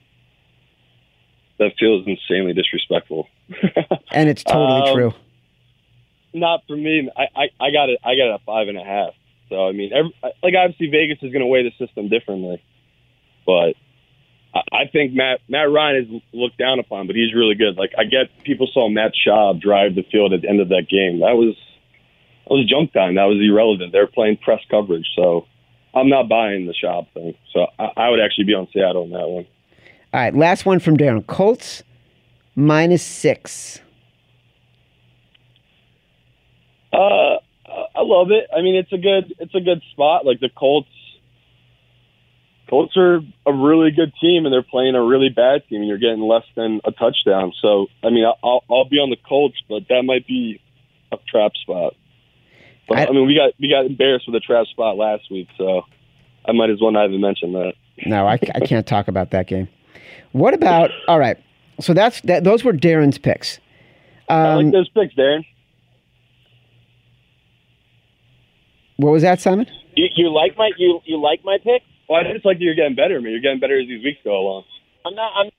That 1.58 1.72
feels 1.78 2.06
insanely 2.06 2.54
disrespectful. 2.54 3.28
and 4.12 4.28
it's 4.28 4.44
totally 4.44 4.90
Um, 4.90 4.94
true. 4.96 5.14
Not 6.34 6.62
for 6.68 6.76
me. 6.76 7.10
I, 7.16 7.22
I 7.34 7.42
I 7.60 7.70
got 7.72 7.88
it. 7.88 7.98
I 8.04 8.14
got 8.16 8.30
it 8.30 8.34
at 8.34 8.40
five 8.44 8.68
and 8.68 8.78
a 8.78 8.84
half. 8.84 9.10
So 9.48 9.66
I 9.66 9.72
mean, 9.72 9.92
every, 9.92 10.14
like 10.42 10.54
obviously 10.58 10.88
Vegas 10.88 11.18
is 11.22 11.32
going 11.32 11.40
to 11.40 11.46
weigh 11.46 11.62
the 11.62 11.84
system 11.84 12.08
differently, 12.08 12.62
but 13.46 13.74
I, 14.54 14.60
I 14.72 14.86
think 14.92 15.14
Matt 15.14 15.40
Matt 15.48 15.70
Ryan 15.70 15.96
is 15.96 16.22
looked 16.32 16.58
down 16.58 16.78
upon, 16.78 17.06
but 17.06 17.16
he's 17.16 17.34
really 17.34 17.54
good. 17.54 17.76
Like 17.76 17.92
I 17.98 18.04
get 18.04 18.44
people 18.44 18.68
saw 18.72 18.88
Matt 18.88 19.12
Schaub 19.14 19.60
drive 19.60 19.94
the 19.94 20.04
field 20.10 20.32
at 20.32 20.42
the 20.42 20.48
end 20.48 20.60
of 20.60 20.68
that 20.68 20.86
game. 20.88 21.20
That 21.20 21.36
was 21.36 21.56
that 22.46 22.54
was 22.54 22.66
junk 22.68 22.92
time. 22.92 23.14
That 23.14 23.24
was 23.24 23.38
irrelevant. 23.40 23.92
They're 23.92 24.06
playing 24.06 24.38
press 24.38 24.60
coverage, 24.70 25.06
so 25.16 25.46
I'm 25.94 26.08
not 26.08 26.28
buying 26.28 26.66
the 26.66 26.74
Schaub 26.74 27.06
thing. 27.12 27.34
So 27.52 27.66
I, 27.78 27.90
I 27.96 28.10
would 28.10 28.20
actually 28.20 28.44
be 28.44 28.54
on 28.54 28.68
Seattle 28.72 29.04
in 29.04 29.10
that 29.10 29.28
one. 29.28 29.46
All 30.12 30.20
right, 30.20 30.34
last 30.34 30.64
one 30.64 30.80
from 30.80 30.96
Darren. 30.96 31.26
Colts 31.26 31.82
minus 32.54 33.02
six. 33.02 33.80
Uh, 36.92 37.36
I 37.68 38.02
love 38.02 38.28
it. 38.30 38.48
I 38.56 38.62
mean, 38.62 38.74
it's 38.76 38.92
a 38.92 38.98
good 38.98 39.34
it's 39.38 39.54
a 39.54 39.60
good 39.60 39.82
spot. 39.92 40.24
Like 40.24 40.40
the 40.40 40.48
Colts, 40.48 40.88
Colts 42.70 42.96
are 42.96 43.20
a 43.46 43.52
really 43.52 43.90
good 43.90 44.12
team, 44.20 44.44
and 44.44 44.52
they're 44.52 44.62
playing 44.62 44.94
a 44.94 45.02
really 45.02 45.30
bad 45.30 45.66
team. 45.68 45.80
And 45.80 45.88
you're 45.88 45.98
getting 45.98 46.20
less 46.20 46.44
than 46.54 46.80
a 46.84 46.92
touchdown. 46.92 47.52
So, 47.62 47.86
I 48.02 48.10
mean, 48.10 48.24
I'll 48.24 48.64
I'll 48.70 48.88
be 48.88 48.96
on 48.98 49.10
the 49.10 49.16
Colts, 49.16 49.56
but 49.68 49.84
that 49.88 50.02
might 50.04 50.26
be 50.26 50.60
a 51.12 51.16
trap 51.28 51.52
spot. 51.62 51.94
But, 52.88 52.98
I- 52.98 53.06
I, 53.06 53.10
mean, 53.10 53.26
we 53.26 53.34
got 53.34 53.52
we 53.58 53.68
got 53.70 53.86
embarrassed 53.86 54.26
with 54.26 54.34
a 54.36 54.40
trap 54.40 54.66
spot 54.66 54.96
last 54.96 55.30
week, 55.30 55.48
so 55.56 55.82
I 56.44 56.52
might 56.52 56.70
as 56.70 56.80
well 56.80 56.90
not 56.90 57.06
even 57.08 57.20
mention 57.20 57.52
that. 57.52 57.72
No, 58.06 58.26
I, 58.26 58.34
I 58.54 58.60
can't 58.60 58.86
talk 58.86 59.08
about 59.08 59.30
that 59.32 59.46
game. 59.46 59.68
What 60.32 60.54
about? 60.54 60.90
All 61.08 61.18
right, 61.18 61.36
so 61.80 61.94
that's 61.94 62.20
that. 62.22 62.44
Those 62.44 62.64
were 62.64 62.72
Darren's 62.72 63.18
picks. 63.18 63.58
I 64.28 64.50
Um, 64.52 64.64
like 64.64 64.72
those 64.72 64.88
picks, 64.90 65.14
Darren. 65.14 65.44
What 68.98 69.12
was 69.12 69.22
that, 69.22 69.40
Simon? 69.40 69.66
you, 69.98 70.06
you 70.16 70.30
like 70.32 70.56
my 70.56 70.70
you 70.78 71.00
you 71.04 71.20
like 71.20 71.40
my 71.44 71.58
pick? 71.58 71.82
Well, 72.08 72.20
I 72.20 72.32
just 72.32 72.44
like 72.44 72.58
that 72.58 72.64
you're 72.64 72.74
getting 72.74 72.94
better, 72.94 73.20
man. 73.20 73.32
You're 73.32 73.40
getting 73.40 73.60
better 73.60 73.78
as 73.78 73.86
these 73.86 74.02
weeks 74.02 74.18
go 74.24 74.36
along. 74.36 74.64
I'm 75.04 75.14
not. 75.14 75.32
I'm 75.34 75.50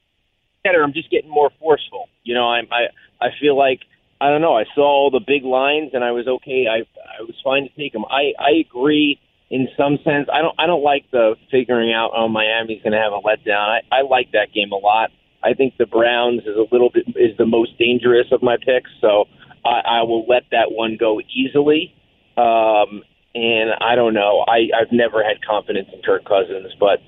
better. 0.64 0.84
I'm 0.84 0.94
just 0.94 1.12
getting 1.12 1.30
more 1.30 1.50
forceful. 1.60 2.08
You 2.24 2.36
know, 2.36 2.50
I'm. 2.50 2.68
I 2.72 2.88
I 3.24 3.30
feel 3.40 3.58
like 3.58 3.82
I 4.22 4.30
don't 4.30 4.42
know. 4.42 4.56
I 4.56 4.66
saw 4.76 4.84
all 4.84 5.12
the 5.12 5.22
big 5.26 5.44
lines 5.44 5.92
and 5.94 6.04
I 6.04 6.12
was 6.12 6.28
okay. 6.28 6.68
I 6.68 6.88
I 7.20 7.22
was 7.22 7.36
fine 7.44 7.64
to 7.64 7.70
take 7.76 7.94
them. 7.94 8.06
I 8.06 8.34
I 8.40 8.60
agree 8.60 9.20
in 9.50 9.68
some 9.78 9.98
sense. 10.04 10.28
I 10.32 10.42
don't. 10.42 10.56
I 10.58 10.66
don't 10.68 10.84
like 10.84 11.06
the 11.12 11.36
figuring 11.52 11.94
out. 11.94 12.12
Oh, 12.16 12.28
Miami's 12.28 12.82
going 12.82 12.94
to 12.94 13.00
have 13.00 13.14
a 13.14 13.22
letdown. 13.22 13.68
I 13.68 13.82
I 13.92 14.02
like 14.02 14.32
that 14.32 14.54
game 14.54 14.72
a 14.72 14.78
lot. 14.80 15.12
I 15.44 15.54
think 15.54 15.78
the 15.78 15.86
Browns 15.86 16.42
is 16.42 16.56
a 16.56 16.66
little 16.72 16.90
bit 16.90 17.08
is 17.16 17.38
the 17.38 17.46
most 17.46 17.78
dangerous 17.78 18.28
of 18.32 18.44
my 18.44 18.58
picks. 18.58 18.92
So 19.00 19.26
I, 19.66 20.00
I 20.00 20.02
will 20.04 20.26
let 20.28 20.44
that 20.52 20.72
one 20.72 20.98
go 21.00 21.22
easily. 21.22 21.94
Um, 22.36 23.04
and 23.36 23.72
I 23.82 23.96
don't 23.96 24.14
know. 24.14 24.44
I 24.48 24.70
I've 24.80 24.92
never 24.92 25.24
had 25.24 25.44
confidence 25.46 25.90
in 25.94 26.02
Kirk 26.02 26.26
Cousins, 26.26 26.74
but 26.80 27.00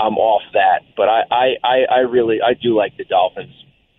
I'm 0.00 0.16
off 0.16 0.42
that. 0.54 0.80
But 0.96 1.08
I, 1.08 1.22
I, 1.62 1.84
I, 1.90 1.98
really 2.00 2.40
I 2.40 2.54
do 2.54 2.74
like 2.74 2.96
the 2.96 3.04
Dolphins 3.04 3.52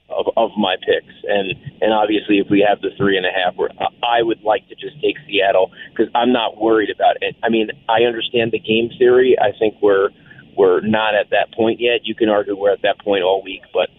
of, 0.10 0.26
of 0.36 0.52
my 0.58 0.76
picks, 0.76 1.14
and 1.24 1.54
and 1.82 1.94
obviously 1.94 2.40
if 2.40 2.48
we 2.50 2.66
have 2.68 2.82
the 2.82 2.90
three 2.98 3.18
and 3.18 3.26
a 3.26 3.32
half, 3.32 3.56
we're, 3.56 3.70
I 4.04 4.22
would 4.22 4.42
like 4.44 4.68
to 4.70 4.76
just 4.76 5.00
take 5.02 5.16
Seattle 5.28 5.72
because 5.90 6.12
I'm 6.14 6.34
not 6.34 6.62
worried 6.62 6.90
about 6.90 7.18
it. 7.22 7.36
I 7.44 7.50
mean 7.50 7.70
I 7.88 8.04
understand 8.04 8.52
the 8.52 8.60
game 8.60 8.90
theory. 8.98 9.38
I 9.40 9.58
think 9.58 9.76
we're 9.82 10.10
we're 10.58 10.82
not 10.82 11.16
at 11.16 11.30
that 11.32 11.54
point 11.54 11.80
yet. 11.80 12.02
You 12.04 12.14
can 12.14 12.30
argue 12.30 12.58
we're 12.58 12.74
at 12.74 12.82
that 12.84 13.00
point 13.00 13.24
all 13.24 13.42
week, 13.42 13.62
but 13.74 13.90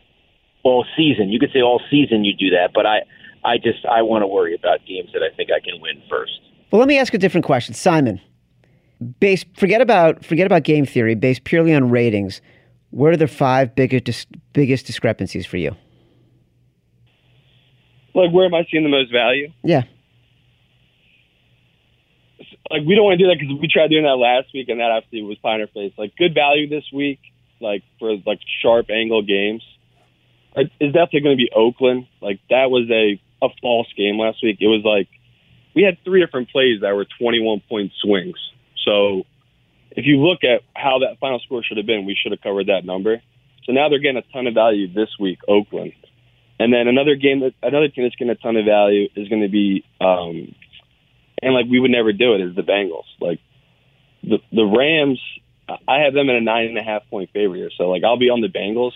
all 0.63 0.85
season 0.97 1.31
you 1.31 1.41
could 1.41 1.51
say 1.53 1.63
all 1.63 1.81
season 1.91 2.25
you 2.25 2.35
do 2.37 2.51
that. 2.51 2.71
But 2.75 2.87
I 2.87 3.01
I 3.45 3.57
just 3.57 3.87
I 3.87 4.03
want 4.03 4.23
to 4.23 4.27
worry 4.27 4.55
about 4.55 4.85
games 4.87 5.11
that 5.15 5.23
I 5.23 5.35
think 5.35 5.51
I 5.51 5.61
can 5.61 5.81
win 5.81 6.03
first. 6.11 6.41
Well, 6.73 6.79
let 6.79 6.89
me 6.89 6.99
ask 6.99 7.13
a 7.13 7.19
different 7.19 7.45
question, 7.45 7.75
Simon. 7.75 8.19
Based, 9.21 9.47
forget 9.55 9.83
about 9.83 10.25
forget 10.25 10.47
about 10.47 10.63
game 10.63 10.87
theory. 10.87 11.15
Based 11.15 11.45
purely 11.45 11.75
on 11.75 11.91
ratings, 11.91 12.41
what 12.91 13.13
are 13.13 13.17
the 13.17 13.29
five 13.29 13.75
biggest 13.75 14.05
dis- 14.05 14.27
biggest 14.55 14.87
discrepancies 14.87 15.45
for 15.45 15.59
you? 15.59 15.77
Like, 18.15 18.33
where 18.33 18.47
am 18.47 18.55
I 18.55 18.67
seeing 18.71 18.85
the 18.85 18.89
most 18.89 19.13
value? 19.13 19.53
Yeah. 19.63 19.83
Like, 22.71 22.83
we 22.87 22.95
don't 22.95 23.05
want 23.05 23.19
to 23.19 23.25
do 23.25 23.29
that 23.29 23.37
because 23.39 23.61
we 23.61 23.69
tried 23.69 23.89
doing 23.89 24.05
that 24.05 24.17
last 24.17 24.49
week, 24.55 24.69
and 24.71 24.81
that 24.81 24.91
actually 24.91 25.23
was 25.23 25.37
pie 25.39 25.57
in 25.57 25.61
our 25.63 25.67
face. 25.67 25.93
Like, 25.99 26.17
good 26.17 26.33
value 26.33 26.69
this 26.69 26.85
week, 26.93 27.21
like 27.61 27.83
for 27.99 28.17
like 28.25 28.39
sharp 28.63 28.89
angle 28.89 29.23
games, 29.23 29.63
is 30.57 30.93
definitely 30.93 31.21
going 31.21 31.37
to 31.37 31.43
be 31.45 31.51
Oakland. 31.55 32.07
Like, 32.23 32.41
that 32.49 32.71
was 32.71 32.89
a 32.91 33.21
a 33.45 33.49
false 33.61 33.89
game 33.95 34.19
last 34.19 34.39
week. 34.43 34.59
It 34.61 34.69
was 34.69 34.83
like 34.85 35.09
we 35.75 35.83
had 35.83 35.99
three 36.05 36.21
different 36.25 36.51
plays 36.51 36.81
that 36.83 36.95
were 36.95 37.07
21 37.19 37.63
point 37.69 37.93
swings. 38.03 38.37
So 38.85 39.25
if 39.91 40.07
you 40.07 40.19
look 40.19 40.45
at 40.45 40.63
how 40.75 41.01
that 41.01 41.19
final 41.21 41.41
score 41.41 41.63
should 41.63 41.77
have 41.77 41.87
been, 41.87 42.07
we 42.07 42.17
should 42.21 42.33
have 42.33 42.41
covered 42.41 42.67
that 42.67 42.85
number. 42.85 43.23
So 43.65 43.73
now 43.73 43.89
they're 43.89 43.99
getting 44.01 44.17
a 44.17 44.33
ton 44.33 44.47
of 44.47 44.55
value 44.55 44.93
this 44.93 45.09
week, 45.21 45.39
Oakland. 45.49 45.93
And 46.59 46.73
then 46.73 46.89
another 46.89 47.15
game 47.17 47.41
that 47.41 47.55
another 47.63 47.89
team 47.89 48.05
that's 48.05 48.17
getting 48.17 48.31
a 48.31 48.37
ton 48.37 48.57
of 48.57 48.65
value 48.65 49.09
is 49.17 49.29
going 49.29 49.43
to 49.43 49.49
be, 49.49 49.85
um, 50.01 50.55
and 51.43 51.55
like 51.55 51.67
we 51.69 51.81
would 51.81 51.91
never 51.91 52.13
do 52.13 52.35
it 52.35 52.41
is 52.41 52.55
the 52.55 52.63
Bengals. 52.63 53.09
Like 53.21 53.41
the 54.23 54.39
the 54.53 54.65
Rams, 54.65 55.21
I 55.69 56.01
have 56.05 56.15
them 56.15 56.29
in 56.29 56.37
a 56.37 56.41
nine 56.41 56.67
and 56.67 56.79
a 56.79 56.83
half 56.83 57.03
point 57.11 57.31
favor 57.33 57.55
here. 57.55 57.71
So 57.77 57.89
like 57.89 58.05
I'll 58.05 58.19
be 58.19 58.31
on 58.31 58.41
the 58.41 58.49
Bengals. 58.49 58.93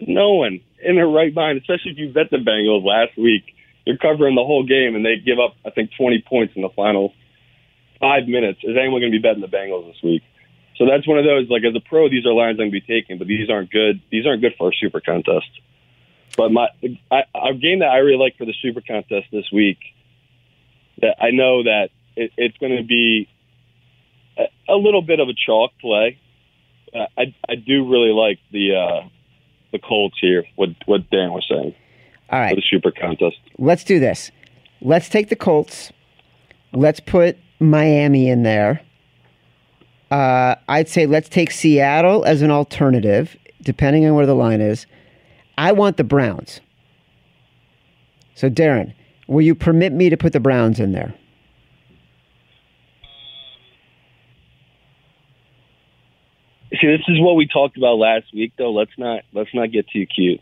No 0.00 0.32
one 0.32 0.60
in 0.82 0.96
their 0.96 1.06
right 1.06 1.34
mind, 1.34 1.58
especially 1.58 1.92
if 1.92 1.98
you 1.98 2.12
bet 2.12 2.30
the 2.30 2.38
Bengals 2.38 2.84
last 2.84 3.16
week, 3.18 3.44
you're 3.84 3.98
covering 3.98 4.34
the 4.34 4.44
whole 4.44 4.64
game 4.64 4.94
and 4.94 5.04
they 5.04 5.16
give 5.16 5.38
up 5.38 5.56
I 5.64 5.70
think 5.70 5.90
20 5.96 6.24
points 6.28 6.54
in 6.56 6.62
the 6.62 6.70
final 6.70 7.14
five 8.00 8.26
minutes. 8.26 8.60
Is 8.62 8.76
anyone 8.76 9.00
going 9.00 9.12
to 9.12 9.18
be 9.18 9.22
betting 9.22 9.40
the 9.40 9.48
Bengals 9.48 9.86
this 9.86 10.02
week? 10.02 10.22
So 10.76 10.86
that's 10.86 11.06
one 11.06 11.18
of 11.18 11.24
those. 11.24 11.48
Like 11.48 11.62
as 11.64 11.74
a 11.74 11.80
pro, 11.80 12.10
these 12.10 12.26
are 12.26 12.34
lines 12.34 12.58
I'm 12.58 12.68
going 12.68 12.72
to 12.72 12.80
be 12.80 12.80
taking, 12.80 13.18
but 13.18 13.28
these 13.28 13.48
aren't 13.48 13.70
good. 13.70 14.02
These 14.10 14.26
aren't 14.26 14.42
good 14.42 14.54
for 14.58 14.70
a 14.70 14.72
super 14.74 15.00
contest. 15.00 15.48
But 16.36 16.50
my 16.50 16.68
I, 17.10 17.22
a 17.34 17.54
game 17.54 17.80
that 17.80 17.90
I 17.90 17.98
really 17.98 18.18
like 18.18 18.36
for 18.36 18.44
the 18.44 18.54
super 18.60 18.80
contest 18.80 19.28
this 19.30 19.44
week, 19.52 19.78
that 21.00 21.16
I 21.20 21.30
know 21.30 21.62
that 21.62 21.90
it, 22.16 22.32
it's 22.36 22.56
going 22.58 22.76
to 22.76 22.82
be 22.82 23.28
a, 24.36 24.72
a 24.72 24.76
little 24.76 25.02
bit 25.02 25.20
of 25.20 25.28
a 25.28 25.34
chalk 25.34 25.72
play. 25.80 26.18
Uh, 26.94 27.06
I 27.16 27.34
I 27.48 27.54
do 27.54 27.88
really 27.88 28.12
like 28.12 28.38
the 28.50 28.74
uh, 28.74 29.08
the 29.72 29.78
Colts 29.78 30.16
here. 30.20 30.44
What 30.56 30.70
what 30.86 31.10
Dan 31.10 31.32
was 31.32 31.46
saying. 31.48 31.74
All 32.32 32.40
right. 32.40 32.50
For 32.50 32.56
the 32.56 32.62
super 32.68 32.90
contest. 32.90 33.36
Let's 33.58 33.84
do 33.84 34.00
this. 34.00 34.30
Let's 34.80 35.08
take 35.08 35.28
the 35.28 35.36
Colts. 35.36 35.92
Let's 36.72 36.98
put 36.98 37.36
Miami 37.60 38.28
in 38.28 38.42
there. 38.42 38.80
Uh, 40.10 40.56
I'd 40.68 40.88
say 40.88 41.06
let's 41.06 41.28
take 41.28 41.50
Seattle 41.50 42.24
as 42.24 42.42
an 42.42 42.50
alternative, 42.50 43.36
depending 43.62 44.06
on 44.06 44.14
where 44.14 44.26
the 44.26 44.34
line 44.34 44.60
is. 44.60 44.86
I 45.56 45.72
want 45.72 45.98
the 45.98 46.04
Browns. 46.04 46.60
So, 48.34 48.48
Darren, 48.48 48.94
will 49.26 49.42
you 49.42 49.54
permit 49.54 49.92
me 49.92 50.08
to 50.10 50.16
put 50.16 50.32
the 50.32 50.40
Browns 50.40 50.80
in 50.80 50.92
there? 50.92 51.14
See, 56.80 56.86
this 56.88 57.02
is 57.08 57.20
what 57.20 57.36
we 57.36 57.46
talked 57.46 57.76
about 57.76 57.98
last 57.98 58.26
week, 58.34 58.54
though. 58.56 58.72
Let's 58.72 58.90
not 58.96 59.22
let's 59.32 59.50
not 59.54 59.70
get 59.70 59.86
too 59.88 60.06
cute. 60.06 60.40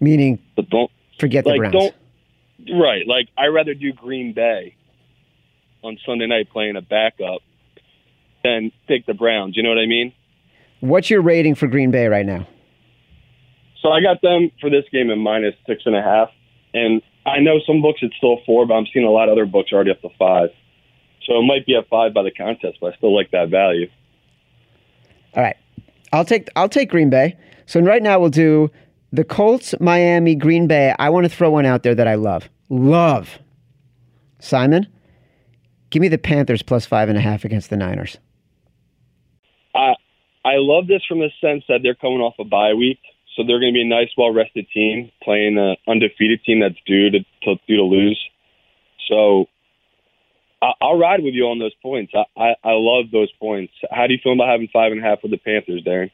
Meaning, 0.00 0.38
but 0.56 0.68
don't 0.70 0.90
forget 1.18 1.44
the 1.44 1.50
like 1.50 1.58
Browns. 1.58 1.72
don't 1.72 1.94
right. 2.80 3.06
Like 3.06 3.28
I 3.36 3.46
rather 3.46 3.74
do 3.74 3.92
Green 3.92 4.32
Bay 4.32 4.76
on 5.82 5.98
Sunday 6.04 6.26
night 6.26 6.50
playing 6.50 6.76
a 6.76 6.82
backup 6.82 7.42
than 8.42 8.72
take 8.88 9.06
the 9.06 9.14
Browns. 9.14 9.56
You 9.56 9.62
know 9.62 9.70
what 9.70 9.78
I 9.78 9.86
mean? 9.86 10.12
What's 10.80 11.10
your 11.10 11.22
rating 11.22 11.54
for 11.54 11.66
Green 11.66 11.90
Bay 11.90 12.06
right 12.08 12.26
now? 12.26 12.46
So 13.82 13.90
I 13.90 14.00
got 14.00 14.22
them 14.22 14.50
for 14.60 14.70
this 14.70 14.84
game 14.92 15.10
at 15.10 15.18
minus 15.18 15.54
six 15.66 15.82
and 15.84 15.94
a 15.94 16.02
half, 16.02 16.30
and 16.72 17.02
I 17.26 17.40
know 17.40 17.58
some 17.66 17.82
books 17.82 18.00
it's 18.02 18.16
still 18.16 18.38
four, 18.46 18.66
but 18.66 18.74
I'm 18.74 18.86
seeing 18.92 19.04
a 19.04 19.10
lot 19.10 19.28
of 19.28 19.32
other 19.32 19.46
books 19.46 19.72
already 19.72 19.90
up 19.90 20.00
to 20.02 20.10
five. 20.18 20.50
So 21.26 21.38
it 21.38 21.42
might 21.42 21.66
be 21.66 21.74
at 21.74 21.88
five 21.88 22.12
by 22.12 22.22
the 22.22 22.30
contest, 22.30 22.78
but 22.80 22.92
I 22.92 22.96
still 22.96 23.14
like 23.14 23.30
that 23.30 23.48
value. 23.48 23.88
All 25.34 25.42
right, 25.42 25.56
I'll 26.12 26.24
take 26.24 26.48
I'll 26.56 26.68
take 26.68 26.90
Green 26.90 27.10
Bay. 27.10 27.36
So 27.66 27.80
right 27.80 28.02
now 28.02 28.18
we'll 28.18 28.30
do 28.30 28.70
the 29.14 29.24
Colts, 29.24 29.74
Miami, 29.78 30.34
Green 30.34 30.66
Bay. 30.66 30.92
I 30.98 31.08
want 31.08 31.24
to 31.24 31.34
throw 31.34 31.50
one 31.50 31.66
out 31.66 31.84
there 31.84 31.94
that 31.94 32.08
I 32.08 32.16
love. 32.16 32.48
Love. 32.68 33.38
Simon, 34.40 34.88
give 35.90 36.02
me 36.02 36.08
the 36.08 36.18
Panthers 36.18 36.62
plus 36.62 36.84
five 36.84 37.08
and 37.08 37.16
a 37.16 37.20
half 37.20 37.44
against 37.44 37.70
the 37.70 37.76
Niners. 37.76 38.18
I 39.74 39.94
I 40.44 40.56
love 40.56 40.88
this 40.88 41.02
from 41.08 41.20
the 41.20 41.30
sense 41.40 41.62
that 41.68 41.80
they're 41.82 41.94
coming 41.94 42.20
off 42.20 42.34
a 42.40 42.44
bye 42.44 42.74
week, 42.74 42.98
so 43.34 43.44
they're 43.46 43.60
going 43.60 43.72
to 43.72 43.76
be 43.76 43.82
a 43.82 43.88
nice, 43.88 44.10
well 44.18 44.34
rested 44.34 44.66
team 44.74 45.10
playing 45.22 45.58
an 45.58 45.76
undefeated 45.86 46.42
team 46.44 46.60
that's 46.60 46.74
due 46.84 47.10
to, 47.10 47.20
to 47.20 47.54
due 47.68 47.76
to 47.76 47.84
lose. 47.84 48.20
So 49.08 49.46
I, 50.60 50.72
I'll 50.82 50.98
ride 50.98 51.22
with 51.22 51.34
you 51.34 51.44
on 51.44 51.60
those 51.60 51.74
points. 51.82 52.12
I, 52.16 52.24
I 52.36 52.48
I 52.64 52.72
love 52.72 53.12
those 53.12 53.30
points. 53.38 53.72
How 53.92 54.08
do 54.08 54.12
you 54.12 54.18
feel 54.22 54.32
about 54.32 54.48
having 54.48 54.68
five 54.72 54.90
and 54.90 55.00
a 55.00 55.04
half 55.04 55.18
with 55.22 55.30
the 55.30 55.38
Panthers, 55.38 55.84
Darren? 55.86 56.10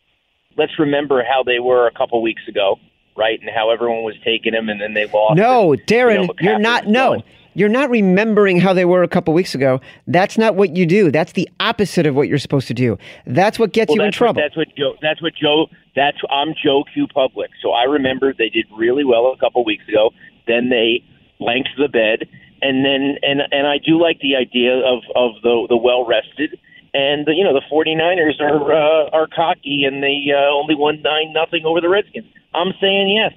Let's 0.58 0.78
remember 0.78 1.24
how 1.24 1.42
they 1.42 1.60
were 1.60 1.86
a 1.86 1.92
couple 1.92 2.20
weeks 2.22 2.42
ago, 2.46 2.76
right? 3.16 3.40
And 3.40 3.50
how 3.54 3.70
everyone 3.70 4.02
was 4.02 4.16
taking 4.24 4.52
them, 4.52 4.68
and 4.68 4.80
then 4.80 4.94
they 4.94 5.06
lost. 5.06 5.36
No, 5.36 5.72
and, 5.72 5.82
Darren, 5.86 6.22
you 6.22 6.26
know, 6.26 6.34
you're 6.40 6.58
not. 6.58 6.86
No, 6.86 7.10
going. 7.10 7.22
you're 7.54 7.68
not 7.68 7.90
remembering 7.90 8.60
how 8.60 8.72
they 8.72 8.84
were 8.84 9.02
a 9.02 9.08
couple 9.08 9.34
weeks 9.34 9.54
ago. 9.54 9.80
That's 10.06 10.38
not 10.38 10.54
what 10.54 10.76
you 10.76 10.86
do. 10.86 11.10
That's 11.10 11.32
the 11.32 11.48
opposite 11.60 12.06
of 12.06 12.14
what 12.14 12.28
you're 12.28 12.38
supposed 12.38 12.68
to 12.68 12.74
do. 12.74 12.98
That's 13.26 13.58
what 13.58 13.72
gets 13.72 13.90
Well, 13.90 13.98
you 13.98 14.04
in 14.04 14.12
trouble. 14.12 14.40
What, 14.40 14.46
that's 14.46 14.56
what 14.56 14.74
Joe. 14.76 14.94
That's 15.02 15.22
what 15.22 15.34
Joe. 15.34 15.66
That's 15.96 16.18
I'm 16.30 16.54
Joe 16.62 16.84
Q 16.92 17.06
Public. 17.08 17.50
So 17.62 17.72
I 17.72 17.84
remember 17.84 18.32
they 18.32 18.48
did 18.48 18.66
really 18.76 19.04
well 19.04 19.32
a 19.32 19.38
couple 19.38 19.64
weeks 19.64 19.86
ago. 19.88 20.10
Then 20.46 20.70
they 20.70 21.04
blanked 21.38 21.70
the 21.76 21.88
bed, 21.88 22.28
and 22.62 22.84
then 22.84 23.16
and 23.22 23.40
and 23.50 23.66
I 23.66 23.78
do 23.78 24.00
like 24.00 24.20
the 24.20 24.36
idea 24.36 24.76
of 24.76 25.02
of 25.16 25.42
the 25.42 25.66
the 25.68 25.76
well 25.76 26.06
rested. 26.06 26.58
And 26.92 27.26
you 27.28 27.44
know 27.44 27.54
the 27.54 27.62
49ers 27.70 28.40
are 28.40 28.72
uh, 28.72 29.10
are 29.10 29.28
cocky, 29.28 29.84
and 29.84 30.02
they 30.02 30.26
uh, 30.34 30.50
only 30.52 30.74
won 30.74 31.02
nine 31.02 31.32
nothing 31.32 31.64
over 31.64 31.80
the 31.80 31.88
Redskins. 31.88 32.26
I'm 32.54 32.72
saying 32.80 33.10
yes. 33.10 33.32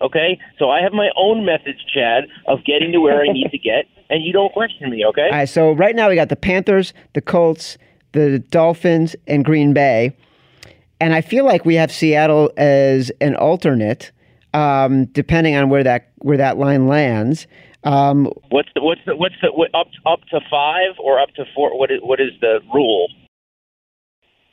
Okay, 0.00 0.38
so 0.58 0.68
I 0.68 0.82
have 0.82 0.92
my 0.92 1.08
own 1.16 1.46
methods, 1.46 1.78
Chad, 1.92 2.24
of 2.46 2.64
getting 2.64 2.92
to 2.92 3.00
where 3.00 3.22
I 3.22 3.32
need 3.32 3.50
to 3.50 3.58
get, 3.58 3.86
and 4.10 4.22
you 4.22 4.32
don't 4.32 4.52
question 4.52 4.90
me. 4.90 5.04
Okay. 5.06 5.22
All 5.22 5.30
right, 5.30 5.48
so 5.48 5.72
right 5.72 5.96
now 5.96 6.10
we 6.10 6.14
got 6.14 6.28
the 6.28 6.36
Panthers, 6.36 6.92
the 7.14 7.22
Colts, 7.22 7.78
the 8.12 8.38
Dolphins, 8.38 9.16
and 9.26 9.44
Green 9.44 9.72
Bay. 9.72 10.14
And 11.00 11.14
I 11.14 11.20
feel 11.20 11.44
like 11.44 11.64
we 11.64 11.74
have 11.76 11.90
Seattle 11.90 12.50
as 12.56 13.10
an 13.20 13.36
alternate, 13.36 14.12
um, 14.54 15.06
depending 15.06 15.54
on 15.54 15.68
where 15.70 15.84
that 15.84 16.10
where 16.18 16.36
that 16.36 16.58
line 16.58 16.88
lands. 16.88 17.46
Um, 17.84 18.32
What's 18.50 18.70
the 18.74 18.82
what's 18.82 19.00
the 19.06 19.14
what's 19.14 19.34
the 19.42 19.52
what, 19.52 19.70
up 19.74 19.88
up 20.06 20.20
to 20.30 20.40
five 20.50 20.98
or 20.98 21.20
up 21.20 21.28
to 21.36 21.44
four? 21.54 21.78
What 21.78 21.90
is 21.90 22.00
what 22.02 22.20
is 22.20 22.30
the 22.40 22.60
rule? 22.74 23.08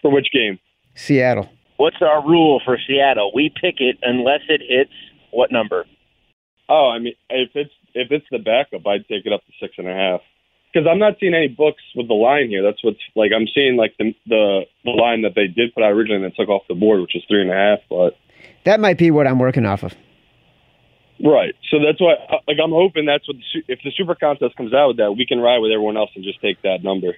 For 0.01 0.11
which 0.11 0.28
game? 0.34 0.59
Seattle. 0.95 1.49
What's 1.78 2.01
our 2.01 2.26
rule 2.26 2.61
for 2.63 2.78
Seattle? 2.88 3.32
We 3.34 3.49
pick 3.49 3.76
it 3.80 3.97
unless 4.03 4.41
it 4.49 4.61
hits 4.67 4.91
what 5.32 5.51
number? 5.51 5.86
Oh, 6.69 6.89
I 6.89 6.99
mean, 6.99 7.13
if 7.30 7.49
it's 7.55 7.74
if 7.93 8.11
it's 8.11 8.26
the 8.32 8.39
backup, 8.39 8.86
I'd 8.88 9.07
take 9.07 9.26
it 9.26 9.34
up 9.34 9.41
to 9.45 9.51
six 9.59 9.74
and 9.78 9.88
a 9.88 9.93
half. 9.93 10.21
Because 10.71 10.88
I'm 10.89 10.97
not 10.97 11.17
seeing 11.19 11.36
any 11.36 11.47
books 11.49 11.84
with 11.95 12.07
the 12.07 12.13
line 12.15 12.49
here. 12.49 12.63
That's 12.63 12.84
what's 12.84 12.99
like. 13.15 13.32
I'm 13.36 13.47
seeing 13.53 13.76
like 13.76 13.95
the 13.99 14.15
the 14.28 14.61
the 14.84 14.91
line 14.91 15.21
that 15.24 15.34
they 15.36 15.47
did 15.47 15.74
put 15.74 15.84
out 15.84 15.91
originally 15.91 16.15
and 16.15 16.24
then 16.24 16.32
took 16.38 16.49
off 16.49 16.63
the 16.67 16.74
board, 16.76 17.01
which 17.01 17.15
is 17.15 17.24
three 17.28 17.41
and 17.41 17.51
a 17.51 17.55
half. 17.55 17.80
But 17.89 18.17
That 18.63 18.80
might 18.80 18.97
be 18.97 19.11
what 19.11 19.28
I'm 19.28 19.38
working 19.39 19.65
off 19.65 19.84
of. 19.84 19.93
right, 21.24 21.53
so 21.69 21.78
that's 21.86 21.99
why 22.01 22.15
like 22.47 22.57
I'm 22.63 22.71
hoping 22.71 23.05
that's 23.05 23.28
what 23.28 23.38
the, 23.38 23.63
if 23.74 23.80
the 23.84 23.91
super 23.95 24.15
contest 24.15 24.55
comes 24.55 24.74
out 24.74 24.89
with 24.89 24.97
that, 24.97 25.11
we 25.13 25.26
can 25.28 25.39
ride 25.39 25.59
with 25.59 25.71
everyone 25.71 25.97
else 25.97 26.09
and 26.15 26.24
just 26.24 26.41
take 26.41 26.61
that 26.63 26.84
number. 26.84 27.15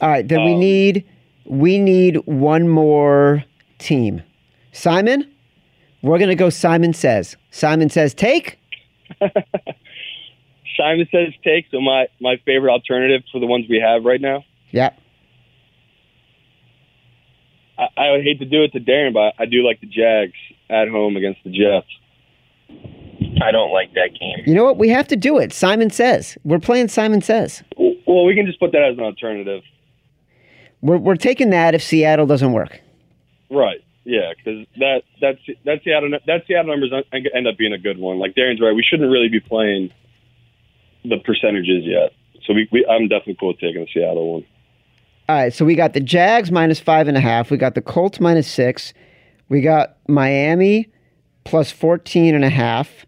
All 0.00 0.08
right, 0.08 0.26
then 0.26 0.44
we 0.44 0.54
Um, 0.54 0.60
need 0.60 1.04
we 1.48 1.78
need 1.78 2.16
one 2.26 2.68
more 2.68 3.44
team. 3.78 4.22
Simon, 4.72 5.30
we're 6.02 6.18
gonna 6.18 6.34
go. 6.34 6.50
Simon 6.50 6.92
says. 6.92 7.36
Simon 7.50 7.88
says 7.90 8.14
take. 8.14 8.58
Simon 10.76 11.08
says 11.10 11.34
take. 11.42 11.66
So 11.70 11.80
my 11.80 12.06
my 12.20 12.36
favorite 12.44 12.70
alternative 12.70 13.22
for 13.32 13.40
the 13.40 13.46
ones 13.46 13.66
we 13.68 13.80
have 13.80 14.04
right 14.04 14.20
now. 14.20 14.44
Yeah. 14.70 14.90
I, 17.78 17.88
I 17.96 18.10
would 18.12 18.22
hate 18.22 18.38
to 18.40 18.44
do 18.44 18.62
it 18.62 18.72
to 18.72 18.80
Darren, 18.80 19.14
but 19.14 19.34
I 19.38 19.46
do 19.46 19.64
like 19.64 19.80
the 19.80 19.86
Jags 19.86 20.34
at 20.68 20.88
home 20.88 21.16
against 21.16 21.42
the 21.44 21.50
Jets. 21.50 21.86
I 23.40 23.52
don't 23.52 23.72
like 23.72 23.94
that 23.94 24.10
game. 24.18 24.44
You 24.46 24.54
know 24.54 24.64
what? 24.64 24.78
We 24.78 24.88
have 24.88 25.08
to 25.08 25.16
do 25.16 25.38
it. 25.38 25.52
Simon 25.52 25.90
says. 25.90 26.36
We're 26.44 26.58
playing 26.58 26.88
Simon 26.88 27.22
says. 27.22 27.62
Well, 27.76 28.24
we 28.24 28.34
can 28.34 28.46
just 28.46 28.58
put 28.58 28.72
that 28.72 28.82
as 28.82 28.98
an 28.98 29.04
alternative. 29.04 29.62
We're 30.80 30.98
we're 30.98 31.16
taking 31.16 31.50
that 31.50 31.74
if 31.74 31.82
Seattle 31.82 32.26
doesn't 32.26 32.52
work. 32.52 32.80
Right. 33.50 33.82
Yeah, 34.04 34.32
because 34.36 34.66
that 34.78 35.02
that's 35.20 35.38
that 35.64 35.80
Seattle 35.84 36.10
that 36.26 36.46
Seattle 36.46 36.70
numbers 36.70 36.92
end 37.12 37.46
up 37.46 37.58
being 37.58 37.72
a 37.72 37.78
good 37.78 37.98
one. 37.98 38.18
Like 38.18 38.34
Darren's 38.34 38.60
right, 38.60 38.74
we 38.74 38.82
shouldn't 38.82 39.10
really 39.10 39.28
be 39.28 39.40
playing 39.40 39.90
the 41.04 41.18
percentages 41.18 41.84
yet. 41.84 42.12
So 42.46 42.54
we, 42.54 42.68
we 42.72 42.86
I'm 42.86 43.08
definitely 43.08 43.36
cool 43.38 43.48
with 43.48 43.60
taking 43.60 43.82
the 43.82 43.88
Seattle 43.92 44.32
one. 44.32 44.46
All 45.28 45.36
right, 45.36 45.52
so 45.52 45.66
we 45.66 45.74
got 45.74 45.92
the 45.92 46.00
Jags 46.00 46.50
minus 46.50 46.80
five 46.80 47.06
and 47.06 47.18
a 47.18 47.20
half. 47.20 47.50
We 47.50 47.58
got 47.58 47.74
the 47.74 47.82
Colts 47.82 48.18
minus 48.18 48.50
six. 48.50 48.94
We 49.50 49.60
got 49.60 49.98
Miami 50.08 50.88
plus 51.44 51.70
14 51.70 52.34
and 52.34 52.44
a 52.44 52.50
half. 52.50 53.06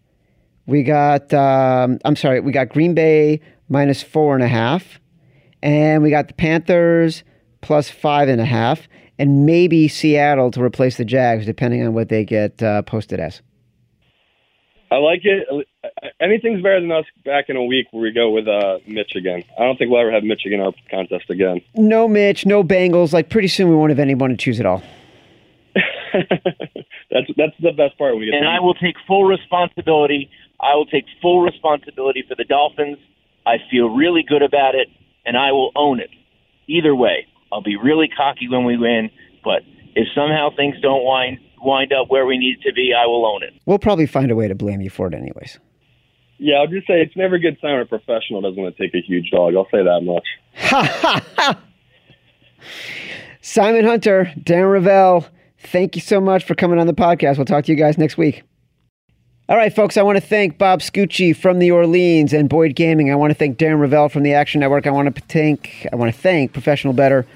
We 0.65 0.83
got, 0.83 1.33
um, 1.33 1.99
I'm 2.05 2.15
sorry, 2.15 2.39
we 2.39 2.51
got 2.51 2.69
Green 2.69 2.93
Bay 2.93 3.41
minus 3.69 4.03
four 4.03 4.35
and 4.35 4.43
a 4.43 4.47
half. 4.47 4.99
And 5.63 6.01
we 6.01 6.09
got 6.09 6.27
the 6.27 6.33
Panthers 6.33 7.23
plus 7.61 7.89
five 7.89 8.27
and 8.29 8.41
a 8.41 8.45
half. 8.45 8.87
And 9.19 9.45
maybe 9.45 9.87
Seattle 9.87 10.49
to 10.51 10.63
replace 10.63 10.97
the 10.97 11.05
Jags, 11.05 11.45
depending 11.45 11.85
on 11.85 11.93
what 11.93 12.09
they 12.09 12.25
get 12.25 12.61
uh, 12.63 12.81
posted 12.81 13.19
as. 13.19 13.41
I 14.91 14.97
like 14.97 15.21
it. 15.23 15.47
Anything's 16.19 16.61
better 16.61 16.81
than 16.81 16.91
us 16.91 17.05
back 17.23 17.45
in 17.47 17.55
a 17.55 17.63
week 17.63 17.87
where 17.91 18.03
we 18.03 18.11
go 18.11 18.29
with 18.29 18.47
uh, 18.47 18.79
Mitch 18.85 19.15
again. 19.15 19.43
I 19.57 19.63
don't 19.63 19.77
think 19.77 19.89
we'll 19.89 20.01
ever 20.01 20.11
have 20.11 20.23
Mitch 20.23 20.41
in 20.45 20.59
our 20.59 20.73
contest 20.89 21.29
again. 21.29 21.61
No 21.75 22.09
Mitch, 22.09 22.45
no 22.45 22.61
Bengals. 22.61 23.13
Like 23.13 23.29
pretty 23.29 23.47
soon 23.47 23.69
we 23.69 23.75
won't 23.75 23.89
have 23.89 23.99
anyone 23.99 24.31
to 24.31 24.37
choose 24.37 24.59
at 24.59 24.65
all. 24.65 24.83
that's 26.13 27.27
that's 27.37 27.55
the 27.61 27.71
best 27.71 27.97
part. 27.97 28.13
When 28.13 28.19
we 28.19 28.25
get 28.25 28.35
and 28.35 28.47
I 28.47 28.59
will 28.59 28.73
take 28.73 28.95
full 29.07 29.23
responsibility. 29.23 30.29
I 30.59 30.75
will 30.75 30.85
take 30.85 31.05
full 31.21 31.41
responsibility 31.41 32.25
for 32.27 32.35
the 32.35 32.43
Dolphins. 32.43 32.97
I 33.45 33.57
feel 33.71 33.89
really 33.89 34.23
good 34.27 34.43
about 34.43 34.75
it, 34.75 34.89
and 35.25 35.37
I 35.37 35.53
will 35.53 35.71
own 35.75 36.01
it. 36.01 36.09
Either 36.67 36.93
way, 36.93 37.27
I'll 37.51 37.61
be 37.61 37.75
really 37.75 38.07
cocky 38.07 38.47
when 38.49 38.63
we 38.65 38.77
win. 38.77 39.09
But 39.43 39.63
if 39.95 40.07
somehow 40.15 40.49
things 40.55 40.75
don't 40.81 41.03
wind 41.03 41.39
wind 41.61 41.93
up 41.93 42.09
where 42.09 42.25
we 42.25 42.37
need 42.37 42.61
to 42.61 42.73
be, 42.73 42.93
I 42.97 43.05
will 43.05 43.25
own 43.25 43.43
it. 43.43 43.53
We'll 43.65 43.79
probably 43.79 44.07
find 44.07 44.31
a 44.31 44.35
way 44.35 44.47
to 44.47 44.55
blame 44.55 44.81
you 44.81 44.89
for 44.89 45.07
it, 45.07 45.13
anyways. 45.13 45.59
Yeah, 46.39 46.55
I'll 46.55 46.67
just 46.67 46.87
say 46.87 47.01
it's 47.01 47.15
never 47.15 47.35
a 47.35 47.39
good 47.39 47.57
sign 47.61 47.73
when 47.73 47.81
a 47.81 47.85
professional 47.85 48.41
doesn't 48.41 48.59
want 48.59 48.75
to 48.75 48.83
take 48.83 48.95
a 48.95 49.01
huge 49.05 49.29
dog. 49.29 49.53
I'll 49.55 49.67
say 49.69 49.83
that 49.83 50.01
much. 50.01 51.57
Simon 53.41 53.85
Hunter, 53.85 54.31
Darren 54.39 54.71
Rovell, 54.71 55.27
thank 55.59 55.95
you 55.95 56.01
so 56.01 56.19
much 56.19 56.43
for 56.43 56.55
coming 56.55 56.79
on 56.79 56.87
the 56.87 56.93
podcast. 56.93 57.37
We'll 57.37 57.45
talk 57.45 57.65
to 57.65 57.71
you 57.71 57.77
guys 57.77 57.97
next 57.97 58.17
week. 58.17 58.43
All 59.51 59.57
right, 59.57 59.75
folks, 59.75 59.97
I 59.97 60.01
want 60.01 60.15
to 60.15 60.25
thank 60.25 60.57
Bob 60.57 60.79
Scucci 60.79 61.35
from 61.35 61.59
the 61.59 61.71
Orleans 61.71 62.31
and 62.31 62.47
Boyd 62.47 62.73
Gaming. 62.73 63.11
I 63.11 63.15
want 63.15 63.31
to 63.31 63.35
thank 63.35 63.57
Darren 63.57 63.85
Rovell 63.85 64.09
from 64.09 64.23
the 64.23 64.33
Action 64.33 64.61
Network. 64.61 64.87
I 64.87 64.91
want 64.91 65.13
to 65.13 65.21
thank 65.23 65.85
I 65.91 65.97
want 65.97 66.09
to 66.09 66.17
thank 66.17 66.53
Professional 66.53 66.93
Bettor 66.93 67.27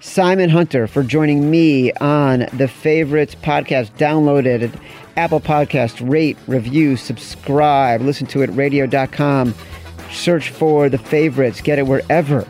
Simon 0.00 0.50
Hunter 0.50 0.88
for 0.88 1.04
joining 1.04 1.48
me 1.48 1.92
on 1.92 2.48
the 2.54 2.66
Favorites 2.66 3.36
podcast. 3.36 3.96
Downloaded 3.96 4.64
at 4.64 4.80
Apple 5.16 5.38
Podcast, 5.40 6.04
rate, 6.10 6.36
review, 6.48 6.96
subscribe, 6.96 8.00
listen 8.00 8.26
to 8.26 8.42
it 8.42 8.50
radio.com. 8.50 9.54
Search 10.10 10.50
for 10.50 10.88
the 10.88 10.98
favorites, 10.98 11.60
get 11.60 11.78
it 11.78 11.86
wherever 11.86 12.48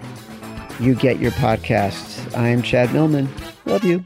you 0.81 0.95
get 0.95 1.18
your 1.18 1.33
podcasts. 1.33 2.35
I 2.35 2.49
am 2.49 2.62
Chad 2.62 2.95
Millman. 2.95 3.29
Love 3.66 3.85
you. 3.85 4.03